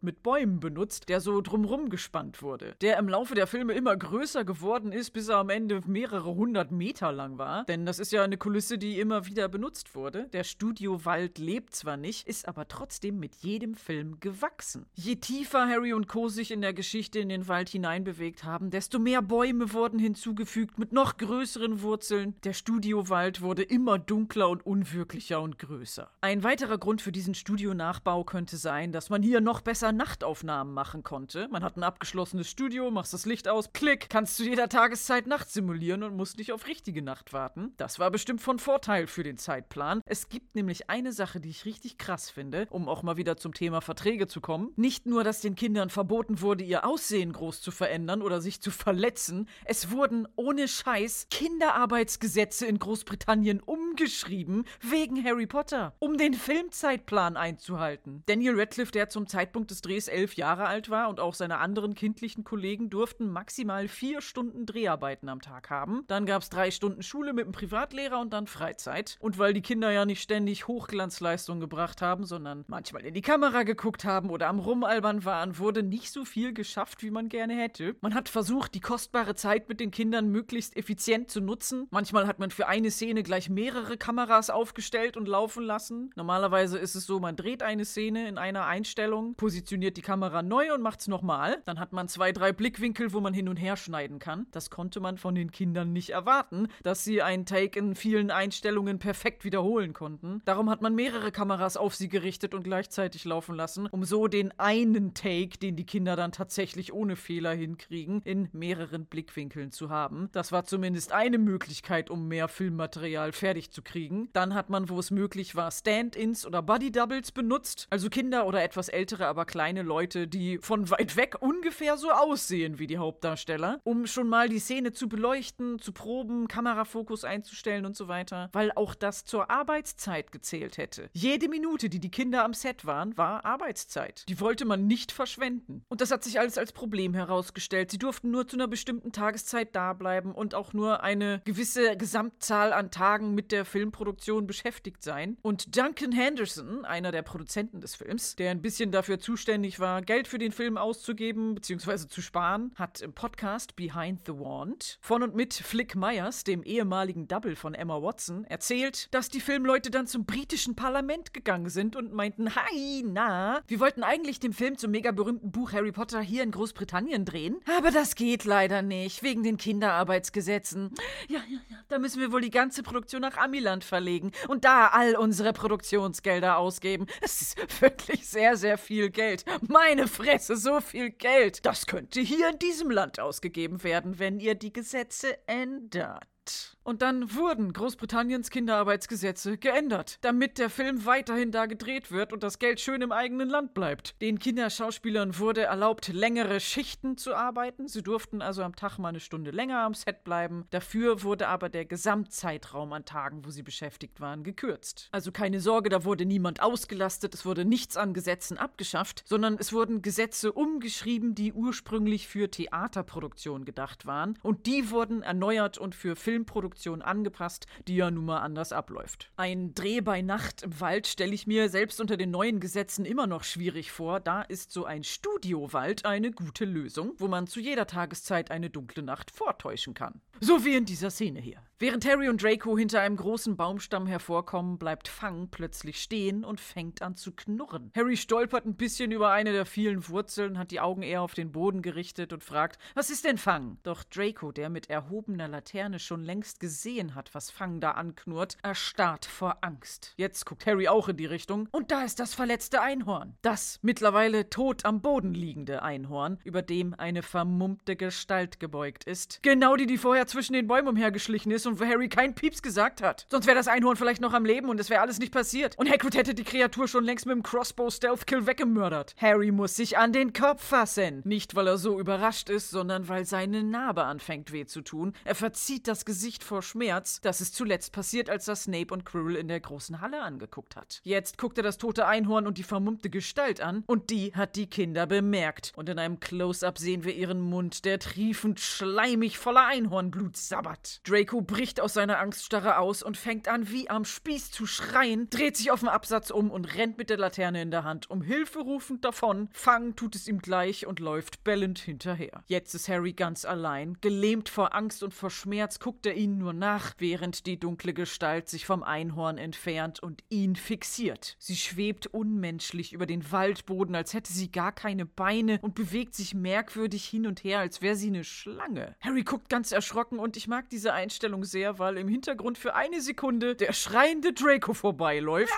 mit 0.01 0.23
Bäumen 0.23 0.59
benutzt, 0.59 1.09
der 1.09 1.21
so 1.21 1.41
drumrum 1.41 1.89
gespannt 1.89 2.41
wurde. 2.41 2.75
Der 2.81 2.97
im 2.97 3.09
Laufe 3.09 3.35
der 3.35 3.47
Filme 3.47 3.73
immer 3.73 3.95
größer 3.95 4.45
geworden 4.45 4.91
ist, 4.91 5.11
bis 5.11 5.27
er 5.27 5.37
am 5.37 5.49
Ende 5.49 5.81
mehrere 5.85 6.35
hundert 6.35 6.71
Meter 6.71 7.11
lang 7.11 7.37
war. 7.37 7.65
Denn 7.65 7.85
das 7.85 7.99
ist 7.99 8.11
ja 8.11 8.23
eine 8.23 8.37
Kulisse, 8.37 8.77
die 8.77 8.99
immer 8.99 9.25
wieder 9.25 9.47
benutzt 9.47 9.95
wurde. 9.95 10.27
Der 10.33 10.43
Studiowald 10.43 11.37
lebt 11.37 11.75
zwar 11.75 11.97
nicht, 11.97 12.27
ist 12.27 12.47
aber 12.47 12.67
trotzdem 12.67 13.19
mit 13.19 13.35
jedem 13.35 13.75
Film 13.75 14.19
gewachsen. 14.19 14.85
Je 14.93 15.15
tiefer 15.17 15.67
Harry 15.67 15.93
und 15.93 16.07
Co. 16.07 16.29
sich 16.29 16.51
in 16.51 16.61
der 16.61 16.73
Geschichte 16.73 17.19
in 17.19 17.29
den 17.29 17.47
Wald 17.47 17.69
hineinbewegt 17.69 18.43
haben, 18.43 18.69
desto 18.69 18.99
mehr 18.99 19.21
Bäume 19.21 19.73
wurden 19.73 19.99
hinzugefügt 19.99 20.79
mit 20.79 20.93
noch 20.93 21.17
größeren 21.17 21.81
Wurzeln. 21.81 22.35
Der 22.43 22.53
Studiowald 22.53 23.41
wurde 23.41 23.63
immer 23.63 23.99
dunkler 23.99 24.49
und 24.49 24.65
unwirklicher 24.65 25.41
und 25.41 25.59
größer. 25.59 26.09
Ein 26.21 26.43
weiterer 26.43 26.77
Grund 26.77 27.01
für 27.01 27.11
diesen 27.11 27.33
Studionachbau 27.33 28.23
könnte 28.23 28.57
sein, 28.57 28.91
dass 28.91 29.09
man 29.09 29.23
hier 29.23 29.40
noch 29.43 29.61
besser 29.61 29.91
Nachtaufnahmen 29.91 30.73
machen 30.73 31.03
konnte. 31.03 31.47
Man 31.49 31.63
hat 31.63 31.77
ein 31.77 31.83
abgeschlossenes 31.83 32.49
Studio, 32.49 32.91
machst 32.91 33.13
das 33.13 33.25
Licht 33.25 33.47
aus, 33.47 33.73
klick, 33.73 34.09
kannst 34.09 34.37
zu 34.37 34.43
jeder 34.43 34.69
Tageszeit 34.69 35.27
Nacht 35.27 35.49
simulieren 35.49 36.03
und 36.03 36.15
musst 36.15 36.37
nicht 36.37 36.51
auf 36.51 36.67
richtige 36.67 37.01
Nacht 37.01 37.33
warten. 37.33 37.73
Das 37.77 37.99
war 37.99 38.11
bestimmt 38.11 38.41
von 38.41 38.59
Vorteil 38.59 39.07
für 39.07 39.23
den 39.23 39.37
Zeitplan. 39.37 40.01
Es 40.05 40.29
gibt 40.29 40.55
nämlich 40.55 40.89
eine 40.89 41.11
Sache, 41.11 41.39
die 41.39 41.49
ich 41.49 41.65
richtig 41.65 41.97
krass 41.97 42.29
finde, 42.29 42.67
um 42.69 42.87
auch 42.87 43.03
mal 43.03 43.17
wieder 43.17 43.37
zum 43.37 43.53
Thema 43.53 43.81
Verträge 43.81 44.27
zu 44.27 44.41
kommen. 44.41 44.71
Nicht 44.75 45.05
nur, 45.05 45.23
dass 45.23 45.41
den 45.41 45.55
Kindern 45.55 45.89
verboten 45.89 46.41
wurde, 46.41 46.63
ihr 46.63 46.85
Aussehen 46.85 47.33
groß 47.33 47.61
zu 47.61 47.71
verändern 47.71 48.21
oder 48.21 48.41
sich 48.41 48.61
zu 48.61 48.71
verletzen, 48.71 49.47
es 49.65 49.91
wurden 49.91 50.27
ohne 50.35 50.67
Scheiß 50.67 51.27
Kinderarbeitsgesetze 51.29 52.65
in 52.65 52.79
Großbritannien 52.79 53.59
umgeschrieben 53.59 54.65
wegen 54.81 55.23
Harry 55.23 55.47
Potter, 55.47 55.93
um 55.99 56.17
den 56.17 56.33
Filmzeitplan 56.33 57.37
einzuhalten. 57.37 58.23
Daniel 58.25 58.59
Radcliffe, 58.59 58.91
der 58.91 59.09
zum 59.09 59.27
Zeitpunkt 59.31 59.71
des 59.71 59.81
Drehs 59.81 60.09
elf 60.09 60.35
Jahre 60.35 60.65
alt 60.65 60.89
war 60.89 61.07
und 61.07 61.21
auch 61.21 61.33
seine 61.33 61.59
anderen 61.59 61.95
kindlichen 61.95 62.43
Kollegen 62.43 62.89
durften 62.89 63.29
maximal 63.29 63.87
vier 63.87 64.21
Stunden 64.21 64.65
Dreharbeiten 64.65 65.29
am 65.29 65.41
Tag 65.41 65.69
haben. 65.69 66.03
Dann 66.07 66.25
gab 66.25 66.41
es 66.41 66.49
drei 66.49 66.69
Stunden 66.69 67.01
Schule 67.01 67.31
mit 67.31 67.45
einem 67.45 67.53
Privatlehrer 67.53 68.19
und 68.19 68.33
dann 68.33 68.47
Freizeit. 68.47 69.17
Und 69.21 69.39
weil 69.39 69.53
die 69.53 69.61
Kinder 69.61 69.89
ja 69.91 70.05
nicht 70.05 70.21
ständig 70.21 70.67
Hochglanzleistungen 70.67 71.61
gebracht 71.61 72.01
haben, 72.01 72.25
sondern 72.25 72.65
manchmal 72.67 73.05
in 73.05 73.13
die 73.13 73.21
Kamera 73.21 73.63
geguckt 73.63 74.03
haben 74.03 74.29
oder 74.29 74.49
am 74.49 74.59
Rumalbern 74.59 75.23
waren, 75.23 75.57
wurde 75.57 75.81
nicht 75.81 76.11
so 76.11 76.25
viel 76.25 76.53
geschafft, 76.53 77.03
wie 77.03 77.11
man 77.11 77.29
gerne 77.29 77.55
hätte. 77.55 77.95
Man 78.01 78.13
hat 78.13 78.27
versucht, 78.27 78.73
die 78.73 78.81
kostbare 78.81 79.35
Zeit 79.35 79.69
mit 79.69 79.79
den 79.79 79.91
Kindern 79.91 80.29
möglichst 80.29 80.75
effizient 80.75 81.31
zu 81.31 81.39
nutzen. 81.39 81.87
Manchmal 81.89 82.27
hat 82.27 82.39
man 82.39 82.51
für 82.51 82.67
eine 82.67 82.91
Szene 82.91 83.23
gleich 83.23 83.49
mehrere 83.49 83.95
Kameras 83.97 84.49
aufgestellt 84.49 85.15
und 85.15 85.27
laufen 85.27 85.63
lassen. 85.63 86.09
Normalerweise 86.15 86.77
ist 86.77 86.95
es 86.95 87.05
so, 87.05 87.19
man 87.19 87.35
dreht 87.35 87.63
eine 87.63 87.85
Szene 87.85 88.27
in 88.27 88.37
einer 88.37 88.65
Einstellung, 88.65 89.20
positioniert 89.35 89.97
die 89.97 90.01
Kamera 90.01 90.41
neu 90.41 90.73
und 90.73 90.81
macht 90.81 91.01
es 91.01 91.07
nochmal. 91.07 91.61
Dann 91.65 91.79
hat 91.79 91.93
man 91.93 92.07
zwei, 92.07 92.31
drei 92.31 92.51
Blickwinkel, 92.51 93.13
wo 93.13 93.19
man 93.19 93.33
hin 93.33 93.47
und 93.49 93.57
her 93.57 93.77
schneiden 93.77 94.19
kann. 94.19 94.47
Das 94.51 94.69
konnte 94.69 94.99
man 94.99 95.17
von 95.17 95.35
den 95.35 95.51
Kindern 95.51 95.93
nicht 95.93 96.09
erwarten, 96.09 96.67
dass 96.83 97.03
sie 97.03 97.21
einen 97.21 97.45
Take 97.45 97.77
in 97.79 97.95
vielen 97.95 98.31
Einstellungen 98.31 98.99
perfekt 98.99 99.43
wiederholen 99.43 99.93
konnten. 99.93 100.41
Darum 100.45 100.69
hat 100.69 100.81
man 100.81 100.95
mehrere 100.95 101.31
Kameras 101.31 101.77
auf 101.77 101.95
sie 101.95 102.09
gerichtet 102.09 102.53
und 102.53 102.63
gleichzeitig 102.63 103.25
laufen 103.25 103.55
lassen, 103.55 103.87
um 103.87 104.03
so 104.03 104.27
den 104.27 104.57
einen 104.59 105.13
Take, 105.13 105.57
den 105.59 105.75
die 105.75 105.85
Kinder 105.85 106.15
dann 106.15 106.31
tatsächlich 106.31 106.93
ohne 106.93 107.15
Fehler 107.15 107.53
hinkriegen, 107.53 108.21
in 108.23 108.49
mehreren 108.51 109.05
Blickwinkeln 109.05 109.71
zu 109.71 109.89
haben. 109.89 110.29
Das 110.31 110.51
war 110.51 110.65
zumindest 110.65 111.11
eine 111.11 111.37
Möglichkeit, 111.37 112.09
um 112.09 112.27
mehr 112.27 112.47
Filmmaterial 112.47 113.31
fertig 113.31 113.71
zu 113.71 113.81
kriegen. 113.81 114.29
Dann 114.33 114.53
hat 114.53 114.69
man, 114.69 114.89
wo 114.89 114.99
es 114.99 115.11
möglich 115.11 115.55
war, 115.55 115.71
Stand-ins 115.71 116.45
oder 116.45 116.61
Buddy-Doubles 116.61 117.31
benutzt, 117.31 117.87
also 117.89 118.09
Kinder 118.09 118.45
oder 118.47 118.63
etwas 118.63 118.89
ältere, 118.89 119.10
aber 119.19 119.45
kleine 119.45 119.81
Leute, 119.81 120.27
die 120.27 120.57
von 120.59 120.89
weit 120.89 121.15
weg 121.15 121.35
ungefähr 121.41 121.97
so 121.97 122.11
aussehen 122.11 122.79
wie 122.79 122.87
die 122.87 122.97
Hauptdarsteller, 122.97 123.79
um 123.83 124.07
schon 124.07 124.29
mal 124.29 124.49
die 124.49 124.59
Szene 124.59 124.93
zu 124.93 125.09
beleuchten, 125.09 125.79
zu 125.79 125.91
proben, 125.91 126.47
Kamerafokus 126.47 127.23
einzustellen 127.23 127.85
und 127.85 127.95
so 127.95 128.07
weiter, 128.07 128.49
weil 128.53 128.71
auch 128.73 128.95
das 128.95 129.25
zur 129.25 129.49
Arbeitszeit 129.49 130.31
gezählt 130.31 130.77
hätte. 130.77 131.09
Jede 131.13 131.49
Minute, 131.49 131.89
die 131.89 131.99
die 131.99 132.11
Kinder 132.11 132.43
am 132.43 132.53
Set 132.53 132.85
waren, 132.85 133.17
war 133.17 133.45
Arbeitszeit. 133.45 134.23
Die 134.29 134.39
wollte 134.39 134.65
man 134.65 134.87
nicht 134.87 135.11
verschwenden. 135.11 135.83
Und 135.89 136.01
das 136.01 136.11
hat 136.11 136.23
sich 136.23 136.39
alles 136.39 136.57
als 136.57 136.71
Problem 136.71 137.13
herausgestellt. 137.13 137.91
Sie 137.91 137.97
durften 137.97 138.31
nur 138.31 138.47
zu 138.47 138.55
einer 138.55 138.67
bestimmten 138.67 139.11
Tageszeit 139.11 139.75
da 139.75 139.93
bleiben 139.93 140.33
und 140.33 140.55
auch 140.55 140.73
nur 140.73 141.03
eine 141.03 141.41
gewisse 141.45 141.97
Gesamtzahl 141.97 142.73
an 142.73 142.91
Tagen 142.91 143.33
mit 143.33 143.51
der 143.51 143.65
Filmproduktion 143.65 144.47
beschäftigt 144.47 145.03
sein. 145.03 145.37
Und 145.41 145.75
Duncan 145.75 146.11
Henderson, 146.11 146.85
einer 146.85 147.11
der 147.11 147.21
Produzenten 147.21 147.81
des 147.81 147.95
Films, 147.95 148.35
der 148.35 148.51
ein 148.51 148.61
bisschen 148.61 148.91
dafür 149.01 149.19
zuständig 149.19 149.79
war, 149.79 150.03
Geld 150.03 150.27
für 150.27 150.37
den 150.37 150.51
Film 150.51 150.77
auszugeben 150.77 151.55
bzw. 151.55 152.07
zu 152.07 152.21
sparen, 152.21 152.71
hat 152.75 153.01
im 153.01 153.13
Podcast 153.13 153.75
Behind 153.75 154.19
the 154.27 154.33
Wand 154.33 154.99
von 155.01 155.23
und 155.23 155.33
mit 155.33 155.55
Flick 155.55 155.95
Myers, 155.95 156.43
dem 156.43 156.61
ehemaligen 156.61 157.27
Double 157.27 157.55
von 157.55 157.73
Emma 157.73 157.99
Watson, 157.99 158.43
erzählt, 158.43 159.07
dass 159.09 159.29
die 159.29 159.39
Filmleute 159.39 159.89
dann 159.89 160.05
zum 160.05 160.25
britischen 160.25 160.75
Parlament 160.75 161.33
gegangen 161.33 161.71
sind 161.71 161.95
und 161.95 162.13
meinten, 162.13 162.55
hi, 162.55 163.03
na, 163.03 163.63
wir 163.65 163.79
wollten 163.79 164.03
eigentlich 164.03 164.39
den 164.39 164.53
Film 164.53 164.77
zum 164.77 164.91
mega 164.91 165.11
berühmten 165.11 165.51
Buch 165.51 165.71
Harry 165.71 165.91
Potter 165.91 166.21
hier 166.21 166.43
in 166.43 166.51
Großbritannien 166.51 167.25
drehen, 167.25 167.59
aber 167.75 167.89
das 167.89 168.13
geht 168.13 168.45
leider 168.45 168.83
nicht, 168.83 169.23
wegen 169.23 169.41
den 169.41 169.57
Kinderarbeitsgesetzen. 169.57 170.93
Ja, 171.27 171.39
ja, 171.49 171.57
ja, 171.69 171.77
da 171.87 171.97
müssen 171.97 172.19
wir 172.19 172.31
wohl 172.31 172.41
die 172.41 172.51
ganze 172.51 172.83
Produktion 172.83 173.21
nach 173.21 173.37
Amiland 173.37 173.83
verlegen 173.83 174.31
und 174.47 174.63
da 174.63 174.89
all 174.89 175.15
unsere 175.15 175.53
Produktionsgelder 175.53 176.59
ausgeben. 176.59 177.07
Es 177.21 177.41
ist 177.41 177.81
wirklich 177.81 178.27
sehr, 178.27 178.57
sehr 178.57 178.77
viel 178.81 179.09
Geld. 179.09 179.45
Meine 179.67 180.07
Fresse, 180.07 180.57
so 180.57 180.81
viel 180.81 181.11
Geld. 181.11 181.65
Das 181.65 181.85
könnte 181.85 182.19
hier 182.19 182.49
in 182.49 182.59
diesem 182.59 182.91
Land 182.91 183.19
ausgegeben 183.19 183.83
werden, 183.83 184.19
wenn 184.19 184.39
ihr 184.39 184.55
die 184.55 184.73
Gesetze 184.73 185.37
ändert. 185.47 186.77
Und 186.83 187.03
dann 187.03 187.35
wurden 187.35 187.73
Großbritanniens 187.73 188.49
Kinderarbeitsgesetze 188.49 189.57
geändert, 189.57 190.17
damit 190.21 190.57
der 190.57 190.69
Film 190.69 191.05
weiterhin 191.05 191.51
da 191.51 191.67
gedreht 191.67 192.11
wird 192.11 192.33
und 192.33 192.41
das 192.41 192.57
Geld 192.57 192.79
schön 192.79 193.01
im 193.01 193.11
eigenen 193.11 193.49
Land 193.49 193.75
bleibt. 193.75 194.19
Den 194.21 194.39
Kinderschauspielern 194.39 195.37
wurde 195.37 195.61
erlaubt, 195.61 196.07
längere 196.07 196.59
Schichten 196.59 197.17
zu 197.17 197.35
arbeiten. 197.35 197.87
Sie 197.87 198.01
durften 198.01 198.41
also 198.41 198.63
am 198.63 198.75
Tag 198.75 198.97
mal 198.97 199.09
eine 199.09 199.19
Stunde 199.19 199.51
länger 199.51 199.81
am 199.81 199.93
Set 199.93 200.23
bleiben. 200.23 200.65
Dafür 200.71 201.21
wurde 201.21 201.47
aber 201.47 201.69
der 201.69 201.85
Gesamtzeitraum 201.85 202.93
an 202.93 203.05
Tagen, 203.05 203.45
wo 203.45 203.51
sie 203.51 203.63
beschäftigt 203.63 204.19
waren, 204.19 204.43
gekürzt. 204.43 205.09
Also 205.11 205.31
keine 205.31 205.59
Sorge, 205.59 205.89
da 205.89 206.03
wurde 206.03 206.25
niemand 206.25 206.61
ausgelastet, 206.63 207.35
es 207.35 207.45
wurde 207.45 207.63
nichts 207.63 207.95
an 207.95 208.13
Gesetzen 208.13 208.57
abgeschafft, 208.57 209.23
sondern 209.27 209.57
es 209.59 209.71
wurden 209.71 210.01
Gesetze 210.01 210.51
umgeschrieben, 210.51 211.35
die 211.35 211.53
ursprünglich 211.53 212.27
für 212.27 212.49
Theaterproduktion 212.49 213.65
gedacht 213.65 214.07
waren. 214.07 214.39
Und 214.41 214.65
die 214.65 214.89
wurden 214.89 215.21
erneuert 215.21 215.77
und 215.77 215.93
für 215.93 216.15
Film 216.15 216.45
Filmproduktion 216.71 217.01
angepasst, 217.01 217.67
die 217.87 217.95
ja 217.95 218.09
nun 218.09 218.25
mal 218.25 218.39
anders 218.39 218.71
abläuft. 218.71 219.31
Ein 219.37 219.73
Dreh 219.73 220.01
bei 220.01 220.21
Nacht 220.21 220.63
im 220.63 220.79
Wald 220.79 221.07
stelle 221.07 221.33
ich 221.33 221.47
mir 221.47 221.69
selbst 221.69 221.99
unter 221.99 222.17
den 222.17 222.31
neuen 222.31 222.59
Gesetzen 222.59 223.05
immer 223.05 223.27
noch 223.27 223.43
schwierig 223.43 223.91
vor. 223.91 224.19
Da 224.19 224.41
ist 224.41 224.71
so 224.71 224.85
ein 224.85 225.03
Studiowald 225.03 226.05
eine 226.05 226.31
gute 226.31 226.65
Lösung, 226.65 227.13
wo 227.17 227.27
man 227.27 227.47
zu 227.47 227.59
jeder 227.59 227.87
Tageszeit 227.87 228.51
eine 228.51 228.69
dunkle 228.69 229.03
Nacht 229.03 229.31
vortäuschen 229.31 229.93
kann. 229.93 230.21
So 230.39 230.65
wie 230.65 230.75
in 230.75 230.85
dieser 230.85 231.11
Szene 231.11 231.39
hier. 231.39 231.61
Während 231.81 232.05
Harry 232.05 232.29
und 232.29 232.43
Draco 232.43 232.77
hinter 232.77 233.01
einem 233.01 233.15
großen 233.15 233.57
Baumstamm 233.57 234.05
hervorkommen, 234.05 234.77
bleibt 234.77 235.07
Fang 235.07 235.47
plötzlich 235.49 235.99
stehen 235.99 236.45
und 236.45 236.61
fängt 236.61 237.01
an 237.01 237.15
zu 237.15 237.31
knurren. 237.31 237.91
Harry 237.95 238.17
stolpert 238.17 238.67
ein 238.67 238.75
bisschen 238.75 239.11
über 239.11 239.31
eine 239.31 239.51
der 239.51 239.65
vielen 239.65 240.07
Wurzeln, 240.07 240.59
hat 240.59 240.69
die 240.69 240.79
Augen 240.79 241.01
eher 241.01 241.23
auf 241.23 241.33
den 241.33 241.51
Boden 241.51 241.81
gerichtet 241.81 242.33
und 242.33 242.43
fragt, 242.43 242.79
was 242.93 243.09
ist 243.09 243.25
denn 243.25 243.39
Fang? 243.39 243.79
Doch 243.81 244.03
Draco, 244.03 244.51
der 244.51 244.69
mit 244.69 244.91
erhobener 244.91 245.47
Laterne 245.47 245.97
schon 245.97 246.23
längst 246.23 246.59
gesehen 246.59 247.15
hat, 247.15 247.33
was 247.33 247.49
Fang 247.49 247.79
da 247.79 247.93
anknurrt, 247.93 248.57
erstarrt 248.61 249.25
vor 249.25 249.57
Angst. 249.61 250.13
Jetzt 250.17 250.45
guckt 250.45 250.67
Harry 250.67 250.87
auch 250.87 251.09
in 251.09 251.17
die 251.17 251.25
Richtung 251.25 251.67
und 251.71 251.89
da 251.89 252.03
ist 252.03 252.19
das 252.19 252.35
verletzte 252.35 252.83
Einhorn. 252.83 253.33
Das 253.41 253.79
mittlerweile 253.81 254.51
tot 254.51 254.85
am 254.85 255.01
Boden 255.01 255.33
liegende 255.33 255.81
Einhorn, 255.81 256.37
über 256.43 256.61
dem 256.61 256.93
eine 256.93 257.23
vermummte 257.23 257.95
Gestalt 257.95 258.59
gebeugt 258.59 259.05
ist. 259.05 259.39
Genau 259.41 259.75
die, 259.75 259.87
die 259.87 259.97
vorher 259.97 260.27
zwischen 260.27 260.53
den 260.53 260.67
Bäumen 260.67 260.89
umhergeschlichen 260.89 261.51
ist 261.51 261.70
wo 261.79 261.85
Harry 261.85 262.09
kein 262.09 262.35
Pieps 262.35 262.61
gesagt 262.61 263.01
hat. 263.01 263.25
Sonst 263.29 263.47
wäre 263.47 263.57
das 263.57 263.67
Einhorn 263.67 263.95
vielleicht 263.95 264.21
noch 264.21 264.33
am 264.33 264.45
Leben 264.45 264.69
und 264.69 264.79
es 264.79 264.89
wäre 264.89 265.01
alles 265.01 265.19
nicht 265.19 265.31
passiert. 265.31 265.77
Und 265.77 265.89
Hagrid 265.89 266.15
hätte 266.15 266.33
die 266.33 266.43
Kreatur 266.43 266.87
schon 266.87 267.03
längst 267.03 267.25
mit 267.25 267.35
dem 267.35 267.43
Crossbow 267.43 267.89
Stealth 267.89 268.27
Kill 268.27 268.45
weggemördert. 268.47 269.15
Harry 269.17 269.51
muss 269.51 269.75
sich 269.75 269.97
an 269.97 270.13
den 270.13 270.33
Kopf 270.33 270.63
fassen. 270.63 271.21
Nicht, 271.25 271.55
weil 271.55 271.67
er 271.67 271.77
so 271.77 271.99
überrascht 271.99 272.49
ist, 272.49 272.69
sondern 272.69 273.07
weil 273.07 273.25
seine 273.25 273.63
Narbe 273.63 274.03
anfängt 274.03 274.51
weh 274.51 274.65
zu 274.65 274.81
tun. 274.81 275.13
Er 275.23 275.35
verzieht 275.35 275.87
das 275.87 276.05
Gesicht 276.05 276.43
vor 276.43 276.61
Schmerz. 276.61 277.21
Das 277.21 277.41
ist 277.41 277.55
zuletzt 277.55 277.91
passiert, 277.91 278.29
als 278.29 278.47
er 278.47 278.55
Snape 278.55 278.93
und 278.93 279.05
Quirrell 279.05 279.35
in 279.35 279.47
der 279.47 279.59
großen 279.59 280.01
Halle 280.01 280.21
angeguckt 280.21 280.75
hat. 280.75 281.01
Jetzt 281.03 281.37
guckt 281.37 281.57
er 281.57 281.63
das 281.63 281.77
tote 281.77 282.05
Einhorn 282.07 282.47
und 282.47 282.57
die 282.57 282.63
vermummte 282.63 283.09
Gestalt 283.09 283.61
an 283.61 283.83
und 283.87 284.09
die 284.09 284.33
hat 284.33 284.55
die 284.55 284.67
Kinder 284.67 285.05
bemerkt. 285.05 285.73
Und 285.75 285.89
in 285.89 285.99
einem 285.99 286.19
Close-up 286.19 286.77
sehen 286.77 287.03
wir 287.03 287.13
ihren 287.13 287.41
Mund, 287.41 287.85
der 287.85 287.99
triefend 287.99 288.59
schleimig 288.59 289.37
voller 289.37 289.65
Einhornblut 289.65 290.37
sabbert. 290.37 291.01
Draco 291.07 291.41
bricht 291.61 291.79
aus 291.79 291.93
seiner 291.93 292.17
Angststarre 292.17 292.79
aus 292.79 293.03
und 293.03 293.17
fängt 293.17 293.47
an, 293.47 293.69
wie 293.69 293.87
am 293.87 294.03
Spieß 294.03 294.49
zu 294.49 294.65
schreien, 294.65 295.29
dreht 295.29 295.55
sich 295.55 295.69
auf 295.69 295.81
dem 295.81 295.89
Absatz 295.89 296.31
um 296.31 296.49
und 296.49 296.75
rennt 296.75 296.97
mit 296.97 297.11
der 297.11 297.19
Laterne 297.19 297.61
in 297.61 297.69
der 297.69 297.83
Hand, 297.83 298.09
um 298.09 298.23
Hilfe 298.23 298.61
rufend 298.61 299.05
davon. 299.05 299.47
Fang 299.53 299.95
tut 299.95 300.15
es 300.15 300.27
ihm 300.27 300.39
gleich 300.39 300.87
und 300.87 300.99
läuft 300.99 301.43
bellend 301.43 301.77
hinterher. 301.77 302.43
Jetzt 302.47 302.73
ist 302.73 302.89
Harry 302.89 303.13
ganz 303.13 303.45
allein. 303.45 303.95
Gelähmt 304.01 304.49
vor 304.49 304.73
Angst 304.73 305.03
und 305.03 305.13
vor 305.13 305.29
Schmerz 305.29 305.77
guckt 305.77 306.07
er 306.07 306.15
ihnen 306.15 306.39
nur 306.39 306.53
nach, 306.53 306.95
während 306.97 307.45
die 307.45 307.59
dunkle 307.59 307.93
Gestalt 307.93 308.49
sich 308.49 308.65
vom 308.65 308.81
Einhorn 308.81 309.37
entfernt 309.37 310.01
und 310.01 310.23
ihn 310.29 310.55
fixiert. 310.55 311.35
Sie 311.37 311.55
schwebt 311.55 312.07
unmenschlich 312.07 312.91
über 312.91 313.05
den 313.05 313.31
Waldboden, 313.31 313.93
als 313.93 314.15
hätte 314.15 314.33
sie 314.33 314.51
gar 314.51 314.71
keine 314.71 315.05
Beine 315.05 315.59
und 315.61 315.75
bewegt 315.75 316.15
sich 316.15 316.33
merkwürdig 316.33 317.05
hin 317.05 317.27
und 317.27 317.43
her, 317.43 317.59
als 317.59 317.83
wäre 317.83 317.95
sie 317.95 318.07
eine 318.07 318.23
Schlange. 318.23 318.95
Harry 318.99 319.21
guckt 319.21 319.47
ganz 319.47 319.71
erschrocken 319.71 320.17
und 320.17 320.37
ich 320.37 320.47
mag 320.47 320.67
diese 320.71 320.93
Einstellung 320.93 321.43
sehr, 321.51 321.77
weil 321.77 321.97
im 321.97 322.07
Hintergrund 322.07 322.57
für 322.57 322.73
eine 322.73 323.01
Sekunde 323.01 323.55
der 323.55 323.73
schreiende 323.73 324.33
Draco 324.33 324.73
vorbeiläuft. 324.73 325.53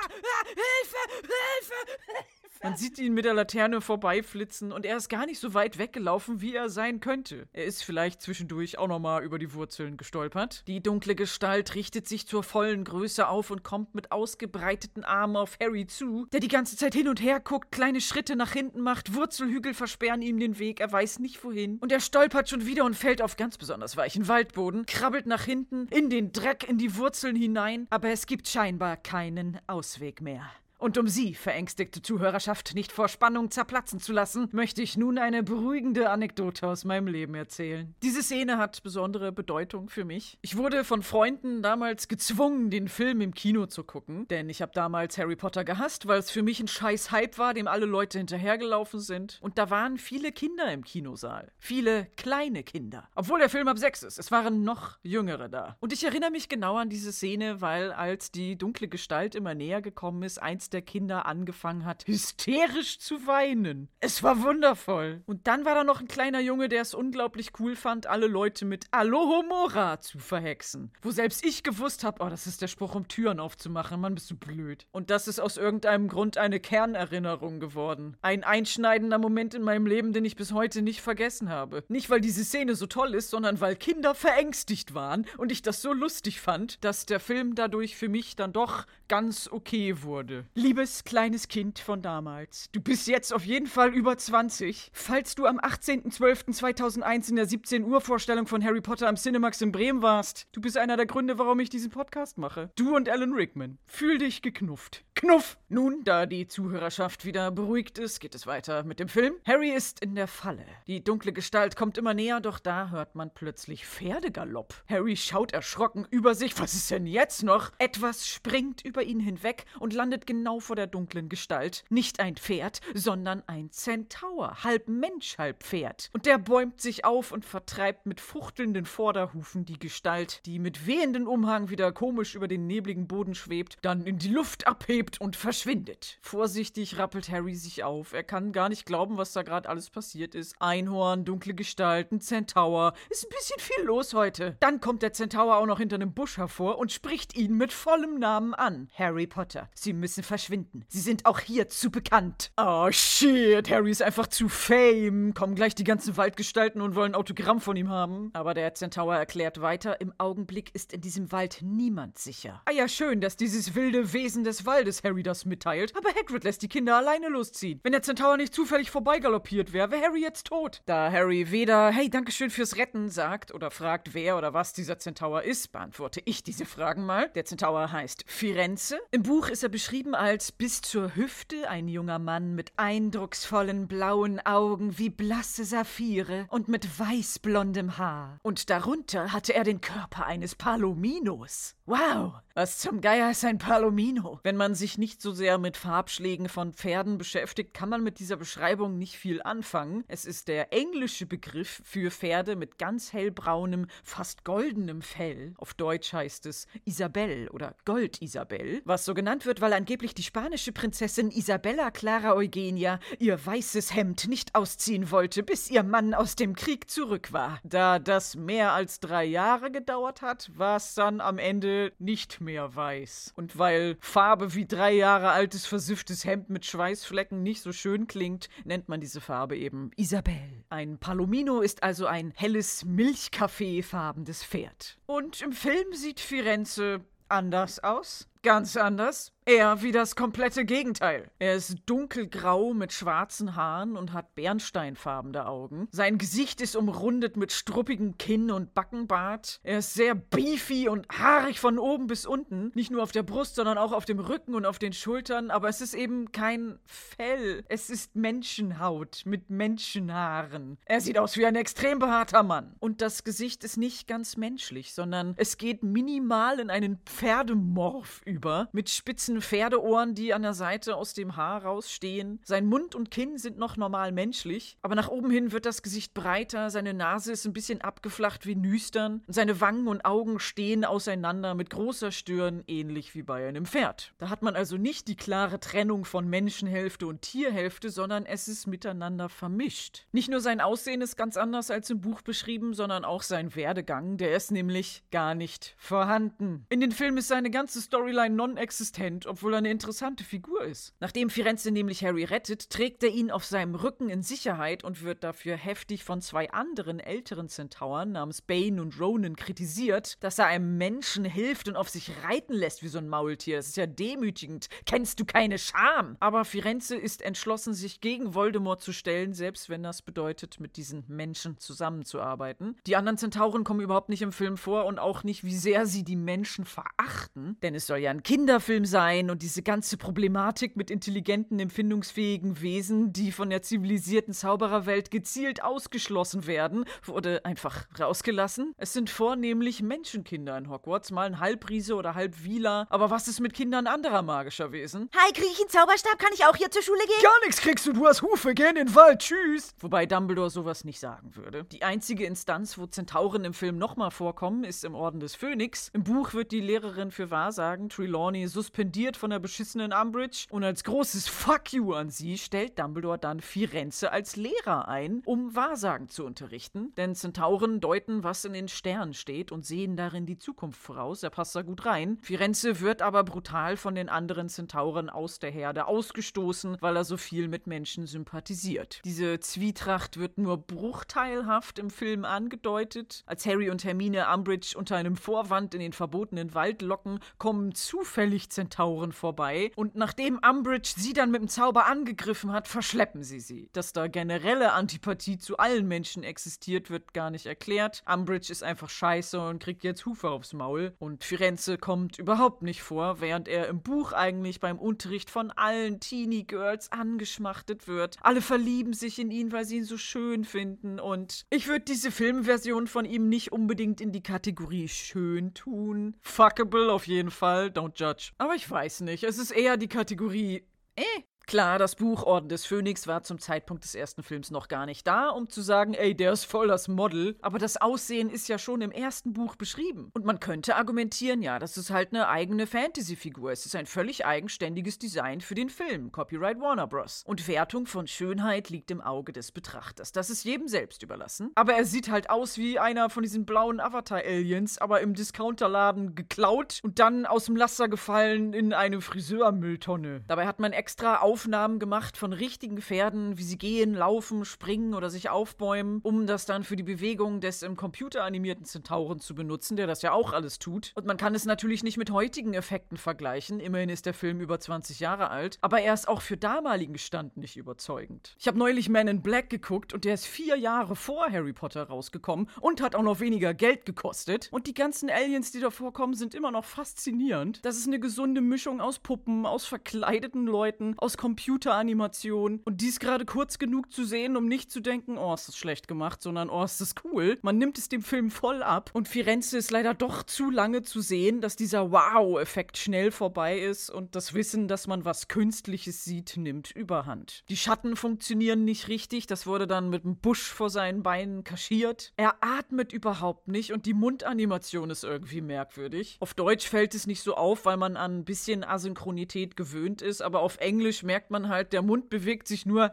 Hilfe! 0.46 0.98
Hilfe! 1.22 2.43
Man 2.64 2.78
sieht 2.78 2.98
ihn 2.98 3.14
mit 3.14 3.26
der 3.26 3.34
Laterne 3.34 3.82
vorbeiflitzen 3.82 4.72
und 4.72 4.86
er 4.86 4.96
ist 4.96 5.10
gar 5.10 5.26
nicht 5.26 5.42
so 5.42 5.54
weit 5.54 5.78
weggelaufen, 5.78 6.40
wie 6.40 6.56
er 6.56 6.70
sein 6.70 7.02
könnte. 7.02 7.46
Er 7.52 7.66
ist 7.66 7.84
vielleicht 7.84 8.22
zwischendurch 8.22 8.78
auch 8.78 8.88
nochmal 8.88 9.22
über 9.26 9.38
die 9.38 9.54
Wurzeln 9.54 9.98
gestolpert. 9.98 10.64
Die 10.68 10.82
dunkle 10.82 11.14
Gestalt 11.14 11.76
richtet 11.76 12.08
sich 12.08 12.26
zur 12.26 12.42
vollen 12.42 12.86
Größe 12.86 13.28
auf 13.28 13.52
und 13.52 13.64
kommt 13.64 13.94
mit 13.96 14.14
ausgebreiteten 14.14 15.04
Armen 15.04 15.36
auf 15.36 15.58
Harry 15.60 15.88
zu, 15.88 16.26
der 16.32 16.40
die 16.40 16.48
ganze 16.48 16.78
Zeit 16.78 16.94
hin 16.94 17.10
und 17.10 17.22
her 17.22 17.42
guckt, 17.42 17.74
kleine 17.74 18.00
Schritte 18.00 18.38
nach 18.38 18.54
hinten 18.54 18.80
macht, 18.80 19.14
Wurzelhügel 19.14 19.74
versperren 19.74 20.22
ihm 20.22 20.40
den 20.40 20.58
Weg, 20.58 20.80
er 20.80 20.90
weiß 20.90 21.20
nicht 21.20 21.44
wohin. 21.44 21.80
Und 21.80 21.92
er 21.92 22.00
stolpert 22.00 22.48
schon 22.48 22.66
wieder 22.66 22.86
und 22.86 22.96
fällt 22.96 23.22
auf 23.22 23.36
ganz 23.36 23.58
besonders 23.58 23.98
weichen 23.98 24.30
Waldboden, 24.30 24.86
krabbelt 24.86 25.26
nach 25.26 25.44
hinten, 25.44 25.88
in 25.90 26.10
den 26.10 26.32
Dreck, 26.32 26.70
in 26.70 26.78
die 26.78 26.96
Wurzeln 26.96 27.36
hinein, 27.36 27.88
aber 27.90 28.08
es 28.10 28.26
gibt 28.26 28.48
scheinbar 28.48 28.96
keinen 28.96 29.60
Ausweg 29.68 30.22
mehr. 30.22 30.50
Und 30.84 30.98
um 30.98 31.08
Sie, 31.08 31.34
verängstigte 31.34 32.02
Zuhörerschaft, 32.02 32.76
nicht 32.76 32.92
vor 32.92 33.08
Spannung 33.08 33.52
zerplatzen 33.52 34.02
zu 34.02 34.12
lassen, 34.12 34.50
möchte 34.52 34.82
ich 34.82 34.98
nun 34.98 35.18
eine 35.18 35.42
beruhigende 35.42 36.10
Anekdote 36.10 36.68
aus 36.68 36.84
meinem 36.84 37.08
Leben 37.08 37.36
erzählen. 37.36 37.96
Diese 38.04 38.22
Szene 38.22 38.58
hat 38.58 38.84
besondere 38.84 39.32
Bedeutung 39.32 39.88
für 39.88 40.04
mich. 40.04 40.38
Ich 40.42 40.58
wurde 40.58 40.84
von 40.84 41.02
Freunden 41.02 41.62
damals 41.62 42.10
gezwungen, 42.10 42.70
den 42.70 42.90
Film 42.90 43.22
im 43.22 43.34
Kino 43.34 43.66
zu 43.66 43.86
gucken, 43.86 44.28
denn 44.28 44.50
ich 44.50 44.62
habe 44.62 44.74
damals 44.76 45.18
Harry 45.18 45.38
Potter 45.38 45.64
gehasst, 45.64 46.06
weil 46.06 46.20
es 46.20 46.30
für 46.30 46.44
mich 46.44 46.60
ein 46.60 46.68
scheiß 46.68 47.12
Hype 47.12 47.38
war, 47.38 47.54
dem 47.54 47.70
alle 47.70 47.86
Leute 47.86 48.18
hinterhergelaufen 48.18 49.00
sind. 49.00 49.40
Und 49.42 49.58
da 49.58 49.70
waren 49.70 49.98
viele 49.98 50.34
Kinder 50.34 50.70
im 50.70 50.84
Kinosaal. 50.84 51.54
Viele 51.60 52.08
kleine 52.18 52.62
Kinder. 52.62 53.08
Obwohl 53.16 53.40
der 53.40 53.48
Film 53.48 53.70
ab 53.70 53.80
sechs 53.80 54.04
ist. 54.04 54.20
Es 54.20 54.32
waren 54.32 54.66
noch 54.66 54.98
jüngere 55.02 55.48
da. 55.48 55.78
Und 55.80 55.94
ich 55.94 56.04
erinnere 56.04 56.32
mich 56.32 56.50
genau 56.50 56.76
an 56.76 56.90
diese 56.90 57.14
Szene, 57.14 57.62
weil 57.62 57.94
als 57.94 58.32
die 58.32 58.58
dunkle 58.58 58.90
Gestalt 58.90 59.34
immer 59.34 59.56
näher 59.56 59.82
gekommen 59.82 60.24
ist, 60.24 60.42
eins 60.42 60.73
der 60.74 60.82
Kinder 60.82 61.26
angefangen 61.26 61.86
hat, 61.86 62.04
hysterisch 62.08 63.00
zu 63.00 63.26
weinen. 63.28 63.90
Es 64.00 64.24
war 64.24 64.42
wundervoll. 64.44 65.22
Und 65.26 65.48
dann 65.48 65.66
war 65.66 65.76
da 65.76 65.84
noch 65.84 66.02
ein 66.02 66.08
kleiner 66.08 66.40
Junge, 66.40 66.70
der 66.70 66.82
es 66.82 66.94
unglaublich 66.94 67.52
cool 67.60 67.76
fand, 67.76 68.08
alle 68.08 68.28
Leute 68.28 68.66
mit 68.66 68.86
Alohomora 68.92 70.00
zu 70.00 70.20
verhexen. 70.20 70.92
Wo 71.02 71.12
selbst 71.12 71.46
ich 71.46 71.64
gewusst 71.64 72.04
habe, 72.04 72.24
oh, 72.24 72.30
das 72.30 72.48
ist 72.48 72.62
der 72.62 72.68
Spruch, 72.68 72.96
um 72.96 73.08
Türen 73.08 73.40
aufzumachen. 73.40 74.02
Mann, 74.02 74.16
bist 74.16 74.32
du 74.32 74.36
blöd. 74.36 74.88
Und 74.92 75.10
das 75.10 75.28
ist 75.28 75.40
aus 75.40 75.58
irgendeinem 75.58 76.08
Grund 76.08 76.38
eine 76.38 76.60
Kernerinnerung 76.60 77.60
geworden. 77.60 78.18
Ein 78.22 78.44
einschneidender 78.44 79.18
Moment 79.18 79.54
in 79.54 79.62
meinem 79.62 79.86
Leben, 79.86 80.14
den 80.14 80.26
ich 80.26 80.36
bis 80.36 80.52
heute 80.52 80.82
nicht 80.82 81.02
vergessen 81.02 81.50
habe. 81.50 81.84
Nicht, 81.88 82.10
weil 82.10 82.22
diese 82.22 82.44
Szene 82.44 82.76
so 82.76 82.88
toll 82.88 83.14
ist, 83.14 83.30
sondern 83.30 83.62
weil 83.62 83.76
Kinder 83.76 84.16
verängstigt 84.16 84.94
waren 84.94 85.26
und 85.38 85.52
ich 85.52 85.62
das 85.62 85.82
so 85.82 85.94
lustig 85.94 86.42
fand, 86.42 86.84
dass 86.84 87.06
der 87.06 87.20
Film 87.20 87.56
dadurch 87.56 87.96
für 87.96 88.10
mich 88.10 88.36
dann 88.36 88.54
doch 88.54 88.86
ganz 89.08 89.50
okay 89.52 90.02
wurde. 90.02 90.46
Liebes 90.64 91.04
kleines 91.04 91.50
Kind 91.50 91.78
von 91.80 92.02
damals, 92.02 92.70
du 92.72 92.80
bist 92.80 93.08
jetzt 93.08 93.34
auf 93.34 93.44
jeden 93.44 93.68
Fall 93.68 93.94
über 93.94 94.18
20. 94.18 94.92
Falls 94.94 95.36
du 95.36 95.46
am 95.46 95.60
18.12.2001 95.60 97.30
in 97.32 97.36
der 97.36 97.46
17 97.46 97.84
Uhr 97.84 98.00
Vorstellung 98.00 98.48
von 98.48 98.64
Harry 98.64 98.80
Potter 98.80 99.10
am 99.10 99.18
Cinemax 99.18 99.62
in 99.62 99.74
Bremen 99.74 100.02
warst, 100.02 100.48
du 100.54 100.62
bist 100.62 100.78
einer 100.78 100.96
der 100.96 101.06
Gründe, 101.06 101.38
warum 101.38 101.60
ich 101.60 101.70
diesen 101.70 101.92
Podcast 101.92 102.38
mache. 102.38 102.72
Du 102.78 102.96
und 102.96 103.10
Alan 103.10 103.34
Rickman. 103.34 103.78
Fühl 103.86 104.18
dich 104.20 104.42
geknufft. 104.42 105.04
Knuff! 105.16 105.58
Nun, 105.70 106.04
da 106.04 106.28
die 106.28 106.48
Zuhörerschaft 106.48 107.26
wieder 107.26 107.50
beruhigt 107.50 107.98
ist, 107.98 108.20
geht 108.20 108.36
es 108.36 108.46
weiter 108.46 108.84
mit 108.84 109.00
dem 109.00 109.08
Film. 109.08 109.34
Harry 109.46 109.72
ist 109.72 110.02
in 110.02 110.14
der 110.14 110.28
Falle. 110.28 110.66
Die 110.86 111.04
dunkle 111.04 111.34
Gestalt 111.34 111.76
kommt 111.76 111.98
immer 111.98 112.14
näher, 112.14 112.42
doch 112.42 112.60
da 112.60 112.90
hört 112.90 113.16
man 113.16 113.34
plötzlich 113.34 113.88
Pferdegalopp. 113.88 114.76
Harry 114.88 115.16
schaut 115.16 115.52
erschrocken 115.52 116.06
über 116.12 116.36
sich. 116.36 116.60
Was 116.60 116.76
ist 116.76 116.92
denn 116.92 117.08
jetzt 117.08 117.42
noch? 117.42 117.72
Etwas 117.80 118.28
springt 118.28 118.86
über 118.86 119.02
ihn 119.02 119.20
hinweg 119.20 119.66
und 119.80 119.94
landet 119.94 120.28
genau 120.28 120.60
vor 120.60 120.76
der 120.76 120.86
dunklen 120.86 121.30
Gestalt. 121.30 121.86
Nicht 121.90 122.20
ein 122.20 122.36
Pferd, 122.36 122.82
sondern 122.94 123.42
ein 123.48 123.72
Zentaur. 123.72 124.64
Halb 124.64 124.88
Mensch, 124.88 125.40
halb 125.40 125.64
Pferd. 125.64 126.12
Und 126.14 126.28
der 126.28 126.38
bäumt 126.38 126.82
sich 126.82 127.04
auf 127.04 127.32
und 127.32 127.46
vertreibt 127.46 128.06
mit 128.06 128.20
fuchtelnden 128.20 128.86
Vorderhufen 128.86 129.66
die 129.66 129.80
Gestalt, 129.80 130.46
die 130.46 130.60
mit 130.60 130.86
wehenden 130.86 131.26
Umhang 131.26 131.70
wieder 131.70 131.92
komisch 131.92 132.36
über 132.36 132.48
den 132.48 132.68
nebligen 132.68 133.08
Boden 133.08 133.34
schwebt, 133.34 133.78
dann 133.82 134.06
in 134.06 134.20
die 134.20 134.30
Luft 134.30 134.68
abhebt 134.68 135.03
und 135.20 135.36
verschwindet. 135.36 136.18
Vorsichtig 136.22 136.98
rappelt 136.98 137.30
Harry 137.30 137.56
sich 137.56 137.84
auf. 137.84 138.14
Er 138.14 138.24
kann 138.24 138.52
gar 138.52 138.70
nicht 138.70 138.86
glauben, 138.86 139.18
was 139.18 139.34
da 139.34 139.44
gerade 139.44 139.70
alles 139.70 139.90
passiert 139.90 140.36
ist. 140.36 140.56
Einhorn, 140.60 141.26
dunkle 141.26 141.54
Gestalten, 141.54 142.22
Zentaur. 142.22 142.94
Ist 143.10 143.26
ein 143.26 143.36
bisschen 143.36 143.60
viel 143.60 143.86
los 143.86 144.14
heute. 144.14 144.58
Dann 144.60 144.80
kommt 144.82 145.02
der 145.02 145.14
Zentaur 145.14 145.58
auch 145.58 145.66
noch 145.66 145.80
hinter 145.80 145.96
einem 145.96 146.14
Busch 146.14 146.38
hervor 146.38 146.78
und 146.78 146.92
spricht 146.92 147.36
ihn 147.36 147.58
mit 147.58 147.74
vollem 147.74 148.20
Namen 148.20 148.54
an. 148.54 148.90
Harry 148.94 149.28
Potter. 149.28 149.70
Sie 149.74 149.94
müssen 149.94 150.24
verschwinden. 150.24 150.86
Sie 150.88 151.00
sind 151.00 151.26
auch 151.26 151.40
hier 151.40 151.68
zu 151.68 151.92
bekannt. 151.92 152.52
Oh 152.58 152.90
shit, 152.92 153.70
Harry 153.70 153.92
ist 153.92 154.02
einfach 154.02 154.28
zu 154.28 154.50
fame. 154.50 155.34
Kommen 155.34 155.56
gleich 155.56 155.76
die 155.76 155.84
ganzen 155.84 156.18
Waldgestalten 156.18 156.82
und 156.82 156.96
wollen 156.96 157.16
Autogramm 157.16 157.62
von 157.62 157.76
ihm 157.76 157.90
haben. 157.90 158.30
Aber 158.34 158.54
der 158.54 158.74
Zentaur 158.74 159.16
erklärt 159.16 159.62
weiter, 159.62 160.00
im 160.02 160.14
Augenblick 160.18 160.74
ist 160.74 160.94
in 160.94 161.02
diesem 161.02 161.32
Wald 161.32 161.60
niemand 161.62 162.18
sicher. 162.18 162.62
Ah 162.66 162.72
ja, 162.72 162.88
schön, 162.88 163.22
dass 163.22 163.38
dieses 163.38 163.76
wilde 163.76 164.14
Wesen 164.14 164.44
des 164.44 164.66
Waldes 164.66 164.93
als 164.94 165.04
Harry 165.04 165.24
das 165.24 165.46
mitteilt, 165.46 165.96
aber 165.96 166.10
Hagrid 166.10 166.44
lässt 166.44 166.62
die 166.62 166.68
Kinder 166.68 166.98
alleine 166.98 167.28
losziehen. 167.30 167.80
Wenn 167.82 167.94
der 167.94 168.04
Zentaur 168.04 168.38
nicht 168.38 168.54
zufällig 168.54 168.92
vorbeigaloppiert 168.92 169.74
wäre, 169.74 169.90
wäre 169.90 170.04
Harry 170.04 170.22
jetzt 170.22 170.46
tot. 170.46 170.84
Da 170.86 171.12
Harry 171.12 171.50
weder 171.50 171.90
Hey, 171.90 172.12
Dankeschön 172.12 172.52
fürs 172.52 172.78
Retten 172.78 173.10
sagt 173.10 173.54
oder 173.54 173.72
fragt, 173.72 174.14
wer 174.14 174.38
oder 174.38 174.54
was 174.54 174.74
dieser 174.74 175.00
Zentaur 175.00 175.42
ist, 175.42 175.72
beantworte 175.72 176.22
ich 176.26 176.44
diese 176.44 176.66
Fragen 176.66 177.08
mal. 177.08 177.30
Der 177.30 177.46
Zentaur 177.46 177.92
heißt 177.92 178.24
Firenze. 178.28 179.00
Im 179.10 179.24
Buch 179.24 179.50
ist 179.50 179.64
er 179.64 179.70
beschrieben 179.70 180.14
als 180.14 180.52
bis 180.52 180.82
zur 180.82 181.16
Hüfte 181.16 181.70
ein 181.70 181.88
junger 181.88 182.20
Mann 182.20 182.54
mit 182.54 182.72
eindrucksvollen 182.78 183.88
blauen 183.88 184.40
Augen 184.46 185.00
wie 185.00 185.10
blasse 185.10 185.66
Saphire 185.66 186.46
und 186.50 186.68
mit 186.68 187.00
weißblondem 187.00 187.98
Haar. 187.98 188.38
Und 188.44 188.70
darunter 188.70 189.34
hatte 189.34 189.56
er 189.56 189.64
den 189.64 189.82
Körper 189.82 190.28
eines 190.28 190.54
Palominos. 190.54 191.76
Wow, 191.86 192.34
was 192.56 192.78
zum 192.78 193.02
Geier 193.02 193.32
ist 193.32 193.44
ein 193.46 193.58
Palomino? 193.58 194.40
Wenn 194.44 194.58
man 194.58 194.76
sich 194.76 195.00
nicht 195.00 195.24
so 195.24 195.32
sehr 195.32 195.58
mit 195.58 195.76
Farbschlägen 195.76 196.50
von 196.50 196.74
Pferden 196.74 197.18
beschäftigt, 197.18 197.74
kann 197.74 197.90
man 197.90 198.04
mit 198.04 198.20
dieser 198.20 198.36
Beschreibung 198.36 199.00
nicht 199.00 199.16
viel 199.16 199.42
anfangen. 199.42 200.04
Es 200.08 200.26
ist 200.26 200.48
der 200.48 200.72
englische 200.72 201.26
Begriff 201.26 201.82
für 201.84 202.12
Pferde 202.12 202.56
mit 202.56 202.78
ganz 202.78 203.12
hellbraunem, 203.12 203.88
fast 204.04 204.44
goldenem 204.44 205.02
Fell. 205.02 205.56
Auf 205.58 205.74
Deutsch 205.74 206.14
heißt 206.14 206.46
es 206.46 206.68
Isabel 206.86 207.48
oder 207.50 207.76
Gold-Isabel, 207.86 208.84
was 208.86 209.04
so 209.04 209.16
genannt 209.16 209.48
wird, 209.48 209.60
weil 209.60 209.74
angeblich 209.74 210.14
die 210.14 210.22
spanische 210.22 210.74
Prinzessin 210.74 211.32
Isabella 211.32 211.90
Clara 211.90 212.36
Eugenia 212.36 213.00
ihr 213.18 213.44
weißes 213.44 213.96
Hemd 213.96 214.28
nicht 214.28 214.54
ausziehen 214.54 215.10
wollte, 215.10 215.42
bis 215.42 215.72
ihr 215.72 215.82
Mann 215.82 216.14
aus 216.14 216.36
dem 216.36 216.56
Krieg 216.56 216.88
zurück 216.88 217.34
war. 217.34 217.60
Da 217.64 217.98
das 217.98 218.36
mehr 218.36 218.74
als 218.74 219.00
drei 219.00 219.26
Jahre 219.26 219.72
gedauert 219.72 220.22
hat, 220.22 220.52
war 220.56 220.78
es 220.78 220.94
dann 220.94 221.20
am 221.20 221.40
Ende 221.40 221.94
nicht 221.98 222.43
mehr 222.44 222.76
weiß. 222.76 223.34
Und 223.36 223.58
weil 223.58 223.98
Farbe 224.00 224.54
wie 224.54 224.66
drei 224.66 224.94
Jahre 224.94 225.32
altes 225.32 225.66
versifftes 225.66 226.26
Hemd 226.26 226.50
mit 226.50 226.66
Schweißflecken 226.66 227.42
nicht 227.42 227.62
so 227.62 227.72
schön 227.72 228.08
klingt, 228.08 228.50
nennt 228.64 228.90
man 228.90 229.02
diese 229.02 229.22
Farbe 229.22 229.58
eben 229.58 229.92
Isabel. 229.96 230.66
Ein 230.70 230.98
Palomino 230.98 231.62
ist 231.62 231.84
also 231.84 232.06
ein 232.06 232.34
helles 232.36 232.86
Milchkaffeefarbenes 232.86 234.44
Pferd. 234.44 234.98
Und 235.06 235.42
im 235.42 235.52
Film 235.52 235.94
sieht 235.94 236.20
Firenze 236.20 237.02
anders 237.30 237.84
aus. 237.84 238.28
Ganz 238.44 238.76
anders. 238.76 239.32
Er 239.46 239.82
wie 239.82 239.92
das 239.92 240.16
komplette 240.16 240.64
Gegenteil. 240.64 241.30
Er 241.38 241.56
ist 241.56 241.76
dunkelgrau 241.86 242.74
mit 242.74 242.94
schwarzen 242.94 243.58
Haaren 243.58 243.98
und 243.98 244.14
hat 244.14 244.36
bernsteinfarbene 244.36 245.46
Augen. 245.46 245.90
Sein 245.92 246.18
Gesicht 246.18 246.62
ist 246.62 246.78
umrundet 246.78 247.36
mit 247.36 247.52
struppigem 247.52 248.18
Kinn 248.18 248.52
und 248.52 248.74
Backenbart. 248.74 249.60
Er 249.64 249.80
ist 249.80 249.96
sehr 249.96 250.16
beefy 250.16 250.88
und 250.88 251.08
haarig 251.10 251.60
von 251.60 251.78
oben 251.78 252.08
bis 252.08 252.26
unten. 252.26 252.72
Nicht 252.74 252.90
nur 252.90 253.04
auf 253.04 253.12
der 253.12 253.24
Brust, 253.24 253.56
sondern 253.56 253.78
auch 253.78 253.92
auf 253.92 254.06
dem 254.06 254.20
Rücken 254.20 254.56
und 254.56 254.66
auf 254.66 254.80
den 254.80 254.94
Schultern. 254.94 255.52
Aber 255.52 255.68
es 255.68 255.82
ist 255.82 255.94
eben 255.94 256.32
kein 256.32 256.80
Fell. 256.86 257.66
Es 257.68 257.90
ist 257.90 258.16
Menschenhaut 258.16 259.24
mit 259.26 259.50
Menschenhaaren. 259.50 260.78
Er 260.86 261.02
sieht 261.02 261.18
aus 261.18 261.36
wie 261.36 261.46
ein 261.46 261.58
extrem 261.58 262.00
behaarter 262.00 262.44
Mann. 262.44 262.78
Und 262.80 263.02
das 263.02 263.26
Gesicht 263.26 263.66
ist 263.66 263.76
nicht 263.76 264.08
ganz 264.08 264.38
menschlich, 264.38 264.94
sondern 264.94 265.34
es 265.36 265.58
geht 265.58 265.84
minimal 265.84 266.62
in 266.62 266.70
einen 266.70 267.00
Pferdemorph 267.06 268.22
über. 268.24 268.33
Mit 268.72 268.90
spitzen 268.90 269.42
Pferdeohren, 269.42 270.16
die 270.16 270.34
an 270.34 270.42
der 270.42 270.54
Seite 270.54 270.96
aus 270.96 271.14
dem 271.14 271.36
Haar 271.36 271.64
rausstehen. 271.64 272.40
Sein 272.44 272.66
Mund 272.66 272.96
und 272.96 273.12
Kinn 273.12 273.38
sind 273.38 273.58
noch 273.58 273.78
normal 273.78 274.12
menschlich, 274.12 274.78
aber 274.82 274.96
nach 274.96 275.10
oben 275.10 275.30
hin 275.30 275.52
wird 275.52 275.66
das 275.66 275.82
Gesicht 275.82 276.14
breiter, 276.14 276.70
seine 276.70 276.94
Nase 276.94 277.32
ist 277.32 277.46
ein 277.46 277.54
bisschen 277.54 277.82
abgeflacht 277.82 278.46
wie 278.46 278.56
Nüstern, 278.56 279.24
seine 279.28 279.62
Wangen 279.62 279.88
und 279.88 280.06
Augen 280.06 280.40
stehen 280.40 280.86
auseinander 280.86 281.54
mit 281.56 281.70
großer 281.70 282.12
Stirn, 282.12 282.64
ähnlich 282.68 283.16
wie 283.16 283.24
bei 283.24 283.48
einem 283.48 283.66
Pferd. 283.66 284.14
Da 284.18 284.30
hat 284.30 284.42
man 284.42 284.56
also 284.56 284.78
nicht 284.78 285.08
die 285.08 285.16
klare 285.16 285.60
Trennung 285.60 286.06
von 286.06 286.28
Menschenhälfte 286.28 287.08
und 287.08 287.22
Tierhälfte, 287.22 287.90
sondern 287.90 288.26
es 288.26 288.48
ist 288.48 288.68
miteinander 288.68 289.30
vermischt. 289.30 290.06
Nicht 290.12 290.30
nur 290.30 290.40
sein 290.40 290.62
Aussehen 290.62 291.02
ist 291.02 291.18
ganz 291.18 291.38
anders 291.38 291.72
als 291.72 291.90
im 291.90 292.02
Buch 292.02 292.22
beschrieben, 292.22 292.74
sondern 292.74 293.06
auch 293.06 293.22
sein 293.22 293.56
Werdegang, 293.56 294.18
der 294.18 294.36
ist 294.36 294.52
nämlich 294.52 295.04
gar 295.12 295.36
nicht 295.36 295.76
vorhanden. 295.78 296.66
In 296.70 296.82
den 296.82 296.92
Film 296.92 297.18
ist 297.18 297.28
seine 297.28 297.52
ganze 297.52 297.82
Storyline 297.82 298.23
non-existent 298.30 299.26
obwohl 299.26 299.54
er 299.54 299.58
eine 299.58 299.72
interessante 299.72 300.24
Figur 300.24 300.64
ist. 300.64 300.94
Nachdem 301.00 301.30
Firenze 301.30 301.72
nämlich 301.72 302.04
Harry 302.04 302.24
rettet, 302.24 302.70
trägt 302.70 303.04
er 303.04 303.10
ihn 303.10 303.32
auf 303.32 303.46
seinem 303.46 303.76
Rücken 303.76 304.10
in 304.10 304.24
Sicherheit 304.24 304.84
und 304.84 305.04
wird 305.04 305.24
dafür 305.24 305.56
heftig 305.56 306.04
von 306.04 306.22
zwei 306.22 306.52
anderen 306.52 307.00
älteren 307.00 307.50
Zentauren 307.50 308.14
namens 308.14 308.42
Bane 308.42 308.82
und 308.82 309.00
Ronan 309.00 309.36
kritisiert, 309.36 310.24
dass 310.24 310.40
er 310.40 310.48
einem 310.48 310.78
Menschen 310.78 311.26
hilft 311.26 311.68
und 311.68 311.76
auf 311.76 311.90
sich 311.90 312.12
reiten 312.24 312.54
lässt 312.54 312.84
wie 312.84 312.88
so 312.88 312.98
ein 312.98 313.10
Maultier. 313.10 313.58
Das 313.58 313.68
ist 313.68 313.78
ja 313.78 313.86
demütigend. 313.86 314.68
Kennst 314.86 315.20
du 315.20 315.26
keine 315.26 315.58
Scham? 315.58 316.18
Aber 316.20 316.46
Firenze 316.46 316.96
ist 316.96 317.22
entschlossen, 317.22 317.74
sich 317.74 318.02
gegen 318.02 318.34
Voldemort 318.34 318.82
zu 318.82 318.94
stellen, 318.94 319.34
selbst 319.34 319.70
wenn 319.70 319.84
das 319.84 320.02
bedeutet, 320.02 320.60
mit 320.60 320.78
diesen 320.78 321.04
Menschen 321.08 321.58
zusammenzuarbeiten. 321.58 322.78
Die 322.86 322.96
anderen 322.96 323.18
Zentauren 323.18 323.64
kommen 323.64 323.82
überhaupt 323.82 324.10
nicht 324.10 324.22
im 324.22 324.32
Film 324.32 324.58
vor 324.58 324.86
und 324.86 325.00
auch 325.00 325.24
nicht, 325.24 325.44
wie 325.44 325.56
sehr 325.56 325.86
sie 325.86 326.04
die 326.04 326.16
Menschen 326.16 326.66
verachten. 326.66 327.58
Denn 327.62 327.76
es 327.76 327.88
soll 327.88 327.98
ja 327.98 328.13
ein 328.14 328.22
Kinderfilm 328.22 328.86
sein 328.86 329.32
und 329.32 329.42
diese 329.42 329.64
ganze 329.64 329.98
Problematik 329.98 330.78
mit 330.78 330.92
intelligenten, 330.92 331.60
empfindungsfähigen 331.60 332.62
Wesen, 332.62 333.12
die 333.12 333.32
von 333.32 333.50
der 333.50 333.64
zivilisierten 333.64 334.36
Zaubererwelt 334.36 335.10
gezielt 335.10 335.64
ausgeschlossen 335.64 336.46
werden, 336.46 336.86
wurde 337.04 337.44
einfach 337.44 337.88
rausgelassen. 338.00 338.76
Es 338.78 338.94
sind 338.94 339.10
vornehmlich 339.10 339.82
Menschenkinder 339.82 340.56
in 340.60 340.70
Hogwarts, 340.70 341.10
mal 341.10 341.26
ein 341.26 341.40
Halbriese 341.40 341.96
oder 341.96 342.14
Halbwieler. 342.14 342.86
Aber 342.92 343.10
was 343.10 343.28
ist 343.28 343.40
mit 343.40 343.54
Kindern 343.54 343.88
anderer 343.88 344.22
magischer 344.22 344.72
Wesen? 344.72 345.10
Hi, 345.16 345.34
krieg 345.34 345.48
ich 345.52 345.60
einen 345.60 345.70
Zauberstab? 345.70 346.20
Kann 346.20 346.34
ich 346.34 346.46
auch 346.46 346.56
hier 346.56 346.70
zur 346.70 346.84
Schule 346.84 347.00
gehen? 347.00 347.24
Gar 347.24 347.40
nichts 347.46 347.62
kriegst 347.62 347.88
du, 347.88 347.94
du 347.94 348.06
hast 348.06 348.22
Hufe, 348.22 348.54
geh 348.54 348.70
in 348.70 348.76
den 348.76 348.94
Wald, 348.94 349.22
tschüss. 349.22 349.74
Wobei 349.80 350.06
Dumbledore 350.06 350.52
sowas 350.52 350.84
nicht 350.84 351.00
sagen 351.00 351.36
würde. 351.36 351.64
Die 351.72 351.82
einzige 351.82 352.26
Instanz, 352.26 352.78
wo 352.78 352.86
Zentauren 352.86 353.44
im 353.44 353.56
Film 353.56 353.80
nochmal 353.80 354.12
vorkommen, 354.12 354.64
ist 354.64 354.86
im 354.86 354.94
Orden 354.94 355.20
des 355.20 355.34
Phönix. 355.34 355.90
Im 355.94 356.04
Buch 356.04 356.36
wird 356.36 356.52
die 356.52 356.62
Lehrerin 356.62 357.10
für 357.10 357.32
Wahrsagen, 357.32 357.90
Trelawney, 357.94 358.48
suspendiert 358.48 359.18
von 359.18 359.30
der 359.30 359.40
beschissenen 359.40 359.94
Umbridge 359.94 360.46
und 360.50 360.64
als 360.64 360.84
großes 360.84 361.28
Fuck 361.28 361.74
you 361.74 361.94
an 361.94 362.10
sie 362.10 362.38
stellt 362.40 362.80
Dumbledore 362.80 363.20
dann 363.20 363.40
Firenze 363.40 364.12
als 364.12 364.36
Lehrer 364.36 364.88
ein, 364.88 365.22
um 365.26 365.56
Wahrsagen 365.56 366.10
zu 366.10 366.26
unterrichten. 366.26 366.92
Denn 366.98 367.14
Zentauren 367.14 367.82
deuten, 367.82 368.24
was 368.24 368.46
in 368.46 368.54
den 368.54 368.68
Sternen 368.68 369.14
steht 369.14 369.52
und 369.52 369.66
sehen 369.66 369.96
darin 369.96 370.26
die 370.26 370.40
Zukunft 370.40 370.82
voraus. 370.82 371.22
Er 371.22 371.30
passt 371.30 371.56
da 371.56 371.62
gut 371.62 371.86
rein. 371.86 372.18
Firenze 372.22 372.80
wird 372.80 373.04
aber 373.04 373.24
brutal 373.24 373.78
von 373.78 373.94
den 373.94 374.10
anderen 374.10 374.50
Zentauren 374.50 375.10
aus 375.10 375.38
der 375.38 375.52
Herde 375.52 375.86
ausgestoßen, 375.86 376.78
weil 376.80 376.96
er 376.96 377.06
so 377.06 377.18
viel 377.18 377.48
mit 377.48 377.68
Menschen 377.68 378.08
sympathisiert. 378.08 379.02
Diese 379.06 379.40
Zwietracht 379.40 380.18
wird 380.18 380.40
nur 380.40 380.58
bruchteilhaft 380.58 381.78
im 381.78 381.92
Film 381.92 382.26
angedeutet. 382.26 383.24
Als 383.28 383.46
Harry 383.46 383.70
und 383.70 383.84
Hermine 383.84 384.34
Umbridge 384.34 384.76
unter 384.76 384.96
einem 384.96 385.16
Vorwand 385.16 385.76
in 385.76 385.80
den 385.80 385.94
verbotenen 385.94 386.56
Wald 386.56 386.82
locken, 386.82 387.20
kommen 387.38 387.76
zufällig 387.86 388.50
Zentauren 388.50 388.94
Tauren 388.94 389.12
vorbei 389.12 389.72
und 389.76 389.96
nachdem 389.96 390.40
Umbridge 390.40 390.94
sie 390.98 391.14
dann 391.14 391.32
mit 391.32 391.42
dem 391.42 391.48
Zauber 391.48 391.86
angegriffen 391.86 392.52
hat, 392.52 392.68
verschleppen 392.68 393.24
sie 393.24 393.40
sie. 393.40 393.70
Dass 393.74 393.94
da 393.94 394.08
generelle 394.08 394.74
Antipathie 394.74 395.38
zu 395.38 395.58
allen 395.58 395.88
Menschen 395.88 396.24
existiert, 396.24 396.90
wird 396.90 397.14
gar 397.14 397.32
nicht 397.32 397.46
erklärt. 397.46 398.04
Umbridge 398.06 398.52
ist 398.52 398.64
einfach 398.64 398.90
scheiße 398.90 399.40
und 399.40 399.62
kriegt 399.62 399.84
jetzt 399.84 400.06
Hufe 400.06 400.30
aufs 400.30 400.54
Maul 400.54 400.94
und 401.00 401.24
Firenze 401.24 401.78
kommt 401.78 402.20
überhaupt 402.20 402.62
nicht 402.62 402.84
vor, 402.84 403.22
während 403.22 403.48
er 403.48 403.68
im 403.68 403.82
Buch 403.82 404.12
eigentlich 404.12 404.60
beim 404.60 404.80
Unterricht 404.80 405.30
von 405.30 405.52
allen 405.52 406.00
Teenie 406.00 406.46
Girls 406.46 406.92
angeschmachtet 406.92 407.88
wird. 407.88 408.18
Alle 408.22 408.42
verlieben 408.42 408.94
sich 408.94 409.20
in 409.20 409.32
ihn, 409.32 409.52
weil 409.52 409.66
sie 409.66 409.78
ihn 409.78 409.86
so 409.86 409.98
schön 409.98 410.46
finden 410.46 411.00
und 411.00 411.46
ich 411.50 411.68
würde 411.68 411.86
diese 411.86 412.12
Filmversion 412.12 412.88
von 412.88 413.06
ihm 413.06 413.30
nicht 413.30 413.52
unbedingt 413.52 414.02
in 414.02 414.12
die 414.12 414.24
Kategorie 414.24 414.88
schön 414.88 415.54
tun. 415.54 416.16
Fuckable 416.22 416.92
auf 416.92 417.08
jeden 417.08 417.32
Fall, 417.32 417.72
don't 417.74 417.98
judge. 417.98 418.32
Aber 418.38 418.56
ich 418.56 418.70
weiß 418.70 419.02
nicht. 419.02 419.24
Es 419.24 419.38
ist 419.38 419.52
eher 419.52 419.78
die 419.78 419.88
Kategorie, 419.88 420.64
eh, 420.96 421.24
Klar, 421.46 421.78
das 421.78 421.96
Buch 421.96 422.24
Orden 422.24 422.50
des 422.50 422.66
Phönix 422.66 423.06
war 423.06 423.24
zum 423.24 423.38
Zeitpunkt 423.38 423.84
des 423.84 423.96
ersten 423.96 424.24
Films 424.24 424.50
noch 424.50 424.68
gar 424.68 424.86
nicht 424.86 425.06
da, 425.06 425.30
um 425.30 425.50
zu 425.50 425.62
sagen, 425.62 425.94
ey, 425.94 426.16
der 426.16 426.32
ist 426.32 426.46
voll 426.46 426.68
das 426.68 426.88
Model. 426.88 427.36
Aber 427.42 427.60
das 427.60 427.78
Aussehen 427.78 428.30
ist 428.30 428.48
ja 428.48 428.58
schon 428.58 428.82
im 428.82 428.92
ersten 428.92 429.34
Buch 429.34 429.56
beschrieben. 429.56 430.10
Und 430.14 430.26
man 430.26 430.40
könnte 430.40 430.76
argumentieren, 430.76 431.42
ja, 431.42 431.60
das 431.60 431.78
ist 431.78 431.92
halt 431.92 432.14
eine 432.14 432.28
eigene 432.28 432.66
Fantasy-Figur. 432.66 433.52
Es 433.52 433.66
ist 433.66 433.76
ein 433.76 433.86
völlig 433.86 434.26
eigenständiges 434.26 434.98
Design 434.98 435.42
für 435.42 435.56
den 435.56 435.70
Film. 435.70 436.12
Copyright 436.12 436.60
Warner 436.60 436.88
Bros. 436.88 437.24
Und 437.26 437.48
Wertung 437.48 437.88
von 437.88 438.08
Schönheit 438.08 438.70
liegt 438.70 438.90
im 438.90 439.02
Auge 439.02 439.34
des 439.34 439.52
Betrachters. 439.52 440.12
Das 440.12 440.30
ist 440.30 440.44
jedem 440.46 440.68
selbst 440.68 441.04
überlassen. 441.04 441.52
Aber 441.56 441.74
er 441.74 441.86
sieht 441.86 442.10
halt 442.10 442.30
aus 442.30 442.58
wie 442.58 442.80
einer 442.80 443.10
von 443.10 443.22
diesen 443.22 443.46
blauen 443.46 443.80
Avatar-Aliens, 443.80 444.78
aber 444.78 445.02
im 445.02 445.14
Discounterladen 445.14 446.16
geklaut 446.16 446.80
und 446.84 447.00
dann 447.00 447.26
aus 447.26 447.46
dem 447.46 447.56
Laster 447.56 447.90
gefallen 447.90 448.54
in 448.54 448.74
eine 448.74 449.02
Friseurmülltonne. 449.02 450.24
Dabei 450.28 450.48
hat 450.48 450.60
man 450.60 450.72
extra 450.72 451.22
Aufnahmen 451.34 451.80
gemacht 451.80 452.16
von 452.16 452.32
richtigen 452.32 452.80
Pferden, 452.80 453.40
wie 453.40 453.44
sie 453.44 453.58
gehen, 453.58 453.96
laufen, 453.96 454.46
springen 454.46 454.94
oder 454.94 455.10
sich 455.10 455.32
aufbäumen, 455.32 456.00
um 456.04 456.28
das 456.28 456.46
dann 456.46 456.64
für 456.64 456.76
die 456.76 456.84
Bewegung 456.84 457.42
des 457.42 457.64
im 457.64 457.76
Computer 457.76 458.24
animierten 458.24 458.66
Zentauren 458.66 459.20
zu 459.20 459.34
benutzen, 459.34 459.76
der 459.76 459.88
das 459.88 460.04
ja 460.04 460.12
auch 460.12 460.32
alles 460.32 460.60
tut. 460.60 460.92
Und 460.94 461.08
man 461.08 461.18
kann 461.18 461.34
es 461.34 461.46
natürlich 461.46 461.82
nicht 461.82 461.98
mit 461.98 462.12
heutigen 462.12 462.54
Effekten 462.54 462.98
vergleichen. 462.98 463.60
Immerhin 463.60 463.90
ist 463.90 464.06
der 464.06 464.14
Film 464.14 464.42
über 464.42 464.60
20 464.60 465.00
Jahre 465.00 465.32
alt. 465.32 465.58
Aber 465.62 465.82
er 465.82 465.96
ist 465.96 466.08
auch 466.08 466.22
für 466.22 466.38
damaligen 466.38 467.00
Stand 467.00 467.36
nicht 467.36 467.58
überzeugend. 467.58 468.36
Ich 468.38 468.48
habe 468.48 468.60
neulich 468.60 468.88
Man 468.88 469.08
in 469.08 469.24
Black 469.24 469.50
geguckt 469.50 469.92
und 469.92 470.06
der 470.06 470.14
ist 470.14 470.28
vier 470.28 470.56
Jahre 470.56 470.96
vor 470.96 471.32
Harry 471.32 471.54
Potter 471.54 471.82
rausgekommen 471.82 472.48
und 472.62 472.80
hat 472.80 472.94
auch 472.94 473.02
noch 473.02 473.22
weniger 473.22 473.56
Geld 473.56 473.88
gekostet. 473.88 474.50
Und 474.52 474.68
die 474.68 474.76
ganzen 474.76 475.10
Aliens, 475.10 475.52
die 475.52 475.62
da 475.62 475.72
vorkommen, 475.72 476.14
sind 476.14 476.36
immer 476.36 476.52
noch 476.52 476.66
faszinierend. 476.66 477.66
Das 477.66 477.76
ist 477.76 477.88
eine 477.88 478.00
gesunde 478.00 478.42
Mischung 478.42 478.82
aus 478.82 479.00
Puppen, 479.00 479.48
aus 479.48 479.66
verkleideten 479.66 480.46
Leuten, 480.46 480.94
aus 480.98 481.18
Computeranimation. 481.24 482.60
Und 482.66 482.82
die 482.82 482.88
ist 482.88 483.00
gerade 483.00 483.24
kurz 483.24 483.58
genug 483.58 483.94
zu 483.94 484.04
sehen, 484.04 484.36
um 484.36 484.46
nicht 484.46 484.70
zu 484.70 484.82
denken, 484.82 485.18
oh, 485.18 485.34
ist 485.34 485.48
das 485.48 485.56
schlecht 485.56 485.88
gemacht, 485.88 486.22
sondern 486.22 486.50
oh, 486.50 486.66
ist 486.66 486.82
das 486.82 486.96
cool. 487.06 487.40
Man 487.42 487.58
nimmt 487.58 487.78
es 487.78 487.88
dem 487.88 488.02
Film 488.02 488.30
voll 488.30 488.62
ab. 488.62 488.90
Und 488.92 489.08
Firenze 489.08 489.58
ist 489.58 489.72
leider 489.72 489.94
doch 489.94 490.24
zu 490.24 490.50
lange 490.50 490.82
zu 490.82 491.00
sehen, 491.00 491.40
dass 491.40 491.56
dieser 491.56 491.92
Wow-Effekt 491.92 492.78
schnell 492.78 493.10
vorbei 493.10 493.58
ist 493.58 493.90
und 493.90 494.16
das 494.18 494.34
Wissen, 494.34 494.68
dass 494.68 494.86
man 494.86 495.06
was 495.06 495.30
Künstliches 495.30 496.04
sieht, 496.04 496.36
nimmt 496.36 496.72
überhand. 496.72 497.46
Die 497.48 497.56
Schatten 497.56 497.96
funktionieren 497.96 498.66
nicht 498.66 498.90
richtig. 498.90 499.26
Das 499.26 499.48
wurde 499.48 499.66
dann 499.66 499.90
mit 499.90 500.04
einem 500.04 500.18
Busch 500.18 500.52
vor 500.52 500.70
seinen 500.70 501.04
Beinen 501.04 501.46
kaschiert. 501.46 502.12
Er 502.18 502.36
atmet 502.42 502.92
überhaupt 502.92 503.48
nicht 503.48 503.72
und 503.72 503.86
die 503.86 503.94
Mundanimation 503.94 504.90
ist 504.90 505.06
irgendwie 505.06 505.40
merkwürdig. 505.40 506.18
Auf 506.20 506.34
Deutsch 506.34 506.68
fällt 506.68 506.94
es 506.96 507.08
nicht 507.08 507.24
so 507.24 507.36
auf, 507.36 507.64
weil 507.64 507.78
man 507.78 507.96
an 507.96 508.20
ein 508.20 508.26
bisschen 508.26 508.66
Asynchronität 508.66 509.56
gewöhnt 509.56 510.02
ist, 510.02 510.22
aber 510.22 510.42
auf 510.42 510.58
Englisch 510.58 511.02
merkt 511.04 511.13
man 511.30 511.50
halt, 511.50 511.74
der 511.74 511.82
Mund 511.82 512.10
bewegt 512.10 512.48
sich 512.48 512.66
nur 512.66 512.92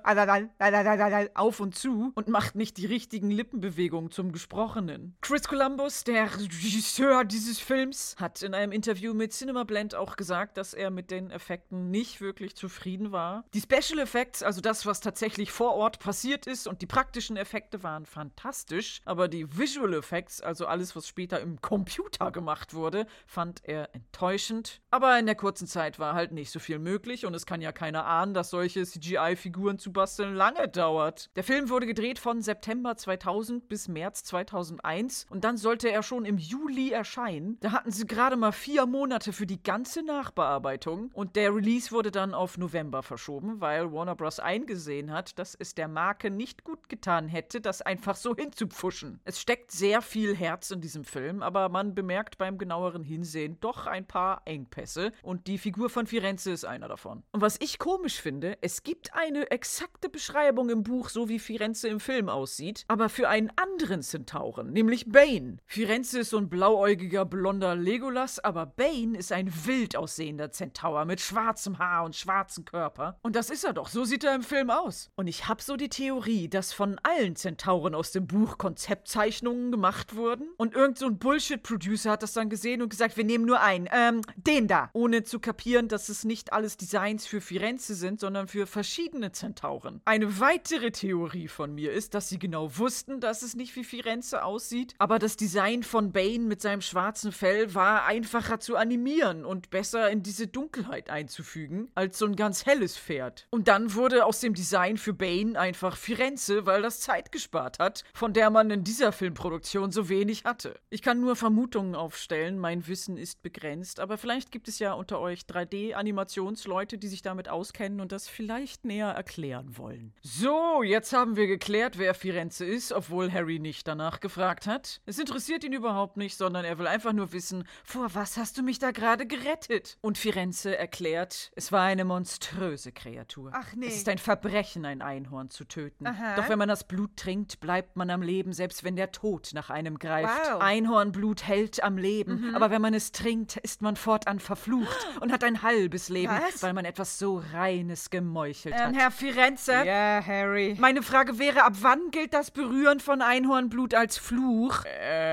auf 1.35 1.61
und 1.61 1.75
zu 1.75 2.13
und 2.15 2.29
macht 2.29 2.55
nicht 2.55 2.77
die 2.77 2.87
richtigen 2.87 3.31
Lippenbewegungen 3.31 4.11
zum 4.11 4.33
Gesprochenen. 4.33 5.17
Chris 5.21 5.45
Columbus, 5.45 6.05
der 6.05 6.33
Regisseur 6.39 7.25
dieses 7.25 7.59
Films, 7.59 8.17
hat 8.19 8.43
in 8.43 8.55
einem 8.55 8.73
Interview 8.73 9.15
mit 9.15 9.33
Cinema 9.33 9.65
Blend 9.65 9.95
auch 9.95 10.17
gesagt, 10.17 10.57
dass 10.57 10.75
er 10.75 10.91
mit 10.91 11.11
den 11.11 11.31
Effekten 11.31 11.91
nicht 11.91 12.21
wirklich 12.21 12.57
zufrieden 12.57 13.13
war. 13.13 13.45
Die 13.55 13.61
Special 13.61 13.99
Effects, 13.99 14.43
also 14.43 14.61
das, 14.61 14.87
was 14.87 15.01
tatsächlich 15.01 15.53
vor 15.53 15.75
Ort 15.75 15.99
passiert 15.99 16.47
ist 16.47 16.67
und 16.67 16.83
die 16.83 16.87
praktischen 16.87 17.37
Effekte 17.37 17.83
waren 17.83 18.07
fantastisch, 18.07 19.01
aber 19.05 19.29
die 19.29 19.57
Visual 19.57 19.95
Effects, 19.95 20.41
also 20.41 20.67
alles, 20.67 20.95
was 20.97 21.09
später 21.09 21.41
im 21.41 21.61
Computer 21.61 22.31
gemacht 22.31 22.75
wurde, 22.75 23.07
fand 23.27 23.63
er 23.65 23.95
enttäuschend. 23.95 24.81
Aber 24.91 25.19
in 25.19 25.27
der 25.27 25.35
kurzen 25.35 25.67
Zeit 25.67 25.99
war 25.99 26.15
halt 26.15 26.33
nicht 26.33 26.51
so 26.51 26.59
viel 26.59 26.79
möglich 26.79 27.27
und 27.27 27.35
es 27.35 27.47
kann 27.47 27.61
ja 27.61 27.73
keiner 27.73 28.05
ahnen, 28.11 28.35
dass 28.35 28.51
solche 28.51 28.85
CGI-Figuren 28.85 29.79
zu 29.79 29.93
basteln 29.93 30.35
lange 30.35 30.69
dauert. 30.69 31.31
Der 31.37 31.45
Film 31.45 31.71
wurde 31.71 31.87
gedreht 31.87 32.19
von 32.19 32.43
September 32.43 32.97
2000 32.97 33.69
bis 33.69 33.89
März 33.89 34.25
2001 34.25 35.27
und 35.31 35.45
dann 35.45 35.57
sollte 35.57 35.91
er 35.91 36.03
schon 36.03 36.25
im 36.25 36.37
Juli 36.37 36.91
erscheinen. 36.91 37.57
Da 37.61 37.73
hatten 37.73 37.93
sie 37.93 38.07
gerade 38.07 38.37
mal 38.37 38.53
vier 38.53 38.87
Monate 38.87 39.33
für 39.33 39.47
die 39.47 39.63
ganze 39.63 40.03
Nachbearbeitung 40.03 41.11
und 41.15 41.37
der 41.37 41.55
Release 41.55 41.93
wurde 41.93 42.11
dann 42.11 42.35
auf 42.35 42.59
November 42.59 43.03
verschoben, 43.03 43.61
weil 43.61 43.93
Warner 43.93 44.17
Bros. 44.17 44.41
eingesehen 44.41 45.13
hat, 45.13 45.39
dass 45.39 45.55
es 45.55 45.75
der 45.75 45.89
Marke 45.89 46.31
nicht 46.31 46.65
gut 46.65 46.89
getan 46.89 47.29
hätte, 47.29 47.61
das 47.61 47.81
einfach 47.83 48.17
so 48.17 48.35
hinzupfuschen. 48.35 49.21
Es 49.25 49.41
steckt 49.41 49.71
sehr 49.71 50.03
viel 50.03 50.35
Herz 50.35 50.71
in 50.71 50.81
diesem 50.81 51.05
Film, 51.05 51.43
aber 51.43 51.69
man 51.69 51.95
bemerkt 51.95 52.39
beim 52.39 52.59
genaueren 52.59 53.05
Hinsehen 53.05 53.59
doch 53.61 53.87
ein 53.87 54.07
paar 54.07 54.43
Engpässe 54.45 55.13
und 55.23 55.47
die 55.47 55.59
Figur 55.59 55.91
von 55.91 56.07
Firenze 56.07 56.51
ist 56.51 56.65
einer 56.65 56.89
davon. 56.89 57.23
Und 57.33 57.41
was 57.41 57.57
ich 57.61 57.79
komisch 57.79 58.00
finde, 58.09 58.57
es 58.63 58.83
gibt 58.83 59.15
eine 59.15 59.51
exakte 59.51 60.09
Beschreibung 60.09 60.71
im 60.71 60.83
Buch, 60.83 61.09
so 61.09 61.29
wie 61.29 61.39
Firenze 61.39 61.89
im 61.89 62.01
Film 62.01 62.29
aussieht, 62.29 62.85
aber 62.89 63.09
für 63.09 63.29
einen 63.29 63.53
anderen 63.57 64.03
Zentauren, 64.03 64.73
nämlich 64.73 65.11
Bane. 65.11 65.59
Firenze 65.67 66.21
ist 66.21 66.31
so 66.31 66.39
ein 66.39 66.49
blauäugiger, 66.49 67.25
blonder 67.25 67.77
Legolas, 67.77 68.39
aber 68.39 68.67
Bane 68.67 69.19
ist 69.19 69.33
ein 69.33 69.53
wild 69.67 69.97
aussehender 69.97 70.51
Zentaur 70.51 71.05
mit 71.05 71.21
schwarzem 71.21 71.79
Haar 71.79 72.05
und 72.05 72.17
schwarzem 72.17 72.65
Körper. 72.65 73.19
Und 73.23 73.37
das 73.37 73.51
ist 73.51 73.65
er 73.65 73.73
doch, 73.73 73.89
so 73.89 74.05
sieht 74.05 74.25
er 74.25 74.35
im 74.35 74.43
Film 74.43 74.71
aus. 74.71 75.11
Und 75.17 75.27
ich 75.27 75.47
habe 75.49 75.63
so 75.63 75.77
die 75.77 75.89
Theorie, 75.89 76.49
dass 76.49 76.73
von 76.73 76.99
allen 77.03 77.37
Zentauren 77.37 77.95
aus 77.95 78.13
dem 78.13 78.27
Buch 78.27 78.59
Konzeptzeichnungen 78.59 79.71
gemacht 79.71 80.17
wurden 80.17 80.49
und 80.57 80.75
irgend 80.75 80.99
so 80.99 81.07
ein 81.07 81.19
Bullshit-Producer 81.19 82.13
hat 82.13 82.23
das 82.23 82.33
dann 82.33 82.49
gesehen 82.49 82.83
und 82.83 82.89
gesagt, 82.89 83.17
wir 83.17 83.25
nehmen 83.25 83.45
nur 83.45 83.61
einen, 83.61 83.89
ähm, 83.93 84.23
den 84.37 84.69
da, 84.69 84.91
ohne 84.93 85.23
zu 85.25 85.41
kapieren, 85.41 85.89
dass 85.89 86.09
es 86.09 86.25
nicht 86.25 86.53
alles 86.53 86.77
Designs 86.77 87.27
für 87.27 87.41
Firenze 87.41 87.90
sind, 87.95 88.21
sondern 88.21 88.49
für 88.49 88.67
verschiedene 88.67 89.33
Zentauren. 89.33 90.01
Eine 90.05 90.41
weitere 90.41 90.91
Theorie 90.91 91.49
von 91.49 91.75
mir 91.75 91.93
ist, 91.93 92.15
dass 92.15 92.29
sie 92.29 92.39
genau 92.39 92.77
wussten, 92.79 93.21
dass 93.21 93.43
es 93.43 93.55
nicht 93.55 93.75
wie 93.77 93.85
Firenze 93.85 94.45
aussieht, 94.45 94.95
aber 94.99 95.19
das 95.19 95.37
Design 95.37 95.83
von 95.83 96.13
Bane 96.13 96.41
mit 96.41 96.61
seinem 96.61 96.81
schwarzen 96.81 97.33
Fell 97.33 97.75
war 97.75 98.05
einfacher 98.05 98.61
zu 98.61 98.77
animieren 98.77 99.45
und 99.45 99.71
besser 99.71 100.11
in 100.11 100.23
diese 100.23 100.47
Dunkelheit 100.47 101.11
einzufügen, 101.11 101.91
als 101.95 102.19
so 102.19 102.27
ein 102.27 102.37
ganz 102.37 102.67
helles 102.67 102.97
Pferd. 102.97 103.47
Und 103.51 103.69
dann 103.69 103.95
wurde 103.95 104.25
aus 104.25 104.41
dem 104.41 104.55
Design 104.55 104.97
für 104.97 105.13
Bane 105.13 105.59
einfach 105.59 105.97
Firenze, 105.97 106.67
weil 106.67 106.83
das 106.83 107.01
Zeit 107.01 107.33
gespart 107.33 107.79
hat, 107.79 108.05
von 108.15 108.33
der 108.33 108.51
man 108.51 108.71
in 108.71 108.85
dieser 108.85 109.13
Filmproduktion 109.13 109.93
so 109.93 110.09
wenig 110.09 110.45
hatte. 110.45 110.79
Ich 110.91 111.03
kann 111.03 111.21
nur 111.21 111.37
Vermutungen 111.37 111.95
aufstellen, 111.95 112.59
mein 112.59 112.87
Wissen 112.87 113.17
ist 113.17 113.43
begrenzt, 113.43 114.01
aber 114.01 114.19
vielleicht 114.19 114.51
gibt 114.53 114.69
es 114.69 114.79
ja 114.79 114.93
unter 114.93 115.21
euch 115.21 115.41
3D-Animationsleute, 115.43 116.99
die 116.99 117.09
sich 117.09 117.23
damit 117.23 117.49
auskennen 117.71 118.01
und 118.01 118.11
das 118.13 118.29
vielleicht 118.29 118.85
näher 118.85 119.09
erklären 119.09 119.79
wollen. 119.79 120.13
So, 120.23 120.83
jetzt 120.83 121.13
haben 121.13 121.37
wir 121.37 121.47
geklärt, 121.47 121.99
wer 121.99 122.15
Firenze 122.15 122.65
ist, 122.65 122.93
obwohl 122.93 123.33
Harry 123.33 123.59
nicht 123.61 123.87
danach 123.87 124.19
gefragt 124.21 124.67
hat. 124.67 125.01
Es 125.07 125.19
interessiert 125.19 125.63
ihn 125.63 125.73
überhaupt 125.73 126.17
nicht, 126.17 126.37
sondern 126.37 126.65
er 126.65 126.79
will 126.79 126.89
einfach 126.89 127.13
nur 127.13 127.33
wissen, 127.33 127.65
vor 127.85 128.15
was 128.15 128.37
hast 128.37 128.59
du 128.59 128.63
mich 128.63 128.79
da 128.79 128.91
gerade 128.91 129.27
gerettet? 129.27 129.99
Und 130.01 130.19
Firenze 130.19 130.77
erklärt, 130.77 131.53
es 131.55 131.71
war 131.71 131.83
eine 131.83 132.05
monströse 132.05 132.91
Kreatur. 132.91 133.53
Ach 133.55 133.73
nee. 133.75 133.87
Es 133.87 133.97
ist 133.97 134.09
ein 134.09 134.19
Verbrechen, 134.19 134.85
ein 134.85 135.01
Einhorn 135.01 135.51
zu 135.51 135.65
töten. 135.65 136.07
Aha. 136.07 136.37
Doch 136.37 136.49
wenn 136.49 136.59
man 136.59 136.69
das 136.69 136.85
Blut 136.89 137.17
trinkt, 137.17 137.61
bleibt 137.61 137.97
man 137.97 138.11
am 138.11 138.23
Leben, 138.23 138.53
selbst 138.53 138.83
wenn 138.83 138.97
der 138.97 139.13
Tod 139.13 139.51
nach 139.55 139.71
einem 139.71 139.99
greift. 139.99 140.29
Wow. 140.29 140.57
Mhm. 140.57 140.63
Einhornblut 140.63 141.47
hält 141.47 141.83
am 141.85 141.99
Leben, 141.99 142.55
aber 142.55 142.71
wenn 142.71 142.83
man 142.83 142.95
es 142.95 143.13
trinkt, 143.13 143.57
ist 143.59 143.81
man 143.81 143.97
fortan 143.97 144.41
verflucht 144.41 145.07
und 145.21 145.33
hat 145.33 145.45
ein 145.45 145.63
halbes 145.63 146.09
Leben, 146.09 146.33
Was? 146.33 146.63
weil 146.63 146.73
man 146.73 146.85
etwas 146.85 147.19
so 147.21 147.43
Reines 147.61 148.09
gemeuchelt 148.09 148.75
Ähm, 148.75 148.87
hat. 148.89 148.95
Herr 148.97 149.11
Firenze? 149.11 149.73
Ja, 149.73 150.23
Harry. 150.27 150.77
Meine 150.79 151.03
Frage 151.03 151.39
wäre, 151.39 151.63
ab 151.65 151.75
wann 151.81 152.11
gilt 152.11 152.33
das 152.33 152.51
Berühren 152.51 153.01
von 153.01 153.21
Einhornblut 153.21 153.95
als 153.95 154.17
Fluch? 154.17 154.83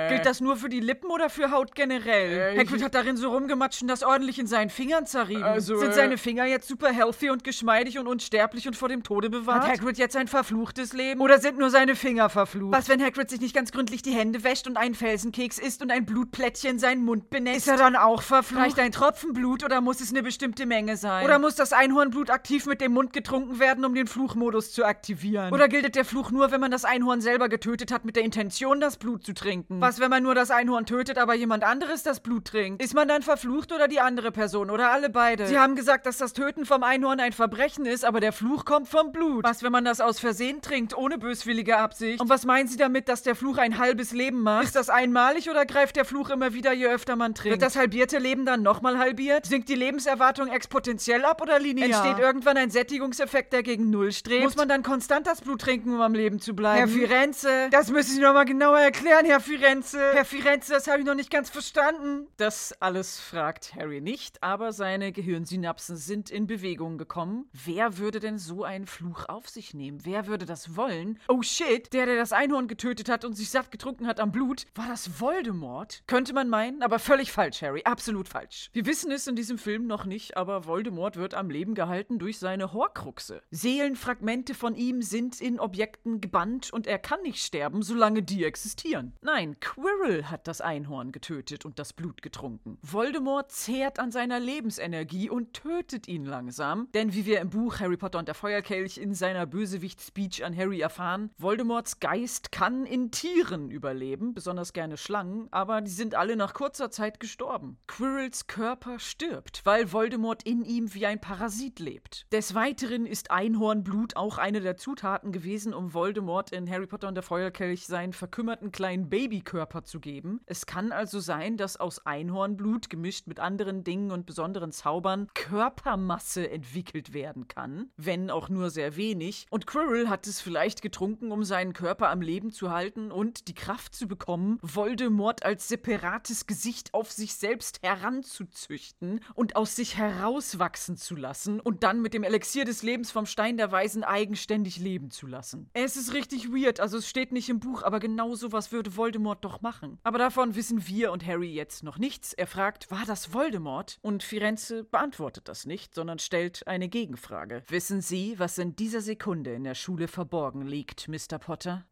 Gilt 0.10 0.26
das 0.26 0.42
nur 0.42 0.58
für 0.58 0.68
die 0.68 0.82
Lippen 0.82 1.10
oder 1.10 1.30
für 1.30 1.52
Haut 1.52 1.74
generell? 1.74 2.56
Äh, 2.56 2.60
Hagrid 2.60 2.84
hat 2.84 2.96
darin 2.96 3.16
so 3.16 3.30
rumgematscht 3.32 3.82
und 3.82 3.88
das 3.88 4.04
ordentlich 4.04 4.40
in 4.40 4.48
seinen 4.48 4.70
Fingern 4.70 5.06
zerrieben. 5.06 5.44
Also, 5.44 5.78
Sind 5.78 5.92
äh, 5.92 5.94
seine 5.94 6.18
Finger 6.18 6.46
jetzt 6.46 6.68
super 6.68 6.92
healthy 6.92 7.30
und 7.30 7.44
geschmeidig 7.46 7.98
und 7.98 8.08
unsterblich 8.08 8.68
und 8.68 8.76
vor 8.76 8.90
dem 8.90 9.04
Tode 9.04 9.30
bewahrt? 9.30 9.64
Hat 9.64 9.70
Hagrid 9.80 9.98
jetzt 9.98 10.18
ein 10.18 10.28
verfluchtes 10.28 10.92
Leben? 10.94 11.22
Oder 11.22 11.40
sind 11.40 11.58
nur 11.58 11.70
seine 11.70 11.96
Finger 11.96 12.30
verflucht? 12.30 12.74
Was, 12.74 12.90
wenn 12.90 13.02
Hagrid 13.02 13.30
sich 13.30 13.40
nicht 13.40 13.56
ganz 13.56 13.72
gründlich 13.72 14.02
die 14.02 14.12
Hände 14.12 14.44
wäscht 14.44 14.68
und 14.68 14.76
einen 14.78 14.96
Felsenkeks 14.96 15.60
isst 15.60 15.82
und 15.82 15.92
ein 15.92 16.06
Blutplättchen 16.06 16.78
seinen 16.78 17.06
Mund 17.06 17.30
benetzt? 17.30 17.60
Ist 17.60 17.68
er 17.70 17.78
dann 17.78 17.96
auch 17.96 18.22
verflucht? 18.22 18.62
Reicht 18.64 18.80
ein 18.80 18.92
Tropfen 18.92 19.32
Blut 19.34 19.64
oder 19.64 19.80
muss 19.80 20.02
es 20.02 20.10
eine 20.10 20.24
bestimmte 20.24 20.66
Menge 20.66 20.98
sein? 20.98 21.24
Oder 21.24 21.40
muss 21.40 21.56
das 21.56 21.72
Einhornblut 21.74 22.17
aktiv 22.26 22.66
mit 22.66 22.82
dem 22.82 22.94
Mund 22.94 23.14
getrunken 23.14 23.60
werden, 23.60 23.86
um 23.86 23.94
den 23.94 24.08
Fluchmodus 24.08 24.72
zu 24.72 24.84
aktivieren? 24.86 25.54
Oder 25.54 25.68
gilt 25.68 25.96
der 25.96 26.06
Fluch 26.06 26.32
nur, 26.32 26.52
wenn 26.52 26.60
man 26.60 26.72
das 26.72 26.86
Einhorn 26.86 27.22
selber 27.22 27.50
getötet 27.50 27.92
hat, 27.92 28.04
mit 28.06 28.16
der 28.16 28.24
Intention, 28.24 28.80
das 28.80 28.98
Blut 28.98 29.24
zu 29.24 29.34
trinken? 29.34 29.80
Was, 29.80 30.00
wenn 30.00 30.10
man 30.10 30.24
nur 30.24 30.36
das 30.36 30.52
Einhorn 30.52 30.86
tötet, 30.86 31.18
aber 31.18 31.36
jemand 31.36 31.64
anderes 31.64 32.04
das 32.04 32.20
Blut 32.20 32.46
trinkt? 32.46 32.82
Ist 32.82 32.94
man 32.94 33.08
dann 33.08 33.22
verflucht 33.22 33.72
oder 33.72 33.88
die 33.88 34.00
andere 34.00 34.32
Person? 34.32 34.70
Oder 34.70 34.92
alle 34.92 35.10
beide? 35.10 35.48
Sie 35.48 35.58
haben 35.58 35.76
gesagt, 35.76 36.06
dass 36.06 36.18
das 36.18 36.34
Töten 36.34 36.66
vom 36.66 36.84
Einhorn 36.84 37.20
ein 37.20 37.34
Verbrechen 37.34 37.86
ist, 37.86 38.04
aber 38.04 38.20
der 38.20 38.34
Fluch 38.34 38.66
kommt 38.66 38.88
vom 38.88 39.12
Blut. 39.12 39.44
Was, 39.44 39.64
wenn 39.64 39.72
man 39.72 39.86
das 39.86 40.02
aus 40.02 40.20
Versehen 40.20 40.62
trinkt, 40.62 40.98
ohne 40.98 41.18
böswillige 41.18 41.78
Absicht? 41.78 42.20
Und 42.20 42.30
was 42.30 42.46
meinen 42.46 42.68
Sie 42.68 42.78
damit, 42.78 43.08
dass 43.10 43.24
der 43.24 43.36
Fluch 43.36 43.58
ein 43.58 43.78
halbes 43.78 44.12
Leben 44.12 44.42
macht? 44.42 44.66
Ist 44.66 44.76
das 44.76 44.90
einmalig 44.90 45.50
oder 45.50 45.66
greift 45.66 45.96
der 45.96 46.06
Fluch 46.06 46.30
immer 46.30 46.54
wieder, 46.54 46.74
je 46.74 46.88
öfter 46.88 47.16
man 47.16 47.36
trinkt? 47.36 47.52
Wird 47.52 47.62
das 47.62 47.76
halbierte 47.76 48.18
Leben 48.18 48.46
dann 48.46 48.62
nochmal 48.62 48.98
halbiert? 48.98 49.46
Sinkt 49.46 49.70
die 49.70 49.76
Lebenserwartung 49.76 50.48
exponentiell 50.50 51.24
ab 51.26 51.42
oder 51.42 51.60
linear? 51.60 51.88
Entsteht 52.08 52.26
irgendwann 52.26 52.58
ein 52.58 52.70
Sättigungseffekt, 52.70 53.54
der 53.54 53.64
gegen 53.64 53.90
Null 53.90 54.12
strebt? 54.12 54.44
Muss 54.44 54.56
man 54.56 54.70
dann 54.70 54.84
konstant 54.84 55.28
das 55.28 55.42
Blut 55.42 55.62
trinken, 55.62 55.94
um 55.94 56.02
am 56.02 56.14
Leben 56.14 56.40
zu 56.40 56.56
bleiben? 56.56 56.78
Herr 56.78 56.88
Firenze, 56.88 57.70
das 57.72 57.90
müssen 57.92 58.16
Sie 58.16 58.22
noch 58.22 58.34
mal 58.34 58.46
genauer 58.46 58.80
erklären, 58.80 59.26
Herr 59.26 59.40
Firenze. 59.40 59.58
Firenze? 59.68 60.00
Herr 60.14 60.26
Firenze, 60.26 60.74
das 60.74 60.88
habe 60.88 61.00
ich 61.00 61.06
noch 61.06 61.16
nicht 61.16 61.30
ganz 61.30 61.50
verstanden. 61.50 62.28
Das 62.38 62.74
alles 62.80 63.20
fragt 63.20 63.76
Harry 63.76 64.02
nicht, 64.02 64.44
aber 64.44 64.72
seine 64.72 65.12
Gehirnsynapsen 65.12 65.98
sind 65.98 66.30
in 66.30 66.48
Bewegung 66.48 66.98
gekommen. 66.98 67.50
Wer 67.66 67.98
würde 67.98 68.20
denn 68.20 68.38
so 68.38 68.64
einen 68.64 68.88
Fluch 68.88 69.26
auf 69.28 69.50
sich 69.50 69.74
nehmen? 69.74 70.00
Wer 70.04 70.28
würde 70.28 70.46
das 70.46 70.76
wollen? 70.76 71.20
Oh 71.28 71.42
shit, 71.42 71.92
der, 71.94 72.06
der 72.06 72.18
das 72.18 72.34
Einhorn 72.34 72.68
getötet 72.68 73.10
hat 73.10 73.26
und 73.26 73.34
sich 73.34 73.50
satt 73.50 73.72
getrunken 73.72 74.08
hat 74.08 74.20
am 74.20 74.32
Blut, 74.32 74.66
war 74.76 74.88
das 74.88 75.20
Voldemort? 75.20 76.04
Könnte 76.08 76.34
man 76.34 76.50
meinen, 76.50 76.82
aber 76.82 77.00
völlig 77.00 77.32
falsch, 77.32 77.62
Harry. 77.62 77.82
Absolut 77.84 78.28
falsch. 78.28 78.70
Wir 78.74 78.86
wissen 78.86 79.12
es 79.12 79.28
in 79.28 79.36
diesem 79.36 79.58
Film 79.58 79.88
noch 79.88 80.06
nicht, 80.06 80.38
aber 80.38 80.66
Voldemort 80.66 81.18
wird 81.18 81.34
am 81.34 81.50
Leben 81.50 81.76
gehalten 81.76 81.97
durch 82.06 82.40
seine 82.40 82.74
Horcruxe. 82.74 83.42
Seelenfragmente 83.52 84.54
von 84.54 84.76
ihm 84.76 85.02
sind 85.02 85.42
in 85.42 85.60
Objekten 85.60 86.22
gebannt 86.22 86.72
und 86.72 86.88
er 86.88 87.00
kann 87.00 87.22
nicht 87.24 87.44
sterben, 87.44 87.82
solange 87.82 88.24
die 88.24 88.44
existieren. 88.44 89.14
Nein, 89.22 89.60
Quirrell 89.60 90.26
hat 90.26 90.48
das 90.48 90.62
Einhorn 90.62 91.12
getötet 91.12 91.66
und 91.66 91.80
das 91.80 91.94
Blut 91.94 92.22
getrunken. 92.22 92.78
Voldemort 92.82 93.52
zehrt 93.52 94.00
an 94.00 94.12
seiner 94.12 94.40
Lebensenergie 94.40 95.30
und 95.30 95.54
tötet 95.54 96.08
ihn 96.08 96.26
langsam, 96.26 96.90
denn 96.94 97.14
wie 97.14 97.26
wir 97.26 97.42
im 97.42 97.50
Buch 97.50 97.80
Harry 97.80 97.98
Potter 97.98 98.20
und 98.20 98.28
der 98.28 98.36
Feuerkelch 98.36 98.98
in 98.98 99.14
seiner 99.14 99.46
Bösewicht-Speech 99.46 100.46
an 100.46 100.56
Harry 100.56 100.82
erfahren, 100.82 101.32
Voldemorts 101.38 102.00
Geist 102.00 102.52
kann 102.52 102.86
in 102.86 103.12
Tieren 103.12 103.72
überleben, 103.72 104.34
besonders 104.34 104.74
gerne 104.74 104.98
Schlangen, 104.98 105.48
aber 105.52 105.82
die 105.82 105.92
sind 105.92 106.16
alle 106.16 106.36
nach 106.36 106.54
kurzer 106.54 106.92
Zeit 106.92 107.20
gestorben. 107.20 107.78
Quirrells 107.88 108.48
Körper 108.48 109.00
stirbt, 109.00 109.62
weil 109.66 109.92
Voldemort 109.92 110.44
in 110.44 110.64
ihm 110.64 110.94
wie 110.94 111.06
ein 111.06 111.20
Parasit 111.20 111.80
lebt. 111.80 111.87
Des 112.32 112.54
Weiteren 112.54 113.06
ist 113.06 113.32
Einhornblut 113.32 114.18
auch 114.18 114.38
eine 114.38 114.60
der 114.60 114.76
Zutaten 114.76 115.32
gewesen, 115.32 115.74
um 115.74 115.94
Voldemort 115.94 116.52
in 116.52 116.70
Harry 116.70 116.86
Potter 116.86 117.08
und 117.08 117.16
der 117.16 117.24
Feuerkelch 117.24 117.88
seinen 117.88 118.12
verkümmerten 118.12 118.74
kleinen 118.74 119.10
Babykörper 119.10 119.84
zu 119.84 120.00
geben. 120.00 120.42
Es 120.46 120.66
kann 120.66 120.92
also 120.92 121.20
sein, 121.20 121.56
dass 121.56 121.78
aus 121.78 122.06
Einhornblut 122.06 122.90
gemischt 122.90 123.28
mit 123.28 123.40
anderen 123.40 123.86
Dingen 123.86 124.12
und 124.12 124.26
besonderen 124.26 124.72
Zaubern 124.72 125.28
Körpermasse 125.34 126.50
entwickelt 126.50 127.14
werden 127.14 127.48
kann, 127.48 127.90
wenn 127.96 128.30
auch 128.30 128.50
nur 128.50 128.70
sehr 128.70 128.98
wenig. 128.98 129.46
Und 129.50 129.66
Quirrell 129.66 130.10
hat 130.10 130.28
es 130.28 130.42
vielleicht 130.42 130.82
getrunken, 130.82 131.32
um 131.32 131.44
seinen 131.44 131.72
Körper 131.72 132.10
am 132.10 132.22
Leben 132.22 132.52
zu 132.52 132.72
halten 132.72 133.12
und 133.12 133.48
die 133.48 133.56
Kraft 133.56 133.96
zu 133.96 134.08
bekommen, 134.08 134.60
Voldemort 134.62 135.44
als 135.46 135.70
separates 135.70 136.48
Gesicht 136.48 136.94
auf 136.94 137.12
sich 137.12 137.36
selbst 137.36 137.80
heranzuzüchten 137.82 139.22
und 139.36 139.56
aus 139.56 139.76
sich 139.76 139.98
herauswachsen 139.98 140.98
zu 140.98 141.16
lassen 141.16 141.62
und 141.78 141.84
dann 141.84 142.02
mit 142.02 142.16
dem 142.16 142.24
Elixier 142.24 142.66
des 142.66 142.82
Lebens 142.82 143.12
vom 143.12 143.28
Stein 143.28 143.56
der 143.56 143.72
Weisen 143.72 144.04
eigenständig 144.04 144.80
leben 144.80 145.12
zu 145.12 145.28
lassen. 145.28 145.70
Es 145.74 145.96
ist 145.96 146.12
richtig 146.12 146.52
weird, 146.52 146.80
also 146.80 146.98
es 146.98 147.08
steht 147.08 147.32
nicht 147.32 147.50
im 147.50 147.60
Buch, 147.60 147.84
aber 147.84 148.00
genau 148.00 148.34
sowas 148.34 148.72
würde 148.72 148.98
Voldemort 148.98 149.46
doch 149.46 149.62
machen. 149.62 150.00
Aber 150.02 150.18
davon 150.18 150.56
wissen 150.56 150.88
wir 150.88 151.12
und 151.12 151.24
Harry 151.24 151.54
jetzt 151.54 151.84
noch 151.84 152.00
nichts. 152.00 152.34
Er 152.34 152.48
fragt, 152.48 152.90
war 152.90 153.06
das 153.06 153.32
Voldemort? 153.32 154.00
Und 154.02 154.24
Firenze 154.24 154.86
beantwortet 154.86 155.48
das 155.48 155.68
nicht, 155.68 155.94
sondern 155.94 156.18
stellt 156.18 156.66
eine 156.66 156.90
Gegenfrage. 156.90 157.62
Wissen 157.68 158.02
Sie, 158.02 158.40
was 158.40 158.58
in 158.58 158.76
dieser 158.76 159.02
Sekunde 159.02 159.54
in 159.54 159.64
der 159.64 159.76
Schule 159.76 160.08
verborgen 160.08 160.66
liegt, 160.66 161.08
Mr. 161.08 161.38
Potter? 161.38 161.86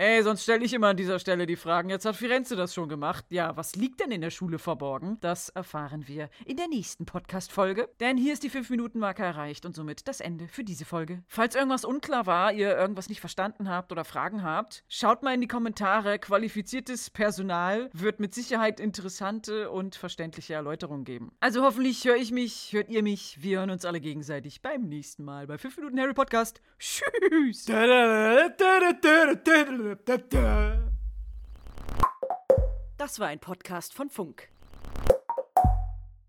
Ey, 0.00 0.22
sonst 0.22 0.44
stelle 0.44 0.64
ich 0.64 0.72
immer 0.72 0.86
an 0.88 0.96
dieser 0.96 1.18
Stelle 1.18 1.44
die 1.44 1.56
Fragen. 1.56 1.90
Jetzt 1.90 2.06
hat 2.06 2.16
Firenze 2.16 2.56
das 2.56 2.72
schon 2.72 2.88
gemacht. 2.88 3.26
Ja, 3.28 3.54
was 3.58 3.76
liegt 3.76 4.00
denn 4.00 4.10
in 4.10 4.22
der 4.22 4.30
Schule 4.30 4.58
verborgen? 4.58 5.18
Das 5.20 5.50
erfahren 5.50 6.08
wir 6.08 6.30
in 6.46 6.56
der 6.56 6.68
nächsten 6.68 7.04
Podcast-Folge. 7.04 7.86
Denn 8.00 8.16
hier 8.16 8.32
ist 8.32 8.42
die 8.42 8.50
5-Minuten-Marke 8.50 9.22
erreicht 9.22 9.66
und 9.66 9.76
somit 9.76 10.08
das 10.08 10.22
Ende 10.22 10.48
für 10.48 10.64
diese 10.64 10.86
Folge. 10.86 11.22
Falls 11.28 11.54
irgendwas 11.54 11.84
unklar 11.84 12.24
war, 12.24 12.50
ihr 12.50 12.74
irgendwas 12.74 13.10
nicht 13.10 13.20
verstanden 13.20 13.68
habt 13.68 13.92
oder 13.92 14.06
Fragen 14.06 14.42
habt, 14.42 14.84
schaut 14.88 15.22
mal 15.22 15.34
in 15.34 15.42
die 15.42 15.48
Kommentare. 15.48 16.18
Qualifiziertes 16.18 17.10
Personal 17.10 17.90
wird 17.92 18.20
mit 18.20 18.34
Sicherheit 18.34 18.80
interessante 18.80 19.70
und 19.70 19.96
verständliche 19.96 20.54
Erläuterungen 20.54 21.04
geben. 21.04 21.30
Also 21.40 21.62
hoffentlich 21.62 22.06
höre 22.06 22.16
ich 22.16 22.32
mich, 22.32 22.72
hört 22.72 22.88
ihr 22.88 23.02
mich. 23.02 23.42
Wir 23.42 23.58
hören 23.58 23.68
uns 23.68 23.84
alle 23.84 24.00
gegenseitig 24.00 24.62
beim 24.62 24.88
nächsten 24.88 25.24
Mal 25.24 25.46
bei 25.46 25.58
5 25.58 25.76
Minuten 25.76 26.00
Harry 26.00 26.14
Podcast. 26.14 26.62
Tschüss! 26.78 27.66
Das 32.96 33.18
war 33.18 33.26
ein 33.26 33.40
Podcast 33.40 33.92
von 33.92 34.08
Funk. 34.08 34.48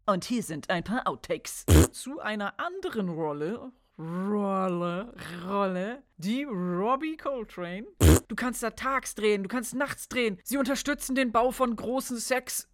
Und 0.08 0.26
hier 0.26 0.42
sind 0.42 0.72
ein 0.72 0.84
paar 0.84 1.08
Outtakes 1.08 1.68
zu 1.92 2.20
einer 2.20 2.60
anderen 2.60 3.10
Rolle. 3.10 3.72
Rolle, 4.00 5.14
Rolle, 5.46 6.02
die 6.18 6.44
Robbie 6.44 7.18
Coltrane. 7.18 7.86
Du 8.28 8.36
kannst 8.36 8.64
da 8.64 8.72
tags 8.72 9.14
drehen, 9.14 9.44
du 9.44 9.50
kannst 9.50 9.76
nachts 9.76 10.08
drehen. 10.08 10.40
Sie 10.44 10.58
unterstützen 10.58 11.14
den 11.14 11.32
Bau 11.32 11.52
von 11.52 11.76
großen 11.76 12.18
Sex. 12.18 12.68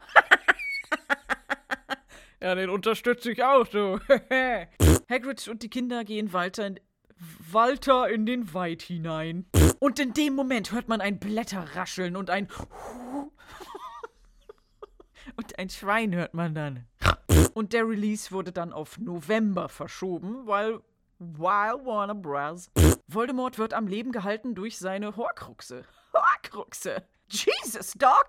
ja, 2.40 2.56
den 2.56 2.68
unterstütze 2.68 3.30
ich 3.30 3.44
auch, 3.44 3.68
du. 3.68 4.00
Hagrid 5.08 5.46
und 5.46 5.62
die 5.62 5.70
Kinder 5.70 6.02
gehen 6.02 6.32
weiter 6.32 6.66
in, 6.66 6.80
Walter 7.50 8.08
in 8.08 8.26
den 8.26 8.54
Wald 8.54 8.82
hinein. 8.82 9.46
Und 9.78 9.98
in 9.98 10.14
dem 10.14 10.34
Moment 10.34 10.72
hört 10.72 10.88
man 10.88 11.00
ein 11.00 11.18
Blätterrascheln 11.18 12.16
und 12.16 12.30
ein 12.30 12.48
und 15.36 15.58
ein 15.58 15.70
Schwein 15.70 16.14
hört 16.14 16.34
man 16.34 16.54
dann. 16.54 16.86
Und 17.54 17.72
der 17.72 17.88
Release 17.88 18.30
wurde 18.32 18.52
dann 18.52 18.72
auf 18.72 18.98
November 18.98 19.68
verschoben, 19.68 20.46
weil 20.46 20.80
Wild 21.18 21.86
Warner 21.86 22.14
Bros. 22.14 22.70
Voldemort 23.06 23.58
wird 23.58 23.74
am 23.74 23.86
Leben 23.86 24.12
gehalten 24.12 24.54
durch 24.54 24.78
seine 24.78 25.16
Horcruxe. 25.16 25.84
Horcruxe! 26.12 27.02
Jesus, 27.28 27.92
Doc! 27.92 28.26